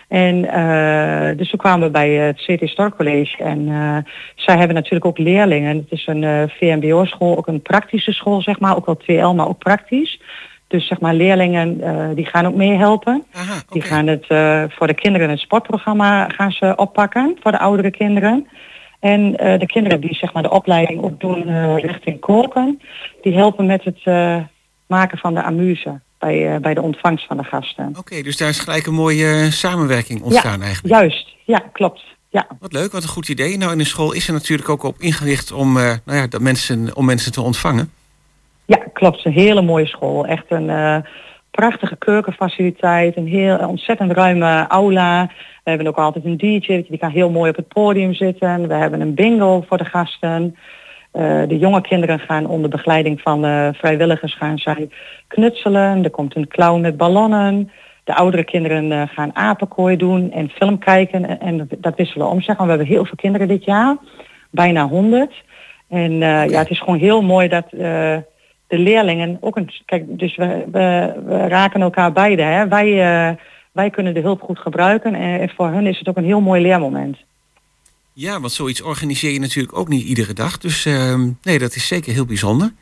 En 0.08 0.44
eh, 0.44 1.36
dus 1.36 1.50
toen 1.50 1.58
kwamen 1.58 1.86
we 1.86 1.92
bij 1.92 2.10
het 2.10 2.36
CT 2.36 2.68
Stork 2.68 2.96
College 2.96 3.42
en 3.42 3.66
zij 4.34 4.56
hebben 4.56 4.74
natuurlijk 4.76 5.04
ook 5.04 5.18
leerlingen. 5.18 5.76
Het 5.76 5.90
is 5.90 6.06
een 6.06 6.50
VMBO-school, 6.50 7.36
ook 7.36 7.46
een 7.46 7.62
praktische 7.62 8.12
school, 8.12 8.42
zeg 8.42 8.60
maar, 8.60 8.76
ook 8.76 8.86
wel 8.86 9.00
2L, 9.02 9.36
maar 9.36 9.48
ook 9.48 9.58
praktisch. 9.58 10.20
Dus 10.68 10.86
zeg 10.86 11.00
maar 11.00 11.14
leerlingen 11.14 11.80
eh, 11.80 12.14
die 12.14 12.26
gaan 12.26 12.46
ook 12.46 12.54
meehelpen. 12.54 13.24
Die 13.70 13.82
gaan 13.82 14.06
het 14.06 14.26
eh, 14.28 14.64
voor 14.68 14.86
de 14.86 14.94
kinderen 14.94 15.30
het 15.30 15.38
sportprogramma 15.38 16.28
gaan 16.28 16.52
ze 16.52 16.72
oppakken 16.76 17.36
voor 17.40 17.52
de 17.52 17.58
oudere 17.58 17.90
kinderen. 17.90 18.46
En 19.00 19.36
eh, 19.36 19.58
de 19.58 19.66
kinderen 19.66 20.00
die 20.00 20.14
zeg 20.14 20.32
maar 20.32 20.42
de 20.42 20.50
opleiding 20.50 21.02
ook 21.02 21.20
doen 21.20 21.76
richting 21.76 22.20
koken, 22.20 22.80
die 23.22 23.34
helpen 23.34 23.66
met 23.66 23.84
het 23.84 24.04
maken 24.86 25.18
van 25.18 25.34
de 25.34 25.42
amuse 25.42 26.00
bij, 26.18 26.60
bij 26.60 26.74
de 26.74 26.82
ontvangst 26.82 27.26
van 27.26 27.36
de 27.36 27.44
gasten. 27.44 27.94
Oké, 27.98 28.22
dus 28.22 28.36
daar 28.36 28.48
is 28.48 28.58
gelijk 28.58 28.86
een 28.86 28.94
mooie 28.94 29.50
samenwerking 29.50 30.22
ontstaan 30.22 30.58
ja, 30.58 30.64
eigenlijk. 30.64 30.94
Juist, 30.94 31.34
ja, 31.44 31.58
klopt. 31.72 32.02
Ja. 32.28 32.46
Wat 32.60 32.72
leuk, 32.72 32.92
wat 32.92 33.02
een 33.02 33.08
goed 33.08 33.28
idee. 33.28 33.56
Nou, 33.56 33.72
in 33.72 33.78
de 33.78 33.84
school 33.84 34.12
is 34.12 34.26
er 34.26 34.32
natuurlijk 34.32 34.68
ook 34.68 34.82
op 34.82 34.96
ingericht 34.98 35.52
om, 35.52 35.72
nou 35.72 36.00
ja, 36.04 36.26
dat 36.26 36.40
mensen, 36.40 36.96
om 36.96 37.04
mensen 37.04 37.32
te 37.32 37.40
ontvangen. 37.40 37.90
Ja, 38.66 38.78
klopt. 38.92 39.24
Een 39.24 39.32
hele 39.32 39.62
mooie 39.62 39.86
school. 39.86 40.26
Echt 40.26 40.44
een 40.48 40.70
eh, 40.70 40.96
prachtige 41.50 41.96
keukenfaciliteit. 41.96 43.16
Een 43.16 43.26
heel 43.26 43.56
ontzettend 43.56 44.12
ruime 44.12 44.66
aula. 44.68 45.26
We 45.64 45.70
hebben 45.70 45.86
ook 45.86 45.96
altijd 45.96 46.24
een 46.24 46.36
DJ, 46.36 46.84
die 46.88 46.98
kan 46.98 47.10
heel 47.10 47.30
mooi 47.30 47.50
op 47.50 47.56
het 47.56 47.68
podium 47.68 48.14
zitten. 48.14 48.68
We 48.68 48.74
hebben 48.74 49.00
een 49.00 49.14
bingo 49.14 49.64
voor 49.68 49.78
de 49.78 49.84
gasten. 49.84 50.56
Eh, 51.10 51.42
de 51.48 51.58
jonge 51.58 51.80
kinderen 51.80 52.18
gaan 52.18 52.46
onder 52.46 52.70
begeleiding 52.70 53.20
van 53.20 53.42
de 53.42 53.70
vrijwilligers 53.74 54.34
gaan 54.34 54.58
zij 54.58 54.88
knutselen. 55.26 56.04
Er 56.04 56.10
komt 56.10 56.36
een 56.36 56.48
clown 56.48 56.80
met 56.80 56.96
ballonnen. 56.96 57.70
De 58.04 58.14
oudere 58.14 58.44
kinderen 58.44 58.92
eh, 58.92 59.02
gaan 59.08 59.36
apenkooi 59.36 59.96
doen 59.96 60.32
en 60.32 60.48
film 60.48 60.78
kijken. 60.78 61.40
En, 61.40 61.68
dat 61.78 61.96
wisselen 61.96 62.28
om 62.28 62.40
zeggen. 62.40 62.64
We 62.64 62.70
hebben 62.70 62.88
heel 62.88 63.04
veel 63.04 63.16
kinderen 63.16 63.48
dit 63.48 63.64
jaar. 63.64 63.96
Bijna 64.50 64.88
100. 64.88 65.44
En 65.88 66.12
ja, 66.18 66.58
het 66.58 66.70
is 66.70 66.78
gewoon 66.78 66.98
heel 66.98 67.22
mooi 67.22 67.48
dat 67.48 67.66
de 68.66 68.78
leerlingen 68.78 69.38
ook 69.40 69.56
een... 69.56 69.70
Kijk, 69.84 70.18
dus 70.18 70.36
we, 70.36 70.64
we, 70.72 71.14
we 71.26 71.36
raken 71.48 71.80
elkaar 71.80 72.12
beide. 72.12 72.42
Hè? 72.42 72.68
Wij, 72.68 72.88
eh, 72.88 73.36
wij 73.72 73.90
kunnen 73.90 74.14
de 74.14 74.20
hulp 74.20 74.40
goed 74.40 74.58
gebruiken. 74.58 75.14
En 75.14 75.48
voor 75.56 75.68
hun 75.68 75.86
is 75.86 75.98
het 75.98 76.08
ook 76.08 76.16
een 76.16 76.24
heel 76.24 76.40
mooi 76.40 76.62
leermoment. 76.62 77.16
Ja, 78.12 78.40
want 78.40 78.52
zoiets 78.52 78.82
organiseer 78.82 79.32
je 79.32 79.40
natuurlijk 79.40 79.78
ook 79.78 79.88
niet 79.88 80.04
iedere 80.04 80.32
dag. 80.32 80.58
Dus 80.58 80.86
ehm, 80.86 81.30
nee, 81.42 81.58
dat 81.58 81.74
is 81.74 81.86
zeker 81.86 82.12
heel 82.12 82.24
bijzonder. 82.24 82.72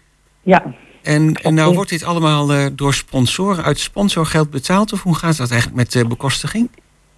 Ja, 0.42 0.74
En, 1.02 1.34
en 1.34 1.54
nou 1.54 1.74
wordt 1.74 1.90
dit 1.90 2.04
allemaal 2.04 2.52
eh, 2.52 2.66
door 2.72 2.94
sponsoren 2.94 3.64
uit 3.64 3.78
sponsorgeld 3.78 4.50
betaald? 4.50 4.92
Of 4.92 5.02
hoe 5.02 5.14
gaat 5.14 5.36
dat 5.36 5.50
eigenlijk 5.50 5.80
met 5.80 5.92
de 5.92 6.06
bekostiging? 6.06 6.70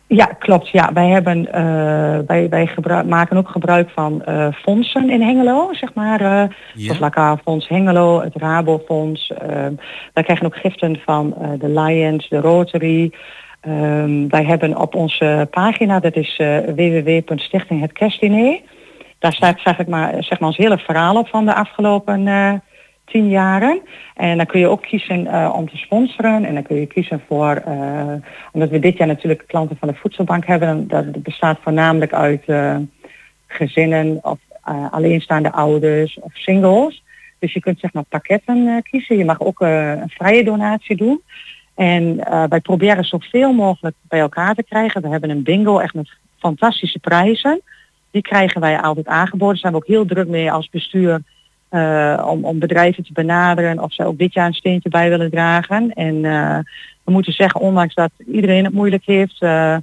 Ja, 0.08 0.24
klopt. 0.24 0.68
Ja, 0.68 0.92
wij, 0.92 1.08
hebben, 1.08 1.52
eh, 1.52 2.18
wij, 2.26 2.48
wij 2.48 2.66
gebruik, 2.66 3.06
maken 3.06 3.36
ook 3.36 3.48
gebruik 3.48 3.90
van 3.90 4.24
eh, 4.24 4.48
fondsen 4.52 5.10
in 5.10 5.22
Hengelo, 5.22 5.68
zeg 5.72 5.94
maar. 5.94 6.20
eh 6.20 6.42
Ja. 6.74 6.88
Het 6.88 6.98
Laka 6.98 7.36
Fonds 7.36 7.68
Hengelo, 7.68 8.20
het 8.20 8.36
Rabofonds. 8.36 9.32
wij 10.12 10.22
krijgen 10.22 10.46
ook 10.46 10.56
giften 10.56 11.00
van 11.04 11.34
de 11.58 11.68
Lions, 11.68 12.28
de 12.28 12.40
Rotary. 12.40 13.12
Ehm, 13.60 14.28
wij 14.28 14.44
hebben 14.44 14.80
op 14.80 14.94
onze 14.94 15.48
pagina, 15.50 16.00
dat 16.00 16.16
is 16.16 16.38
uh, 16.38 16.58
www.stichtinghetkerstdiner. 16.58 18.60
Daar 19.18 19.32
staat 19.32 19.60
zeg, 19.60 19.78
ik 19.78 19.88
maar, 19.88 20.14
zeg 20.18 20.38
maar 20.38 20.48
ons 20.48 20.56
hele 20.56 20.78
verhaal 20.78 21.16
op 21.16 21.28
van 21.28 21.44
de 21.44 21.54
afgelopen 21.54 22.22
tien 23.06 23.28
jaren. 23.28 23.80
En 24.14 24.36
dan 24.36 24.46
kun 24.46 24.60
je 24.60 24.68
ook 24.68 24.82
kiezen 24.82 25.26
eh, 25.26 25.52
om 25.56 25.68
te 25.68 25.76
sponsoren. 25.76 26.44
En 26.44 26.54
dan 26.54 26.62
kun 26.62 26.76
je 26.76 26.86
kiezen 26.86 27.22
voor, 27.26 27.54
eh, 27.54 28.12
omdat 28.52 28.68
we 28.68 28.78
dit 28.78 28.96
jaar 28.96 29.06
natuurlijk 29.06 29.44
klanten 29.46 29.76
van 29.76 29.88
de 29.88 29.94
voedselbank 29.94 30.46
hebben. 30.46 30.88
Dat 30.88 31.22
bestaat 31.22 31.58
voornamelijk 31.62 32.12
uit 32.12 32.44
eh, 32.46 32.76
gezinnen 33.46 34.18
of 34.22 34.38
alleenstaande 34.90 35.52
ouders 35.52 36.18
of 36.20 36.30
singles. 36.34 37.02
Dus 37.38 37.52
je 37.52 37.60
kunt 37.60 37.80
zeg 37.80 37.92
maar 37.92 38.02
pakketten 38.02 38.82
kiezen. 38.82 39.16
Je 39.16 39.24
mag 39.24 39.40
ook 39.40 39.60
een 39.60 40.08
vrije 40.08 40.44
donatie 40.44 40.96
doen. 40.96 41.22
En 41.74 42.16
wij 42.48 42.60
proberen 42.60 43.04
zoveel 43.04 43.52
mogelijk 43.52 43.96
bij 44.02 44.20
elkaar 44.20 44.54
te 44.54 44.62
krijgen. 44.62 45.02
We 45.02 45.08
hebben 45.08 45.30
een 45.30 45.42
bingo 45.42 45.78
echt 45.78 45.94
met 45.94 46.10
fantastische 46.38 46.98
prijzen. 46.98 47.60
Die 48.10 48.22
krijgen 48.22 48.60
wij 48.60 48.80
altijd 48.80 49.06
aangeboden. 49.06 49.48
Daar 49.48 49.56
zijn 49.56 49.72
we 49.72 49.78
ook 49.78 49.86
heel 49.86 50.06
druk 50.06 50.28
mee 50.28 50.52
als 50.52 50.68
bestuur 50.68 51.22
eh, 51.68 52.26
om, 52.30 52.44
om 52.44 52.58
bedrijven 52.58 53.04
te 53.04 53.12
benaderen 53.12 53.82
of 53.82 53.92
zij 53.92 54.06
ook 54.06 54.18
dit 54.18 54.32
jaar 54.32 54.46
een 54.46 54.54
steentje 54.54 54.88
bij 54.88 55.08
willen 55.08 55.30
dragen. 55.30 55.92
En 55.92 56.24
eh, 56.24 56.58
we 57.04 57.12
moeten 57.12 57.32
zeggen, 57.32 57.60
ondanks 57.60 57.94
dat 57.94 58.10
iedereen 58.26 58.64
het 58.64 58.72
moeilijk 58.72 59.04
heeft, 59.04 59.42
eh, 59.42 59.76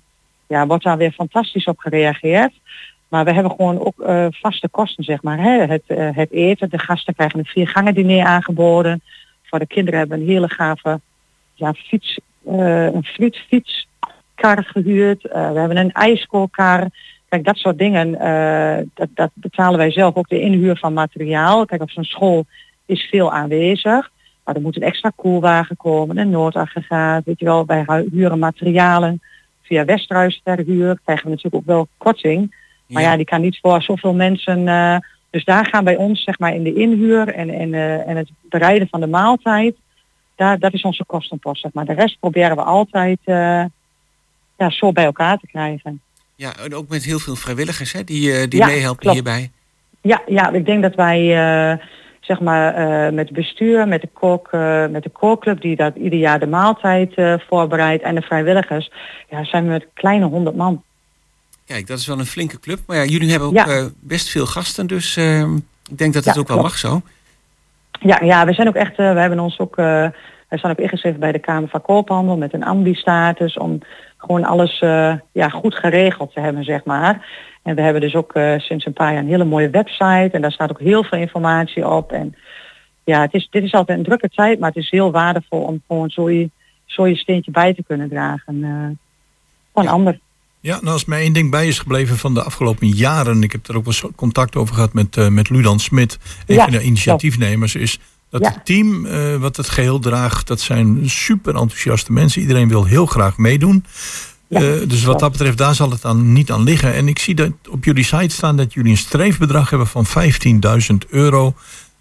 ja, 0.48 0.68
wordt 0.68 0.84
daar 0.84 0.98
weer 0.98 1.12
fantastisch 1.12 1.66
op 1.66 1.80
gereageerd. 1.80 2.54
Maar 3.08 3.26
we 3.26 3.34
hebben 3.34 3.52
gewoon 3.52 3.80
ook 3.80 3.96
vaste 4.30 4.70
kosten, 4.70 5.04
zeg 5.04 5.22
maar. 5.22 5.38
Hè? 5.38 5.66
Het, 5.66 5.84
het 6.16 6.32
eten, 6.32 6.70
de 6.70 6.80
gasten 6.80 7.16
krijgen 7.16 7.40
een 7.40 7.46
viergangen 7.46 7.94
diner 7.94 8.26
aangeboden. 8.26 9.02
Voor 9.44 9.60
de 9.60 9.68
kinderen 9.68 10.00
hebben 10.00 10.18
we 10.18 10.24
een 10.24 10.30
hele 10.30 10.50
gave 10.50 11.00
ja, 11.54 11.74
fiets, 11.74 12.20
een 12.46 13.06
gehuurd. 14.46 15.28
Eh, 15.28 15.52
we 15.52 15.60
hebben 15.60 15.78
een 15.78 15.92
ijskoolkar. 15.92 16.88
Kijk, 17.34 17.46
dat 17.46 17.58
soort 17.58 17.78
dingen, 17.78 18.20
eh, 18.20 18.86
dat, 18.94 19.08
dat 19.14 19.30
betalen 19.34 19.78
wij 19.78 19.92
zelf. 19.92 20.16
Ook 20.16 20.30
de 20.30 20.40
inhuur 20.40 20.78
van 20.78 20.94
materiaal. 20.94 21.66
Kijk, 21.66 21.82
op 21.82 21.90
zo'n 21.90 22.04
school 22.04 22.46
is 22.86 23.02
veel 23.12 23.32
aanwezig. 23.32 24.12
Maar 24.44 24.56
er 24.56 24.62
moet 24.62 24.76
een 24.76 24.82
extra 24.82 25.12
koelwagen 25.16 25.78
komen, 25.78 26.18
een 26.18 26.30
noodaggregaat. 26.30 27.24
Weet 27.26 27.40
je 27.40 27.46
wel, 27.46 27.66
wij 27.66 27.84
hu- 27.88 28.10
huren 28.12 28.40
materialen. 28.40 29.22
Via 29.62 29.86
Westruis 29.86 30.42
verhuur 30.44 31.00
krijgen 31.04 31.26
we 31.26 31.30
natuurlijk 31.30 31.56
ook 31.56 31.66
wel 31.66 31.88
korting. 31.98 32.56
Maar 32.88 33.02
ja, 33.02 33.16
die 33.16 33.26
kan 33.26 33.42
niet 33.42 33.60
voor 33.62 33.82
zoveel 33.82 34.14
mensen. 34.14 34.68
eh, 34.68 34.98
dus 35.30 35.46
daar 35.46 35.66
gaan 35.66 35.84
bij 35.84 35.96
ons, 35.96 36.24
zeg 36.24 36.40
maar, 36.40 36.56
in 36.56 36.64
de 36.64 36.74
inhuur 36.74 37.28
en, 37.28 37.50
en, 37.50 37.74
eh, 37.74 38.08
en 38.08 38.18
het 38.18 38.30
bereiden 38.42 38.88
van 38.88 39.00
de 39.00 39.08
maaltijd. 39.08 39.76
Daar, 40.36 40.60
dat 40.60 40.74
is 40.74 40.82
onze 40.82 41.06
kostenpost, 41.06 41.62
zeg 41.62 41.74
maar. 41.74 41.86
De 41.86 41.94
rest 41.94 42.20
proberen 42.20 42.56
we 42.56 42.64
altijd 42.64 43.20
ja, 44.58 44.70
zo 44.70 44.92
bij 44.92 45.06
elkaar 45.06 45.38
te 45.38 45.48
krijgen. 45.48 46.02
Ja, 46.36 46.54
en 46.64 46.76
ook 46.76 46.88
met 46.90 47.04
heel 47.04 47.20
veel 47.20 47.36
vrijwilligers 47.36 47.92
hè, 47.92 48.04
die, 48.04 48.34
eh, 48.34 48.48
die 48.50 48.60
Ja, 48.60 48.66
meehelpen 48.66 49.00
klopt. 49.00 49.16
hierbij. 49.16 49.52
Ja, 50.02 50.22
ja, 50.26 50.52
ik 50.52 50.66
denk 50.66 50.82
dat 50.82 50.96
wij 50.96 51.20
eh, 51.72 51.78
zeg 52.20 52.40
maar 52.40 52.74
eh, 52.76 53.14
met 53.14 53.28
het 53.28 53.38
bestuur, 53.38 53.88
met 53.88 54.02
de 54.02 54.10
kok, 54.14 54.52
met 54.92 55.04
de 55.04 55.10
kookclub 55.10 55.62
die 55.62 55.76
dat 55.76 55.96
ieder 55.96 56.20
jaar 56.20 56.40
de 56.40 56.48
maaltijd 56.48 57.14
voorbereidt 57.50 58.04
en 58.04 58.16
de 58.16 58.22
vrijwilligers, 58.22 58.92
ja, 59.30 59.44
zijn 59.44 59.64
we 59.64 59.70
met 59.70 59.88
kleine 59.94 60.26
honderd 60.26 60.56
man. 60.56 60.84
Kijk, 61.66 61.88
dat 61.88 62.00
is 62.00 62.08
wel 62.08 62.20
een 62.20 62.26
flinke 62.26 62.60
club. 62.60 62.80
Maar 62.88 62.98
ja, 62.98 63.04
jullie 63.04 63.30
hebben 63.30 63.48
ook 63.48 63.54
Ja. 63.56 63.90
best 64.00 64.30
veel 64.30 64.46
gasten. 64.46 64.88
Dus 64.88 65.16
eh, 65.18 65.40
ik 65.90 65.98
denk 65.98 66.14
dat 66.14 66.26
het 66.26 66.34
Ja, 66.36 66.40
ook 66.42 66.48
wel 66.48 66.58
klopt. 66.58 66.72
mag 66.72 66.78
zo. 66.78 67.02
Ja, 68.00 68.20
ja, 68.22 68.46
we 68.46 68.54
zijn 68.54 68.68
ook 68.68 68.76
echt, 68.76 68.96
we 68.98 69.04
hebben 69.04 69.40
ons 69.40 69.60
ook, 69.60 69.76
we 69.76 70.12
staan 70.50 70.72
ook 70.72 70.78
ingeschreven 70.78 71.20
bij 71.20 71.32
de 71.32 71.40
Kamer 71.40 71.70
van 71.70 71.82
Koophandel 71.82 72.38
met 72.38 72.54
een 72.54 72.64
ambi-status 72.64 73.58
om 73.58 73.80
gewoon 74.24 74.44
alles 74.44 74.80
eh, 74.80 75.14
ja, 75.32 75.50
goed 75.50 75.76
geregeld 75.76 76.34
te 76.34 76.40
hebben, 76.40 76.64
zeg 76.64 76.84
maar. 76.84 77.28
En 77.64 77.76
we 77.76 77.82
hebben 77.82 78.02
dus 78.02 78.16
ook 78.16 78.34
eh, 78.34 78.60
sinds 78.60 78.86
een 78.86 78.94
paar 78.94 79.14
jaar 79.14 79.22
een 79.22 79.28
hele 79.28 79.44
mooie 79.44 79.70
website 79.70 80.30
en 80.32 80.42
daar 80.42 80.52
staat 80.52 80.70
ook 80.70 80.80
heel 80.80 81.04
veel 81.04 81.20
informatie 81.20 81.88
op. 81.88 82.12
En 82.12 82.36
ja, 83.04 83.22
het 83.22 83.34
is, 83.34 83.48
dit 83.52 83.64
is 83.64 83.74
altijd 83.74 83.98
een 83.98 84.04
drukke 84.04 84.30
tijd, 84.30 84.60
maar 84.60 84.70
het 84.70 84.84
is 84.84 84.90
heel 84.90 85.12
waardevol 85.12 85.62
om 85.62 85.82
gewoon 85.88 86.10
zo 86.10 86.30
je, 86.30 86.50
zo 86.86 87.08
je 87.08 87.16
steentje 87.16 87.52
bij 87.52 87.74
te 87.74 87.84
kunnen 87.84 88.10
dragen. 88.10 88.64
eh 88.64 88.98
van 89.74 89.88
ander. 89.88 90.20
Ja, 90.60 90.80
nou 90.82 90.94
als 90.94 91.06
mij 91.06 91.22
één 91.22 91.34
ding 91.34 91.52
bij 91.52 91.68
is 91.68 91.80
gebleven 91.80 92.18
van 92.18 92.34
de 92.34 92.44
afgelopen 92.44 92.88
jaren. 92.88 93.44
Ik 93.44 93.52
heb 93.52 93.68
er 93.68 93.76
ook 93.76 93.86
wel 93.86 94.12
contact 94.16 94.56
over 94.56 94.76
gehad 94.76 94.94
met, 94.94 95.30
met 95.30 95.50
Ludan 95.50 95.80
Smit, 95.80 96.20
een 96.46 96.56
Ja, 96.56 96.64
van 96.64 96.72
de 96.72 96.82
initiatiefnemers. 96.82 97.76
Is 97.76 98.00
dat 98.34 98.42
Ja. 98.42 98.52
het 98.54 98.66
team 98.66 99.06
eh, 99.06 99.36
wat 99.36 99.56
het 99.58 99.70
geheel 99.70 100.00
draagt, 100.00 100.48
dat 100.48 100.60
zijn 100.62 101.10
super 101.10 101.56
enthousiaste 101.56 102.12
mensen. 102.12 102.42
Iedereen 102.42 102.68
wil 102.68 102.86
heel 102.86 103.06
graag 103.06 103.38
meedoen. 103.38 103.86
Eh, 104.50 104.62
dus 104.88 105.04
wat 105.04 105.20
dat 105.20 105.32
betreft, 105.32 105.58
daar 105.58 105.76
zal 105.76 105.90
het 105.90 106.02
dan 106.02 106.34
niet 106.34 106.52
aan 106.52 106.64
liggen. 106.64 106.94
En 106.94 107.08
ik 107.08 107.20
zie 107.20 107.36
dat 107.36 107.52
op 107.70 107.84
jullie 107.84 108.04
site 108.04 108.36
staan 108.36 108.58
dat 108.58 108.74
jullie 108.74 108.92
een 108.92 108.98
streefbedrag 108.98 109.70
hebben 109.70 109.88
van 109.88 110.06
15.000 110.06 111.06
euro. 111.10 111.54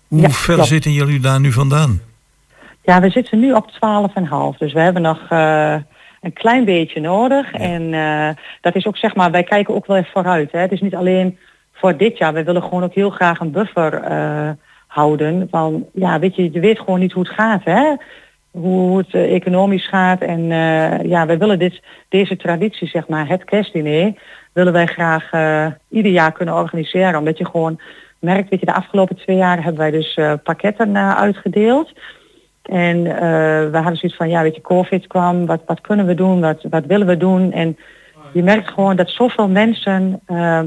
Hoe 0.08 0.20
Ja, 0.20 0.30
ver 0.30 0.54
klopt. 0.54 0.68
zitten 0.68 0.92
jullie 0.92 1.20
daar 1.20 1.40
nu 1.40 1.52
vandaan? 1.52 2.00
Ja, 2.82 3.00
we 3.00 3.10
zitten 3.10 3.40
nu 3.40 3.52
op 3.52 3.70
12,5. 3.70 4.58
Dus 4.58 4.72
we 4.72 4.80
hebben 4.80 5.02
nog 5.02 5.18
eh, 5.28 5.74
een 6.20 6.32
klein 6.32 6.64
beetje 6.64 7.00
nodig. 7.00 7.52
En 7.52 7.90
dat 8.60 8.74
is 8.76 8.86
ook 8.86 8.96
zeg 8.96 9.14
maar, 9.14 9.30
wij 9.30 9.42
kijken 9.42 9.74
ook 9.74 9.86
wel 9.86 9.96
even 9.96 10.10
vooruit. 10.12 10.52
Hè. 10.52 10.58
Het 10.58 10.72
is 10.72 10.80
niet 10.80 10.94
alleen 10.94 11.38
voor 11.72 11.96
dit 11.96 12.18
jaar. 12.18 12.32
We 12.32 12.42
willen 12.44 12.62
gewoon 12.62 12.82
ook 12.84 12.94
heel 12.94 13.10
graag 13.10 13.40
een 13.40 13.50
buffer 13.52 14.02
houden. 14.92 15.48
Van 15.50 15.86
ja, 15.92 16.18
weet 16.18 16.36
je, 16.36 16.52
je 16.52 16.60
weet 16.60 16.78
gewoon 16.78 17.00
niet 17.00 17.12
hoe 17.12 17.22
het 17.22 17.32
gaat. 17.32 17.64
Hè? 17.64 17.94
Hoe 18.50 18.98
het 18.98 19.14
eh, 19.14 19.34
economisch 19.34 19.88
gaat. 19.88 20.20
En 20.20 20.40
eh, 20.40 21.02
ja, 21.02 21.26
wij 21.26 21.38
willen 21.38 21.58
dit, 21.58 21.82
deze 22.08 22.36
traditie, 22.36 22.88
zeg 22.88 23.08
maar, 23.08 23.28
het 23.28 23.44
kerstdiner, 23.44 24.12
willen 24.52 24.72
wij 24.72 24.86
graag 24.86 25.32
eh, 25.32 25.66
ieder 25.88 26.12
jaar 26.12 26.32
kunnen 26.32 26.54
organiseren. 26.54 27.18
Omdat 27.18 27.38
je 27.38 27.44
gewoon 27.44 27.80
merkt, 28.18 28.50
weet 28.50 28.60
je, 28.60 28.66
de 28.66 28.74
afgelopen 28.74 29.16
twee 29.16 29.36
jaar 29.36 29.62
hebben 29.62 29.80
wij 29.80 29.90
dus 29.90 30.18
pakketten 30.42 30.96
uitgedeeld. 31.16 31.92
En 32.62 33.02
we 33.72 33.78
hadden 33.78 33.96
zoiets 33.96 34.16
van, 34.16 34.28
ja, 34.28 34.42
weet 34.42 34.54
je, 34.54 34.60
COVID 34.60 35.06
kwam, 35.06 35.46
wat, 35.46 35.62
wat 35.66 35.80
kunnen 35.80 36.06
we 36.06 36.14
doen, 36.14 36.40
wat, 36.40 36.62
wat 36.70 36.86
willen 36.86 37.06
we 37.06 37.16
doen? 37.16 37.52
En 37.52 37.76
je 38.32 38.42
merkt 38.42 38.68
gewoon 38.68 38.96
dat 38.96 39.08
zoveel 39.08 39.48
mensen, 39.48 40.20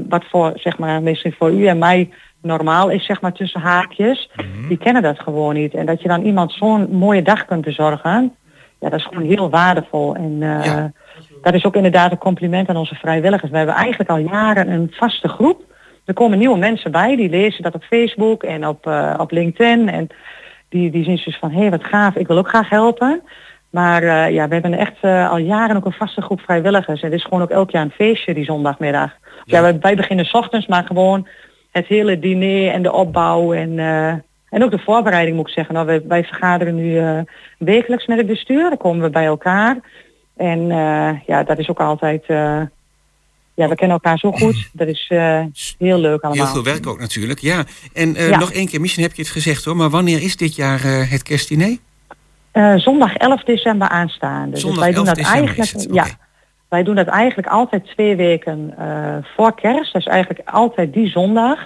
wat 0.08 0.24
voor, 0.24 0.52
zeg 0.54 0.78
maar, 0.78 1.02
misschien 1.02 1.34
voor 1.38 1.52
u 1.52 1.66
en 1.66 1.78
mij 1.78 2.10
normaal 2.46 2.88
is, 2.88 3.04
zeg 3.04 3.20
maar, 3.20 3.32
tussen 3.32 3.60
haakjes, 3.60 4.30
die 4.68 4.78
kennen 4.78 5.02
dat 5.02 5.20
gewoon 5.20 5.54
niet. 5.54 5.74
En 5.74 5.86
dat 5.86 6.02
je 6.02 6.08
dan 6.08 6.22
iemand 6.22 6.52
zo'n 6.52 6.90
mooie 6.90 7.22
dag 7.22 7.44
kunt 7.44 7.64
bezorgen, 7.64 8.34
ja, 8.78 8.88
dat 8.88 8.98
is 8.98 9.06
gewoon 9.06 9.28
heel 9.28 9.50
waardevol. 9.50 10.14
En 10.14 10.42
eh, 10.42 10.84
dat 11.42 11.54
is 11.54 11.64
ook 11.64 11.76
inderdaad 11.76 12.10
een 12.10 12.18
compliment 12.18 12.68
aan 12.68 12.76
onze 12.76 12.94
vrijwilligers. 12.94 13.50
We 13.50 13.56
hebben 13.56 13.74
eigenlijk 13.74 14.10
al 14.10 14.18
jaren 14.18 14.70
een 14.70 14.92
vaste 14.94 15.28
groep. 15.28 15.62
Er 16.04 16.14
komen 16.14 16.38
nieuwe 16.38 16.58
mensen 16.58 16.90
bij, 16.90 17.16
die 17.16 17.30
lezen 17.30 17.62
dat 17.62 17.74
op 17.74 17.82
Facebook 17.82 18.42
en 18.42 18.66
op, 18.66 18.86
eh, 18.86 19.14
op 19.18 19.30
LinkedIn. 19.30 19.88
En 19.88 20.08
die, 20.68 20.90
die 20.90 21.04
zien 21.04 21.20
dus 21.24 21.38
van, 21.38 21.50
hé, 21.50 21.60
hey, 21.60 21.70
wat 21.70 21.84
gaaf, 21.84 22.14
ik 22.14 22.26
wil 22.26 22.38
ook 22.38 22.48
graag 22.48 22.68
helpen. 22.68 23.22
Maar 23.70 24.02
eh, 24.02 24.34
ja, 24.34 24.48
we 24.48 24.54
hebben 24.54 24.74
echt 24.74 25.02
al 25.30 25.38
jaren 25.38 25.76
ook 25.76 25.84
een 25.84 25.92
vaste 25.92 26.22
groep 26.22 26.40
vrijwilligers. 26.40 27.00
En 27.00 27.10
het 27.10 27.18
is 27.18 27.24
gewoon 27.24 27.42
ook 27.42 27.50
elk 27.50 27.70
jaar 27.70 27.82
een 27.82 27.90
feestje 27.90 28.34
die 28.34 28.44
zondagmiddag. 28.44 29.10
Ja, 29.44 29.60
wij, 29.62 29.78
wij 29.78 29.96
beginnen 29.96 30.24
's 30.24 30.32
ochtends, 30.34 30.66
maar 30.66 30.84
gewoon 30.84 31.28
het 31.76 31.86
hele 31.86 32.18
diner 32.18 32.72
en 32.72 32.82
de 32.82 32.92
opbouw 32.92 33.52
en, 33.52 33.78
eh, 33.78 34.08
en 34.48 34.62
ook 34.64 34.70
de 34.70 34.78
voorbereiding 34.78 35.36
moet 35.36 35.48
ik 35.48 35.54
zeggen. 35.54 35.74
Nou, 35.74 35.86
wij, 35.86 36.02
wij 36.08 36.24
vergaderen 36.24 36.74
nu 36.74 36.98
eh, 36.98 37.18
wekelijks 37.58 38.06
met 38.06 38.18
het 38.18 38.26
bestuur, 38.26 38.68
dan 38.68 38.76
komen 38.76 39.02
we 39.02 39.10
bij 39.10 39.24
elkaar. 39.24 39.80
En 40.36 40.70
eh, 40.70 41.10
ja, 41.26 41.42
dat 41.42 41.58
is 41.58 41.68
ook 41.68 41.80
altijd, 41.80 42.24
ja, 43.54 43.68
we 43.68 43.74
kennen 43.74 43.96
elkaar 44.02 44.18
zo 44.18 44.32
goed. 44.32 44.70
Dat 44.72 44.88
is 44.88 45.06
heel 45.78 45.98
leuk 45.98 46.22
allemaal. 46.22 46.44
Heel 46.44 46.54
veel 46.54 46.72
werk 46.72 46.86
ook 46.86 46.98
natuurlijk, 46.98 47.38
ja. 47.38 47.64
En 47.92 48.14
Ja. 48.14 48.38
nog 48.38 48.52
één 48.52 48.68
keer, 48.68 48.80
misschien 48.80 49.02
heb 49.02 49.14
je 49.14 49.22
het 49.22 49.30
gezegd 49.30 49.64
hoor, 49.64 49.76
maar 49.76 49.90
wanneer 49.90 50.22
is 50.22 50.36
dit 50.36 50.56
jaar 50.56 50.80
het 50.84 51.22
kerstdiner? 51.22 51.76
Zondag 52.76 53.14
11 53.14 53.42
december 53.42 53.88
aanstaande. 53.88 54.56
Zondag 54.56 54.84
dus 54.84 54.94
wij 54.94 54.94
doen 54.94 55.06
11 55.06 55.16
dat 55.16 55.26
eigenlijk, 55.26 55.94
ja. 55.94 56.06
Wij 56.68 56.82
doen 56.82 56.94
dat 56.94 57.06
eigenlijk 57.06 57.48
altijd 57.48 57.84
twee 57.86 58.16
weken 58.16 58.74
eh, 58.78 59.16
voor 59.36 59.54
kerst. 59.54 59.92
Dus 59.92 60.04
eigenlijk 60.06 60.48
altijd 60.48 60.92
die 60.92 61.08
zondag. 61.08 61.58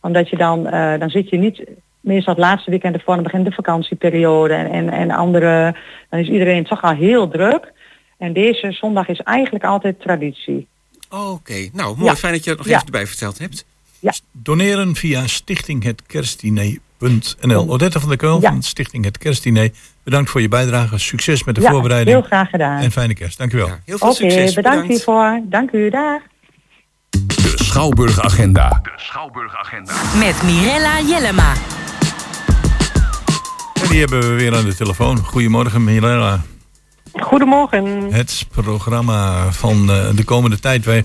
Omdat 0.00 0.28
je 0.28 0.36
dan, 0.36 0.66
eh, 0.66 0.98
dan 0.98 1.10
zit 1.10 1.28
je 1.28 1.38
niet 1.38 1.62
meestal 2.00 2.34
het 2.34 2.42
laatste 2.42 2.70
weekend 2.70 2.94
ervoor, 2.94 3.14
dan 3.14 3.22
begint 3.22 3.44
de 3.44 3.52
vakantieperiode 3.52 4.54
en, 4.54 4.70
en, 4.70 4.88
en 4.90 5.10
andere, 5.10 5.76
dan 6.10 6.20
is 6.20 6.28
iedereen 6.28 6.64
toch 6.64 6.82
al 6.82 6.94
heel 6.94 7.28
druk. 7.28 7.72
En 8.18 8.32
deze 8.32 8.72
zondag 8.72 9.08
is 9.08 9.20
eigenlijk 9.20 9.64
altijd 9.64 10.00
traditie. 10.00 10.66
Oké, 11.10 11.68
nou 11.72 11.96
mooi, 11.96 12.10
Ja. 12.10 12.16
fijn 12.16 12.32
dat 12.32 12.44
je 12.44 12.50
dat 12.50 12.58
nog 12.58 12.68
Ja. 12.68 12.74
even 12.74 12.86
erbij 12.86 13.06
verteld 13.06 13.38
hebt. 13.38 13.64
Ja. 14.00 14.12
Doneren 14.32 14.94
via 14.94 15.26
Odette 17.66 18.00
van 18.00 18.08
der 18.08 18.18
Keul 18.18 18.40
van 18.40 18.62
Stichting 18.62 19.04
Het 19.04 19.18
Kerstdiner. 19.18 19.70
Bedankt 20.04 20.30
voor 20.30 20.40
je 20.40 20.48
bijdrage. 20.48 20.98
Succes 20.98 21.44
met 21.44 21.54
de 21.54 21.60
Ja, 21.60 21.70
voorbereiding. 21.70 22.16
heel 22.16 22.26
graag 22.26 22.48
gedaan. 22.50 22.80
En 22.80 22.90
fijne 22.92 23.14
kerst. 23.14 23.38
Dankjewel. 23.38 23.68
Heel 23.84 23.96
Oké, 23.98 24.52
bedankt 24.54 24.88
hiervoor. 24.88 25.40
Dank 25.44 25.70
u, 25.70 25.90
dag. 25.90 26.20
De 27.10 27.52
Schouwburg-agenda. 27.54 28.80
Met 30.18 30.42
Mirella 30.42 31.00
Jellema. 31.00 31.52
En 33.82 33.88
die 33.88 33.98
hebben 34.00 34.20
we 34.20 34.34
weer 34.34 34.54
aan 34.56 34.64
de 34.64 34.74
telefoon. 34.74 35.18
Goedemorgen, 35.18 35.84
Mirella. 35.84 36.40
Goedemorgen. 37.12 38.12
Het 38.12 38.46
programma 38.50 39.50
van 39.52 39.90
eh, 39.90 40.06
de 40.14 40.24
komende 40.24 40.58
tijd. 40.60 40.84
Wij 40.84 41.04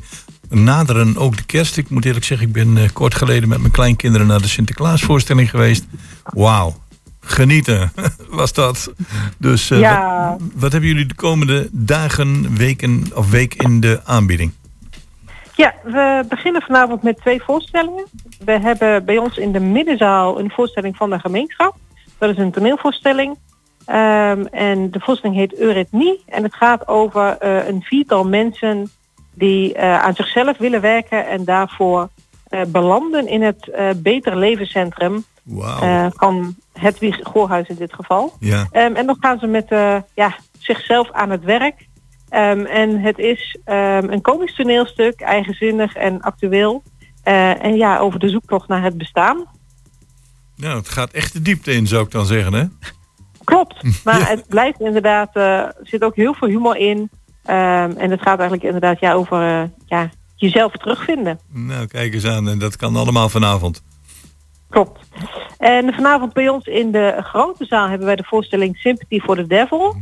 naderen 0.49 1.17
ook 1.17 1.37
de 1.37 1.45
kerst. 1.45 1.77
Ik 1.77 1.89
moet 1.89 2.05
eerlijk 2.05 2.25
zeggen, 2.25 2.47
ik 2.47 2.53
ben 2.53 2.77
eh, 2.77 2.83
kort 2.93 3.15
geleden 3.15 3.49
met 3.49 3.59
mijn 3.59 3.71
kleinkinderen 3.71 4.27
naar 4.27 4.41
de 4.41 4.47
Sinterklaasvoorstelling 4.47 5.49
geweest. 5.49 5.85
Wauw. 6.23 6.75
Genieten 7.19 7.91
was 8.29 8.53
dat. 8.53 8.93
Dus 9.37 9.69
eh, 9.71 9.79
Ja. 9.79 10.29
wat, 10.39 10.49
wat 10.55 10.71
hebben 10.71 10.89
jullie 10.89 11.05
de 11.05 11.15
komende 11.15 11.69
dagen, 11.71 12.55
weken 12.57 13.03
of 13.15 13.29
week 13.29 13.53
in 13.53 13.79
de 13.79 14.01
aanbieding? 14.03 14.51
Ja, 15.55 15.73
we 15.83 16.25
beginnen 16.29 16.61
vanavond 16.61 17.03
met 17.03 17.17
twee 17.17 17.41
voorstellingen. 17.41 18.05
We 18.45 18.59
hebben 18.59 19.05
bij 19.05 19.17
ons 19.17 19.37
in 19.37 19.51
de 19.51 19.59
middenzaal 19.59 20.39
een 20.39 20.51
voorstelling 20.51 20.95
van 20.95 21.09
de 21.09 21.19
gemeenschap. 21.19 21.75
Dat 22.17 22.29
is 22.29 22.37
een 22.37 22.51
toneelvoorstelling. 22.51 23.37
Ehm, 23.85 24.45
en 24.45 24.91
de 24.91 24.99
voorstelling 24.99 25.37
heet 25.37 25.55
Eurythmie. 25.59 26.23
En 26.25 26.43
het 26.43 26.55
gaat 26.55 26.87
over 26.87 27.37
eh, 27.37 27.67
een 27.67 27.81
viertal 27.81 28.27
mensen 28.27 28.89
die 29.37 29.73
eh, 29.73 29.99
aan 30.03 30.15
zichzelf 30.15 30.57
willen 30.57 30.81
werken 30.81 31.27
en 31.27 31.45
daarvoor 31.45 32.09
eh, 32.47 32.61
belanden 32.67 33.27
in 33.27 33.41
het 33.41 33.69
eh 33.69 33.89
Beter 33.97 34.37
Levenscentrum 34.37 35.23
eh, 35.59 36.07
van 36.09 36.55
Hedwig 36.73 37.19
Goorhuis 37.23 37.67
in 37.67 37.75
dit 37.75 37.93
geval. 37.93 38.33
Ja. 38.39 38.67
Ehm, 38.71 38.95
en 38.95 39.05
dan 39.05 39.17
gaan 39.19 39.39
ze 39.39 39.47
met 39.47 39.67
ja, 40.13 40.35
zichzelf 40.57 41.11
aan 41.11 41.29
het 41.29 41.43
werk. 41.43 41.87
Ehm, 42.29 42.65
en 42.65 42.99
het 42.99 43.17
is 43.17 43.57
ehm, 43.63 44.09
een 44.09 44.21
komisch 44.21 44.55
toneelstuk, 44.55 45.21
eigenzinnig 45.21 45.95
en 45.95 46.21
actueel. 46.21 46.83
En 47.23 47.75
ja, 47.75 47.97
over 47.99 48.19
de 48.19 48.29
zoektocht 48.29 48.67
naar 48.67 48.83
het 48.83 48.97
bestaan. 48.97 49.45
Nou, 50.55 50.77
het 50.77 50.89
gaat 50.89 51.11
echt 51.11 51.33
de 51.33 51.41
diepte 51.41 51.71
in, 51.71 51.87
zou 51.87 52.03
ik 52.03 52.11
dan 52.11 52.25
zeggen, 52.25 52.53
hè? 52.53 52.65
Klopt, 53.43 53.83
maar 54.05 54.29
het 54.29 54.47
blijft 54.47 54.79
inderdaad, 54.79 55.35
er 55.35 55.75
zit 55.83 56.03
ook 56.03 56.15
heel 56.15 56.33
veel 56.33 56.47
humor 56.47 56.77
in. 56.77 57.09
Ehm, 57.47 57.91
en 57.97 58.11
het 58.11 58.21
gaat 58.21 58.39
eigenlijk 58.39 58.63
inderdaad 58.63 58.99
ja, 58.99 59.13
over 59.13 59.41
eh, 59.41 59.63
ja, 59.85 60.09
jezelf 60.35 60.71
terugvinden. 60.71 61.39
Nou, 61.53 61.87
kijk 61.87 62.13
eens 62.13 62.25
aan. 62.25 62.49
En 62.49 62.59
dat 62.59 62.75
kan 62.75 62.95
allemaal 62.95 63.29
vanavond. 63.29 63.83
Klopt. 64.69 64.99
En 65.57 65.93
vanavond 65.93 66.33
bij 66.33 66.49
ons 66.49 66.65
in 66.65 66.91
de 66.91 67.17
grote 67.19 67.65
zaal 67.65 67.87
hebben 67.87 68.07
wij 68.07 68.15
de 68.15 68.23
voorstelling 68.23 68.77
Sympathy 68.77 69.19
for 69.19 69.35
the 69.35 69.47
Devil. 69.47 69.95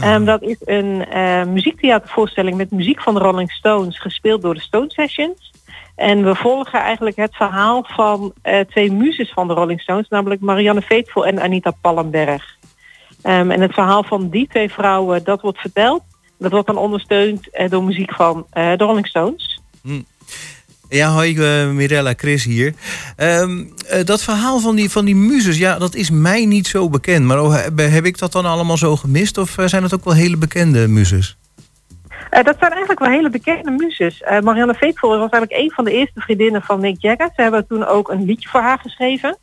Ehm, 0.00 0.24
dat 0.24 0.42
is 0.42 0.56
een 0.64 1.06
eh, 1.06 1.44
muziektheatervoorstelling 1.44 2.56
met 2.56 2.70
muziek 2.70 3.00
van 3.00 3.14
de 3.14 3.20
Rolling 3.20 3.50
Stones, 3.50 4.00
gespeeld 4.00 4.42
door 4.42 4.54
de 4.54 4.60
Stone 4.60 4.90
Sessions. 4.90 5.52
En 5.96 6.24
we 6.24 6.34
volgen 6.34 6.80
eigenlijk 6.80 7.16
het 7.16 7.36
verhaal 7.36 7.84
van 7.88 8.32
eh, 8.42 8.60
twee 8.60 8.92
muzes 8.92 9.32
van 9.32 9.48
de 9.48 9.54
Rolling 9.54 9.80
Stones, 9.80 10.08
namelijk 10.08 10.40
Marianne 10.40 10.82
Faithfull 10.82 11.22
en 11.22 11.42
Anita 11.42 11.70
Pallenberg. 11.80 12.56
Ehm, 13.22 13.50
en 13.50 13.60
het 13.60 13.72
verhaal 13.72 14.02
van 14.02 14.28
die 14.28 14.48
twee 14.48 14.70
vrouwen, 14.70 15.24
dat 15.24 15.40
wordt 15.40 15.58
verteld. 15.58 16.02
Dat 16.42 16.50
wordt 16.50 16.66
dan 16.66 16.76
ondersteund 16.76 17.50
eh, 17.50 17.70
door 17.70 17.84
muziek 17.84 18.14
van 18.14 18.46
eh, 18.50 18.76
de 18.76 18.84
Rolling 18.84 19.06
Stones. 19.06 19.60
Ja, 20.88 21.08
hoi 21.08 21.38
eh, 21.38 21.70
Mirella, 21.70 22.12
Chris 22.16 22.44
hier. 22.44 22.74
Ehm, 23.16 23.64
eh, 23.88 24.04
dat 24.04 24.22
verhaal 24.22 24.58
van 24.58 24.76
die, 24.76 24.90
van 24.90 25.04
die 25.04 25.14
muzes, 25.14 25.58
ja, 25.58 25.78
dat 25.78 25.94
is 25.94 26.10
mij 26.10 26.44
niet 26.44 26.66
zo 26.66 26.88
bekend. 26.88 27.24
Maar 27.24 27.42
oh, 27.42 27.54
heb, 27.54 27.78
heb 27.78 28.04
ik 28.04 28.18
dat 28.18 28.32
dan 28.32 28.44
allemaal 28.44 28.76
zo 28.76 28.96
gemist? 28.96 29.38
Of 29.38 29.56
zijn 29.64 29.82
het 29.82 29.94
ook 29.94 30.04
wel 30.04 30.14
hele 30.14 30.36
bekende 30.36 30.88
muzes? 30.88 31.36
Dat 32.30 32.56
zijn 32.58 32.70
eigenlijk 32.70 32.98
wel 32.98 33.10
hele 33.10 33.30
bekende 33.30 33.70
muzes. 33.70 34.22
Marianne 34.42 34.74
Faithfull 34.74 35.18
was 35.18 35.30
eigenlijk 35.30 35.62
een 35.62 35.70
van 35.70 35.84
de 35.84 35.92
eerste 35.92 36.20
vriendinnen 36.20 36.62
van 36.62 36.80
Mick 36.80 36.96
Jagger. 36.98 37.30
Ze 37.36 37.42
hebben 37.42 37.66
toen 37.66 37.86
ook 37.86 38.10
een 38.10 38.24
liedje 38.24 38.48
voor 38.48 38.60
haar 38.60 38.78
geschreven. 38.78 39.38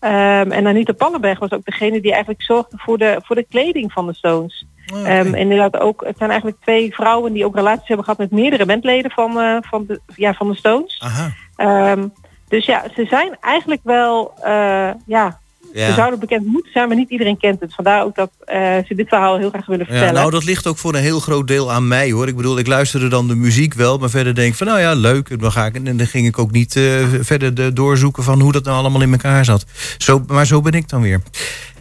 Ehm, 0.00 0.50
en 0.50 0.66
Anita 0.66 0.92
Pallenberg 0.92 1.38
was 1.38 1.50
ook 1.50 1.64
degene 1.64 2.00
die 2.00 2.10
eigenlijk 2.10 2.42
zorgde 2.42 2.76
voor 2.78 2.98
de, 2.98 3.20
voor 3.24 3.36
de 3.36 3.46
kleding 3.48 3.92
van 3.92 4.06
de 4.06 4.14
Stones. 4.14 4.66
Ehm, 4.94 5.06
en 5.06 5.34
inderdaad 5.34 5.80
ook, 5.80 6.04
het 6.06 6.18
zijn 6.18 6.30
eigenlijk 6.30 6.60
twee 6.62 6.94
vrouwen 6.94 7.32
die 7.32 7.44
ook 7.44 7.54
relaties 7.54 7.88
hebben 7.88 8.04
gehad 8.04 8.20
met 8.20 8.30
meerdere 8.30 8.66
bandleden 8.66 9.10
van, 9.10 9.40
eh, 9.40 9.56
van, 9.60 9.84
de, 9.86 10.00
ja, 10.16 10.32
van 10.32 10.48
de 10.48 10.56
Stones. 10.56 11.02
Aha. 11.02 11.32
Ehm, 11.56 12.06
dus 12.48 12.66
ja, 12.66 12.84
ze 12.94 13.06
zijn 13.08 13.36
eigenlijk 13.40 13.80
wel, 13.84 14.32
eh, 14.42 14.90
ja, 15.06 15.38
Ja. 15.72 15.86
ze 15.86 15.92
zouden 15.92 16.18
bekend 16.18 16.46
moeten 16.46 16.72
zijn, 16.72 16.88
maar 16.88 16.96
niet 16.96 17.10
iedereen 17.10 17.38
kent 17.38 17.60
het. 17.60 17.74
Vandaar 17.74 18.04
ook 18.04 18.14
dat 18.14 18.30
eh, 18.44 18.76
ze 18.86 18.94
dit 18.94 19.08
verhaal 19.08 19.38
heel 19.38 19.48
graag 19.48 19.66
willen 19.66 19.86
vertellen. 19.86 20.14
Ja, 20.14 20.20
nou, 20.20 20.30
dat 20.30 20.44
ligt 20.44 20.66
ook 20.66 20.78
voor 20.78 20.94
een 20.94 21.00
heel 21.00 21.20
groot 21.20 21.48
deel 21.48 21.72
aan 21.72 21.88
mij 21.88 22.10
hoor. 22.10 22.28
Ik 22.28 22.36
bedoel, 22.36 22.58
ik 22.58 22.66
luisterde 22.66 23.08
dan 23.08 23.28
de 23.28 23.34
muziek 23.34 23.74
wel, 23.74 23.98
maar 23.98 24.10
verder 24.10 24.34
denk 24.34 24.50
ik 24.50 24.54
van 24.58 24.66
nou 24.66 24.80
ja, 24.80 24.94
leuk. 24.94 25.40
Dan, 25.40 25.52
ga 25.52 25.66
ik, 25.66 25.74
en 25.74 25.96
dan 25.96 26.06
ging 26.06 26.26
ik 26.26 26.38
ook 26.38 26.50
niet 26.50 26.72
verder 27.20 27.54
de, 27.54 27.72
doorzoeken 27.72 28.22
van 28.22 28.40
hoe 28.40 28.52
dat 28.52 28.64
nou 28.64 28.76
allemaal 28.76 29.02
in 29.02 29.12
elkaar 29.12 29.44
zat. 29.44 29.64
Zo, 29.98 30.24
maar 30.26 30.46
zo 30.46 30.60
ben 30.60 30.72
ik 30.72 30.88
dan 30.88 31.02
weer. 31.02 31.20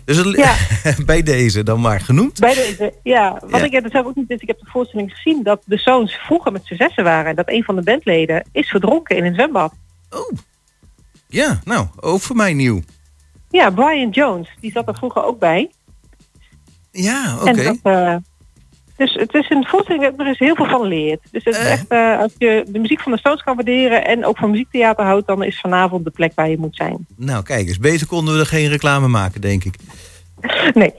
Dus 0.09 0.17
het, 0.17 0.35
Ja. 0.35 0.55
bij 1.05 1.23
deze 1.23 1.63
dan 1.63 1.81
maar 1.81 1.99
genoemd. 2.01 2.39
Bij 2.39 2.53
deze, 2.53 2.93
ja. 3.03 3.41
Wat 3.49 3.59
Ja. 3.59 3.65
ik 3.65 3.71
het 3.71 3.91
zelf 3.91 4.05
ook 4.05 4.15
niet 4.15 4.27
wist, 4.27 4.41
ik 4.41 4.47
heb 4.47 4.59
de 4.59 4.69
voorstelling 4.69 5.11
gezien 5.11 5.43
dat 5.43 5.61
de 5.65 5.77
Stones 5.77 6.13
vroeger 6.13 6.51
met 6.51 6.65
z'n 6.65 6.75
zessen 6.75 7.03
waren. 7.03 7.29
En 7.29 7.35
dat 7.35 7.49
een 7.49 7.63
van 7.63 7.75
de 7.75 7.81
bandleden 7.81 8.45
is 8.51 8.69
verdronken 8.69 9.17
in 9.17 9.25
een 9.25 9.33
zwembad. 9.33 9.73
Ja, 11.27 11.59
nou, 11.63 11.87
ook 11.99 12.21
voor 12.21 12.35
mij 12.35 12.53
nieuw. 12.53 12.81
Ja, 13.49 13.69
Brian 13.69 14.09
Jones, 14.09 14.49
die 14.59 14.71
zat 14.71 14.87
er 14.87 14.95
vroeger 14.95 15.23
ook 15.23 15.39
bij. 15.39 15.71
Ja, 16.91 17.37
oké. 17.39 17.49
En 17.49 17.63
dat, 17.63 17.77
eh, 17.83 18.15
dus 18.99 19.13
het 19.13 19.33
is 19.33 19.49
een 19.49 19.65
voorstelling 19.67 20.03
er 20.17 20.27
is 20.27 20.39
heel 20.39 20.55
veel 20.55 20.65
van 20.65 20.87
leert. 20.87 21.19
Dus 21.31 21.43
het 21.43 21.55
is 21.55 21.65
echt, 21.65 21.87
eh, 21.87 22.19
als 22.19 22.33
je 22.37 22.65
de 22.67 22.79
muziek 22.79 22.99
van 22.99 23.11
de 23.11 23.17
Stones 23.17 23.43
kan 23.43 23.55
waarderen 23.55 24.05
en 24.05 24.25
ook 24.25 24.37
van 24.37 24.49
muziektheater 24.49 25.05
houdt, 25.05 25.27
dan 25.27 25.43
is 25.43 25.59
vanavond 25.59 26.03
de 26.03 26.11
plek 26.11 26.31
waar 26.35 26.49
je 26.49 26.57
moet 26.57 26.75
zijn. 26.75 27.07
Nou, 27.15 27.43
kijk 27.43 27.67
eens, 27.67 27.79
beter 27.79 28.07
konden 28.07 28.33
we 28.33 28.39
er 28.39 28.45
geen 28.45 28.69
reclame 28.69 29.07
maken, 29.07 29.41
denk 29.41 29.63
ik. 29.63 29.75
Nee. 30.73 30.93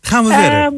Gaan 0.00 0.24
we 0.24 0.32
verder. 0.32 0.60
Ehm, 0.60 0.74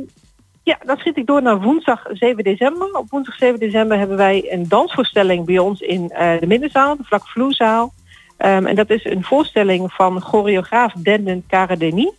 ja, 0.63 0.79
dan 0.85 0.97
schiet 0.97 1.17
ik 1.17 1.27
door 1.27 1.43
naar 1.43 1.61
woensdag 1.61 2.07
7 2.13 2.45
december. 2.45 2.93
Op 2.93 3.11
woensdag 3.11 3.37
7 3.37 3.59
december 3.59 3.99
hebben 3.99 4.17
wij 4.17 4.47
een 4.49 4.69
dansvoorstelling 4.69 5.47
bij 5.47 5.59
ons 5.59 5.81
in 5.81 6.11
eh, 6.11 6.41
de 6.41 6.47
middenzaal, 6.47 6.97
de 6.97 7.05
vlakvloerzaal. 7.05 7.93
Ehm, 8.37 8.67
en 8.67 8.75
dat 8.75 8.91
is 8.91 9.05
een 9.05 9.25
voorstelling 9.25 9.93
van 9.93 10.21
choreograaf 10.21 10.93
Denden 10.93 11.45
Karadeni. 11.49 12.11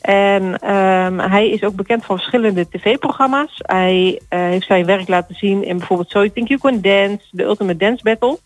En 0.00 0.58
ehm, 0.58 1.18
hij 1.18 1.50
is 1.50 1.64
ook 1.64 1.74
bekend 1.74 2.04
van 2.04 2.16
verschillende 2.16 2.68
tv-programma's. 2.68 3.54
Hij 3.56 4.20
eh, 4.28 4.38
heeft 4.40 4.66
zijn 4.66 4.84
werk 4.84 5.08
laten 5.08 5.34
zien 5.34 5.64
in 5.64 5.78
bijvoorbeeld 5.78 6.10
So 6.10 6.18
You 6.18 6.30
Think 6.30 6.48
You 6.48 6.60
Can 6.60 6.80
Dance, 6.80 7.24
de 7.30 7.42
Ultimate 7.42 7.76
Dance 7.76 8.02
Battle. 8.02 8.38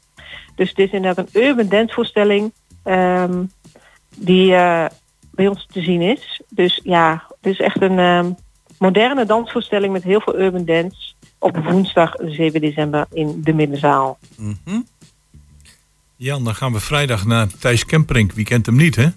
Dus 0.55 0.69
het 0.69 0.79
is 0.79 0.91
inderdaad 0.91 1.27
een 1.27 1.43
urban 1.43 1.69
dance 1.69 1.95
voorstelling 1.95 2.53
ehm, 2.83 3.45
die 4.17 4.55
eh, 4.55 4.87
bij 5.31 5.49
ons 5.49 5.67
te 5.73 5.83
zien 5.83 6.01
is. 6.01 6.43
Dus 6.49 6.81
ja, 6.83 7.25
het 7.41 7.53
is 7.53 7.61
echt 7.61 7.83
een 7.83 7.99
ehm, 7.99 8.31
moderne 8.79 9.27
dansvoorstelling 9.27 9.93
met 9.93 10.03
heel 10.03 10.21
veel 10.21 10.39
urban 10.39 10.65
dance 10.65 11.15
op 11.39 11.57
woensdag 11.57 12.15
7 12.19 12.61
december 12.61 13.07
in 13.13 13.41
de 13.43 13.53
middenzaal. 13.53 14.19
Mhm. 14.37 14.81
Jan, 16.17 16.45
dan 16.45 16.55
gaan 16.55 16.73
we 16.73 16.81
vrijdag 16.81 17.25
naar 17.25 17.47
Thijs 17.59 17.85
Kemperink. 17.85 18.33
Wie 18.33 18.45
kent 18.45 18.67
hem 18.67 18.77
niet, 18.77 18.97
hè? 18.97 19.09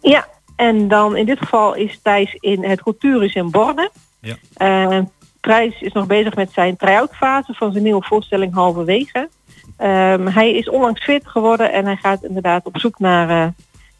Ja, 0.00 0.28
en 0.56 0.88
dan 0.88 1.16
in 1.16 1.26
dit 1.26 1.38
geval 1.38 1.74
is 1.74 2.00
Thijs 2.02 2.34
in 2.34 2.64
het 2.64 2.82
Cultuurhuis 2.82 3.34
in 3.34 3.50
Borden. 3.50 3.90
Ja. 4.20 4.36
Eh, 4.54 5.00
Thijs 5.40 5.80
is 5.80 5.92
nog 5.92 6.06
bezig 6.06 6.34
met 6.34 6.52
zijn 6.52 6.76
try-out 6.76 7.14
fase 7.14 7.54
van 7.54 7.72
zijn 7.72 7.84
nieuwe 7.84 8.04
voorstelling 8.04 8.54
Halverwege. 8.54 9.28
Ehm, 9.76 10.26
hij 10.26 10.52
is 10.52 10.68
onlangs 10.68 11.02
fit 11.02 11.26
geworden 11.26 11.72
en 11.72 11.84
hij 11.84 11.96
gaat 11.96 12.24
inderdaad 12.24 12.66
op 12.66 12.78
zoek 12.78 12.98
naar 12.98 13.30
eh, 13.30 13.48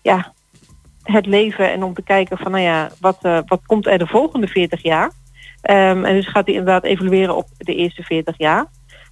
ja, 0.03 0.33
het 1.03 1.27
leven 1.27 1.73
en 1.73 1.83
om 1.83 1.95
te 1.95 2.03
kijken 2.03 2.39
van 2.39 2.51
nou 2.51 2.63
ja, 2.63 2.91
wat, 3.01 3.19
eh, 3.23 3.39
wat 3.47 3.61
komt 3.67 3.87
er 3.87 3.99
de 3.99 4.07
volgende 4.07 4.47
40 4.47 4.83
jaar. 4.83 5.11
Ehm, 5.61 6.05
en 6.05 6.15
dus 6.15 6.29
gaat 6.29 6.47
hij 6.47 6.55
inderdaad 6.55 6.85
evalueren 6.85 7.37
op 7.37 7.47
de 7.59 7.75
eerste 7.75 8.03
40 8.03 8.39
jaar. 8.39 8.67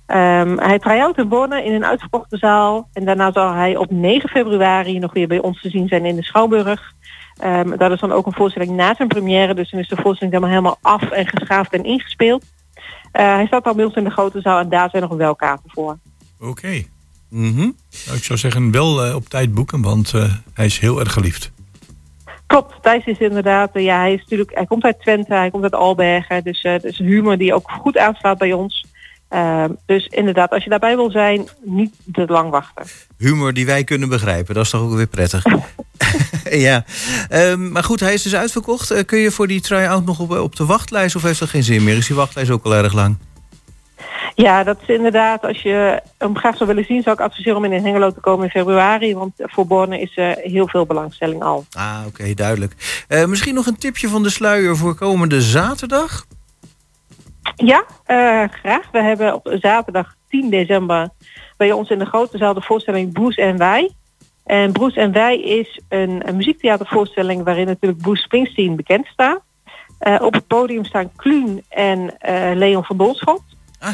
Ehm, 0.07 0.59
hij 0.59 0.79
try-out 0.79 1.19
in 1.19 1.29
Borne 1.29 1.65
in 1.65 1.75
een 1.75 1.85
uitverkochte 1.85 2.37
zaal. 2.37 2.89
En 2.93 3.05
daarna 3.05 3.33
zal 3.33 3.53
hij 3.53 3.77
op 3.77 3.91
9 3.91 4.29
februari 4.29 4.99
nog 4.99 5.13
weer 5.13 5.29
bij 5.29 5.41
ons 5.41 5.61
te 5.61 5.71
zien 5.71 5.89
zijn 5.89 6.05
in 6.05 6.17
de 6.17 6.25
Schouwburg. 6.25 6.93
Ehm, 7.37 7.77
dat 7.77 7.91
is 7.91 8.01
dan 8.01 8.13
ook 8.13 8.27
een 8.27 8.33
voorstelling 8.33 8.71
na 8.71 8.95
zijn 8.95 9.09
première. 9.09 9.55
Dus 9.55 9.71
dan 9.71 9.81
is 9.81 9.89
de 9.89 9.97
voorstelling 9.97 10.35
helemaal, 10.35 10.51
helemaal 10.51 10.79
af 10.83 11.11
en 11.11 11.27
geschaafd 11.27 11.73
en 11.73 11.85
ingespeeld. 11.85 12.45
Eh, 13.13 13.35
hij 13.35 13.47
staat 13.47 13.65
al 13.65 13.85
ons 13.85 13.95
in 13.95 14.05
de 14.05 14.11
grote 14.11 14.41
zaal 14.41 14.59
en 14.59 14.69
daar 14.69 14.91
zijn 14.91 15.03
nog 15.03 15.17
wel 15.17 15.35
kaarten 15.35 15.71
voor. 15.71 15.99
Oké. 16.41 16.85
Mhm. 17.33 17.71
Nou, 18.07 18.17
ik 18.17 18.25
zou 18.25 18.39
zeggen, 18.39 18.71
wel 18.71 19.05
eh, 19.05 19.15
op 19.15 19.29
tijd 19.29 19.55
boeken, 19.55 19.83
want 19.83 20.15
eh, 20.15 20.33
hij 20.55 20.67
is 20.67 20.79
heel 20.79 21.01
erg 21.01 21.13
geliefd. 21.13 21.53
Klopt, 22.47 22.83
Thijs 22.83 23.05
is 23.05 23.19
inderdaad, 23.19 23.71
ja, 23.75 23.99
hij, 23.99 24.13
is 24.13 24.21
natuurlijk, 24.21 24.55
hij 24.55 24.67
komt 24.67 24.85
uit 24.85 25.01
Twente, 25.01 25.35
hij 25.35 25.51
komt 25.51 25.63
uit 25.63 25.75
Albergen. 25.75 26.45
Dus 26.45 26.63
eh, 26.63 26.73
het 26.73 26.85
is 26.85 26.99
een 26.99 27.07
humor 27.07 27.39
die 27.39 27.55
ook 27.55 27.71
goed 27.71 27.99
aanslaat 27.99 28.39
bij 28.39 28.53
ons. 28.53 28.87
Ehm, 29.29 29.71
dus 29.87 30.07
inderdaad, 30.07 30.51
als 30.51 30.65
je 30.65 30.71
daarbij 30.71 30.97
wil 30.97 31.11
zijn, 31.11 31.49
niet 31.65 31.95
te 32.13 32.25
lang 32.27 32.51
wachten. 32.51 32.85
Humor 33.19 33.53
die 33.53 33.67
wij 33.67 33.85
kunnen 33.85 34.09
begrijpen, 34.09 34.55
dat 34.55 34.65
is 34.65 34.71
toch 34.71 34.81
ook 34.81 34.95
weer 34.95 35.07
prettig. 35.07 35.45
ja, 36.69 36.85
Ehm, 37.29 37.73
maar 37.73 37.85
goed, 37.85 38.01
hij 38.01 38.13
is 38.13 38.23
dus 38.23 38.35
uitverkocht. 38.35 38.91
Eh, 38.91 39.05
kun 39.05 39.19
je 39.19 39.31
voor 39.31 39.47
die 39.47 39.61
try-out 39.61 40.05
nog 40.05 40.21
op, 40.21 40.31
op 40.31 40.57
de 40.57 40.67
wachtlijst 40.67 41.17
of 41.17 41.23
heeft 41.23 41.39
dat 41.39 41.49
geen 41.49 41.63
zin 41.63 41.85
meer? 41.85 41.97
Is 41.97 42.07
die 42.07 42.17
wachtlijst 42.17 42.51
ook 42.51 42.65
al 42.65 42.75
erg 42.75 42.93
lang? 42.93 43.17
Ja, 44.35 44.65
dat 44.65 44.79
is 44.81 44.95
inderdaad, 44.95 45.45
als 45.45 45.63
je 45.63 46.03
hem 46.19 46.37
graag 46.37 46.57
zou 46.57 46.69
willen 46.69 46.85
zien, 46.85 47.03
zou 47.03 47.15
ik 47.15 47.23
adviseren 47.23 47.57
om 47.57 47.65
in 47.65 47.85
Hengelo 47.85 48.11
te 48.11 48.21
komen 48.21 48.45
in 48.45 48.51
februari. 48.51 49.15
Want 49.15 49.33
voor 49.37 49.67
Borne 49.67 50.01
is 50.01 50.17
er 50.17 50.37
heel 50.39 50.69
veel 50.69 50.87
belangstelling 50.87 51.43
al. 51.43 51.65
Ah, 51.71 52.01
oké, 52.07 52.35
duidelijk. 52.35 53.05
Eh, 53.09 53.25
misschien 53.25 53.55
nog 53.55 53.67
een 53.67 53.79
tipje 53.79 54.09
van 54.09 54.23
de 54.23 54.31
sluier 54.31 54.77
voor 54.77 54.95
komende 54.95 55.41
zaterdag? 55.41 56.27
Ja, 57.57 57.85
graag. 58.49 58.91
We 58.93 59.03
hebben 59.03 59.35
op 59.35 59.57
zaterdag 59.61 60.15
10 60.29 60.51
december 60.51 61.09
bij 61.57 61.73
ons 61.73 61.91
in 61.91 61.99
de 61.99 62.07
grote 62.07 62.39
zaal 62.39 62.55
de 62.55 62.63
voorstelling 62.63 63.13
Broes 63.13 63.35
en 63.35 63.57
Wij. 63.57 63.91
En 64.45 64.73
Broes 64.73 64.95
en 64.95 65.13
Wij 65.13 65.41
is 65.41 65.81
een, 65.89 66.29
een 66.29 66.37
muziektheatervoorstelling 66.37 67.45
waarin 67.45 67.67
natuurlijk 67.67 68.03
Bruce 68.03 68.23
Springsteen 68.23 68.77
bekend 68.77 69.07
staat. 69.07 69.41
Eh, 69.99 70.17
op 70.21 70.35
het 70.35 70.47
podium 70.47 70.85
staan 70.85 71.13
Kluun 71.17 71.63
en 71.69 72.19
eh, 72.19 72.51
Leon 72.55 72.85
van 72.85 72.97
Bolschot. 72.97 73.43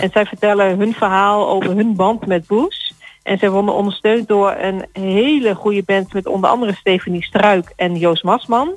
En 0.00 0.10
zij 0.10 0.26
vertellen 0.26 0.78
hun 0.78 0.94
verhaal 0.94 1.48
over 1.48 1.76
hun 1.76 1.96
band 1.96 2.26
met 2.26 2.46
Bruce. 2.46 2.92
En 3.22 3.38
zij 3.38 3.50
worden 3.50 3.74
ondersteund 3.74 4.28
door 4.28 4.56
een 4.58 4.86
hele 4.92 5.54
goede 5.54 5.82
band 5.82 6.12
met 6.12 6.26
onder 6.26 6.50
andere 6.50 6.74
Stephanie 6.74 7.24
Struik 7.24 7.72
en 7.76 7.96
Joost 7.96 8.22
Masman. 8.24 8.76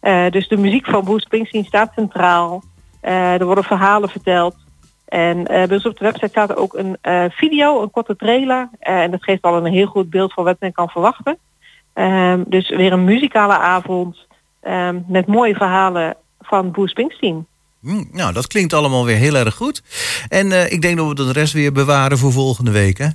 Eh, 0.00 0.30
dus 0.30 0.48
de 0.48 0.56
muziek 0.56 0.86
van 0.86 1.04
Bruce 1.04 1.24
Springsteen 1.24 1.64
staat 1.64 1.92
centraal. 1.94 2.62
er 3.00 3.44
worden 3.44 3.64
verhalen 3.64 4.08
verteld. 4.08 4.63
En 5.04 5.38
uh, 5.38 5.46
bij 5.46 5.70
ons 5.70 5.86
op 5.86 5.98
de 5.98 6.04
website 6.04 6.28
staat 6.28 6.50
er 6.50 6.56
ook 6.56 6.74
een 6.74 6.96
uh, 7.02 7.24
video, 7.28 7.82
een 7.82 7.90
korte 7.90 8.16
trailer. 8.16 8.68
Uh, 8.80 9.02
en 9.02 9.10
dat 9.10 9.22
geeft 9.22 9.42
al 9.42 9.56
een 9.56 9.72
heel 9.72 9.86
goed 9.86 10.10
beeld 10.10 10.32
van 10.32 10.44
wat 10.44 10.60
men 10.60 10.72
kan 10.72 10.88
verwachten. 10.88 11.38
Ehm, 11.92 12.42
dus 12.46 12.68
weer 12.68 12.92
een 12.92 13.04
muzikale 13.04 13.58
avond 13.58 14.26
ehm, 14.60 15.00
met 15.06 15.26
mooie 15.26 15.54
verhalen 15.54 16.16
van 16.40 16.70
Bruce 16.70 16.88
Springsteen. 16.88 17.46
Hm, 17.80 18.04
nou, 18.12 18.32
dat 18.32 18.46
klinkt 18.46 18.72
allemaal 18.72 19.04
weer 19.04 19.16
heel 19.16 19.34
erg 19.34 19.54
goed. 19.54 19.82
En 20.28 20.72
ik 20.72 20.82
denk 20.82 20.96
dat 20.96 21.08
we 21.08 21.14
de 21.14 21.32
rest 21.32 21.52
weer 21.52 21.72
bewaren 21.72 22.18
voor 22.18 22.32
volgende 22.32 22.70
week, 22.70 22.98
hè? 22.98 23.08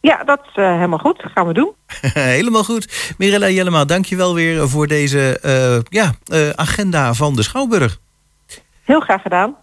Ja, 0.00 0.24
dat 0.24 0.40
is 0.40 0.54
helemaal 0.54 0.98
goed. 0.98 1.22
gaan 1.34 1.46
we 1.46 1.52
doen. 1.52 1.72
helemaal 2.34 2.64
goed. 2.64 3.14
Mirella 3.18 3.48
Jellema, 3.48 3.84
dank 3.84 4.04
je 4.04 4.16
wel 4.16 4.34
weer 4.34 4.68
voor 4.68 4.86
deze 4.86 5.38
ja, 5.88 6.14
agenda 6.54 7.14
van 7.14 7.36
de 7.36 7.42
Schouwburg. 7.42 7.98
Heel 8.84 9.00
graag 9.00 9.22
gedaan. 9.22 9.56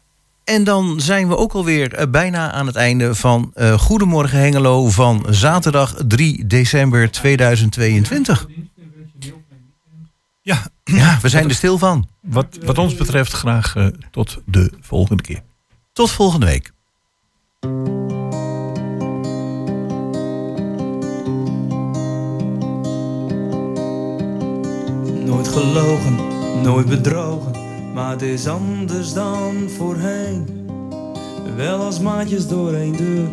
En 0.47 0.63
dan 0.63 0.99
zijn 0.99 1.27
we 1.27 1.37
ook 1.37 1.53
alweer 1.53 1.93
eh, 1.93 2.07
bijna 2.09 2.51
aan 2.51 2.67
het 2.67 2.75
einde 2.75 3.15
van 3.15 3.51
uh, 3.55 3.73
Goedemorgen 3.73 4.39
Hengelo 4.39 4.89
van 4.89 5.25
zaterdag 5.29 5.95
3 6.07 6.45
december 6.45 7.11
2022. 7.11 8.47
Ja, 10.41 10.67
ja 10.83 11.19
we 11.21 11.29
zijn 11.29 11.49
er 11.49 11.55
stil 11.55 11.77
van. 11.77 12.07
Wat, 12.21 12.57
wat 12.65 12.77
ons 12.77 12.95
betreft 12.95 13.31
graag 13.31 13.75
uh, 13.75 13.87
tot 14.11 14.37
de 14.45 14.71
volgende 14.81 15.23
keer. 15.23 15.41
Tot 15.93 16.11
volgende 16.11 16.45
week. 16.45 16.71
Nooit 25.25 25.47
gelogen, 25.47 26.15
nooit 26.61 26.85
bedrogen 26.85 27.56
maar 27.97 28.11
het 28.11 28.21
is 28.21 28.47
anders 28.47 29.13
dan 29.13 29.69
voorheen. 29.69 30.45
Wel 31.55 31.79
als 31.79 31.99
maatjes 31.99 32.47
door 32.47 32.73
één 32.73 32.97
deur, 32.97 33.29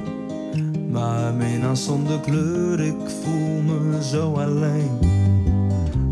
maar 0.91 1.35
minnaar 1.35 1.77
zonder 1.77 2.21
kleur. 2.21 2.81
Ik 2.81 3.11
voel 3.23 3.61
me 3.63 4.03
zo 4.03 4.33
alleen. 4.33 4.91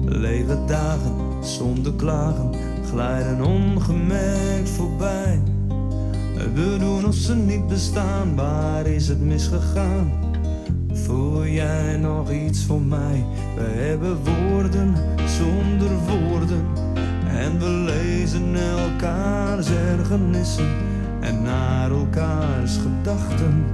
Lege 0.05 0.59
dagen 0.67 1.15
zonder 1.41 1.93
klagen 1.93 2.51
glijden 2.91 3.43
ongemerkt 3.43 4.71
voorbij. 4.71 5.41
We 6.55 6.77
doen 6.79 7.07
of 7.07 7.15
ze 7.15 7.35
niet 7.35 7.67
bestaan, 7.67 8.37
waar 8.37 8.87
is 8.87 9.09
het 9.09 9.21
misgegaan? 9.21 10.13
Voel 10.93 11.47
jij 11.47 11.97
nog 11.97 12.31
iets 12.31 12.65
voor 12.65 12.83
mij? 12.83 13.25
We 13.57 13.63
hebben 13.63 14.19
woorden 14.25 14.95
zonder 15.27 15.91
woorden 16.09 16.92
en 17.39 17.59
we 17.59 17.69
lezen 17.69 18.57
elkaars 18.57 19.67
ergernissen 19.71 20.69
en 21.21 21.43
naar 21.43 21.91
elkaars 21.91 22.77
gedachten. 22.77 23.65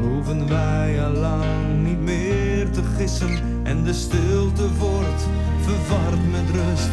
Hoeven 0.00 0.48
wij 0.48 1.04
al 1.04 1.12
lang 1.12 1.84
niet 1.84 2.00
meer 2.00 2.70
te 2.70 2.82
gissen 2.96 3.38
en 3.62 3.84
de 3.84 3.92
stilte 3.92 4.74
wordt 4.78 5.26
verward 5.60 6.30
met 6.30 6.50
rust. 6.50 6.90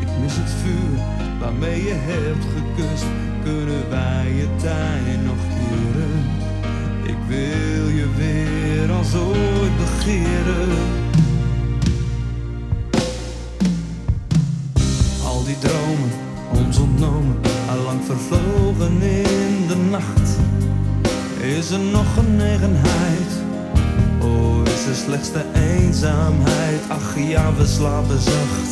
Ik 0.00 0.08
mis 0.22 0.36
het 0.36 0.50
vuur 0.50 1.04
waarmee 1.40 1.82
je 1.84 1.94
hebt 1.94 2.44
gekust. 2.44 3.06
Kunnen 3.44 3.90
wij 3.90 4.32
je 4.34 4.48
tijd 4.56 5.24
nog 5.24 5.42
keren? 5.48 6.40
Ik 7.04 7.18
wil 7.28 7.88
je 7.88 8.08
weer 8.16 8.96
als 8.96 9.14
ooit 9.14 9.76
begeren. 9.76 11.21
Dromen 15.62 16.12
ons 16.58 16.78
ontnomen, 16.78 17.40
allang 17.70 18.00
vervlogen 18.04 19.02
in 19.02 19.66
de 19.68 19.76
nacht. 19.90 20.28
Is 21.40 21.70
er 21.70 21.78
nog 21.78 22.14
genegenheid? 22.14 23.30
Oh, 24.22 24.62
is 24.64 24.86
er 24.86 24.94
slechts 25.04 25.32
de 25.32 25.44
eenzaamheid? 25.54 26.80
Ach 26.88 27.18
ja, 27.18 27.54
we 27.54 27.66
slapen 27.66 28.20
zacht. 28.20 28.70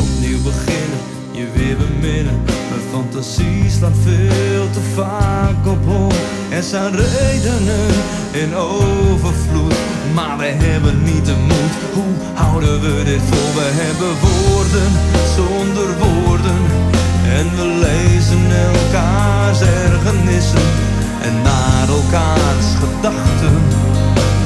Opnieuw 0.00 0.42
beginnen, 0.42 1.00
je 1.30 1.46
weer 1.54 1.76
beminnen. 1.76 2.40
Mijn 2.44 2.86
fantasie 2.92 3.70
slaat 3.70 3.96
veel 4.02 4.70
te 4.70 4.80
vaak 4.94 5.66
op 5.66 5.84
hol. 5.84 6.10
Er 6.50 6.62
zijn 6.62 6.92
redenen 6.96 7.88
in 8.32 8.54
overvloed, 8.54 9.74
maar 10.14 10.36
we 10.38 10.50
hebben 10.66 11.02
niet 11.02 11.26
de 11.26 11.36
moed. 11.50 11.74
Hoe 11.96 12.14
houden 12.34 12.80
we 12.80 13.04
dit 13.04 13.22
vol? 13.30 13.48
We 13.60 13.68
hebben 13.82 14.12
woorden 14.26 14.90
zonder 15.36 15.88
woorden. 16.04 16.60
En 17.38 17.46
we 17.58 17.66
lezen 17.86 18.44
elkaars 18.72 19.60
ergernissen 19.60 20.68
en 21.26 21.34
naar 21.48 21.88
elkaars 21.98 22.68
gedachten. 22.82 23.56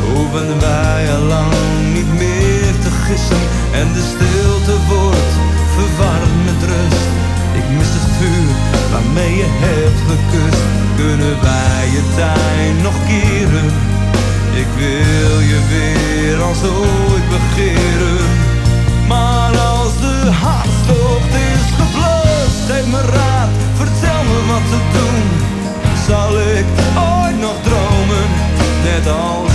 Hoeven 0.07 0.61
wij 0.61 1.03
al 1.15 1.25
lang 1.35 1.55
niet 1.97 2.13
meer 2.23 2.73
te 2.85 2.91
gissen 3.05 3.43
en 3.81 3.87
de 3.97 4.05
stilte 4.13 4.77
wordt 4.93 5.35
verwarmd 5.75 6.39
met 6.49 6.61
rust. 6.71 7.07
Ik 7.61 7.67
mis 7.77 7.93
het 7.97 8.09
vuur 8.19 8.53
waarmee 8.93 9.35
je 9.43 9.49
hebt 9.67 10.01
gekust. 10.11 10.65
Kunnen 11.01 11.35
wij 11.47 11.85
je 11.97 12.03
tijd 12.17 12.75
nog 12.87 12.97
keren? 13.09 13.96
Ik 14.63 14.71
wil 14.77 15.41
je 15.41 15.61
weer 15.69 16.43
als 16.43 16.63
ooit 16.63 17.29
begeren. 17.29 18.25
Maar 19.09 19.59
als 19.59 19.93
de 20.01 20.31
hartstocht 20.31 21.33
is 21.53 21.67
geblust, 21.79 22.61
geef 22.69 22.87
me 22.87 23.01
raad, 23.01 23.51
vertel 23.75 24.23
me 24.31 24.39
wat 24.51 24.67
te 24.73 24.81
doen. 24.97 25.25
Zal 26.07 26.41
ik 26.41 26.67
ooit 27.13 27.39
nog 27.41 27.57
dromen, 27.63 28.27
net 28.83 29.07
als 29.09 29.53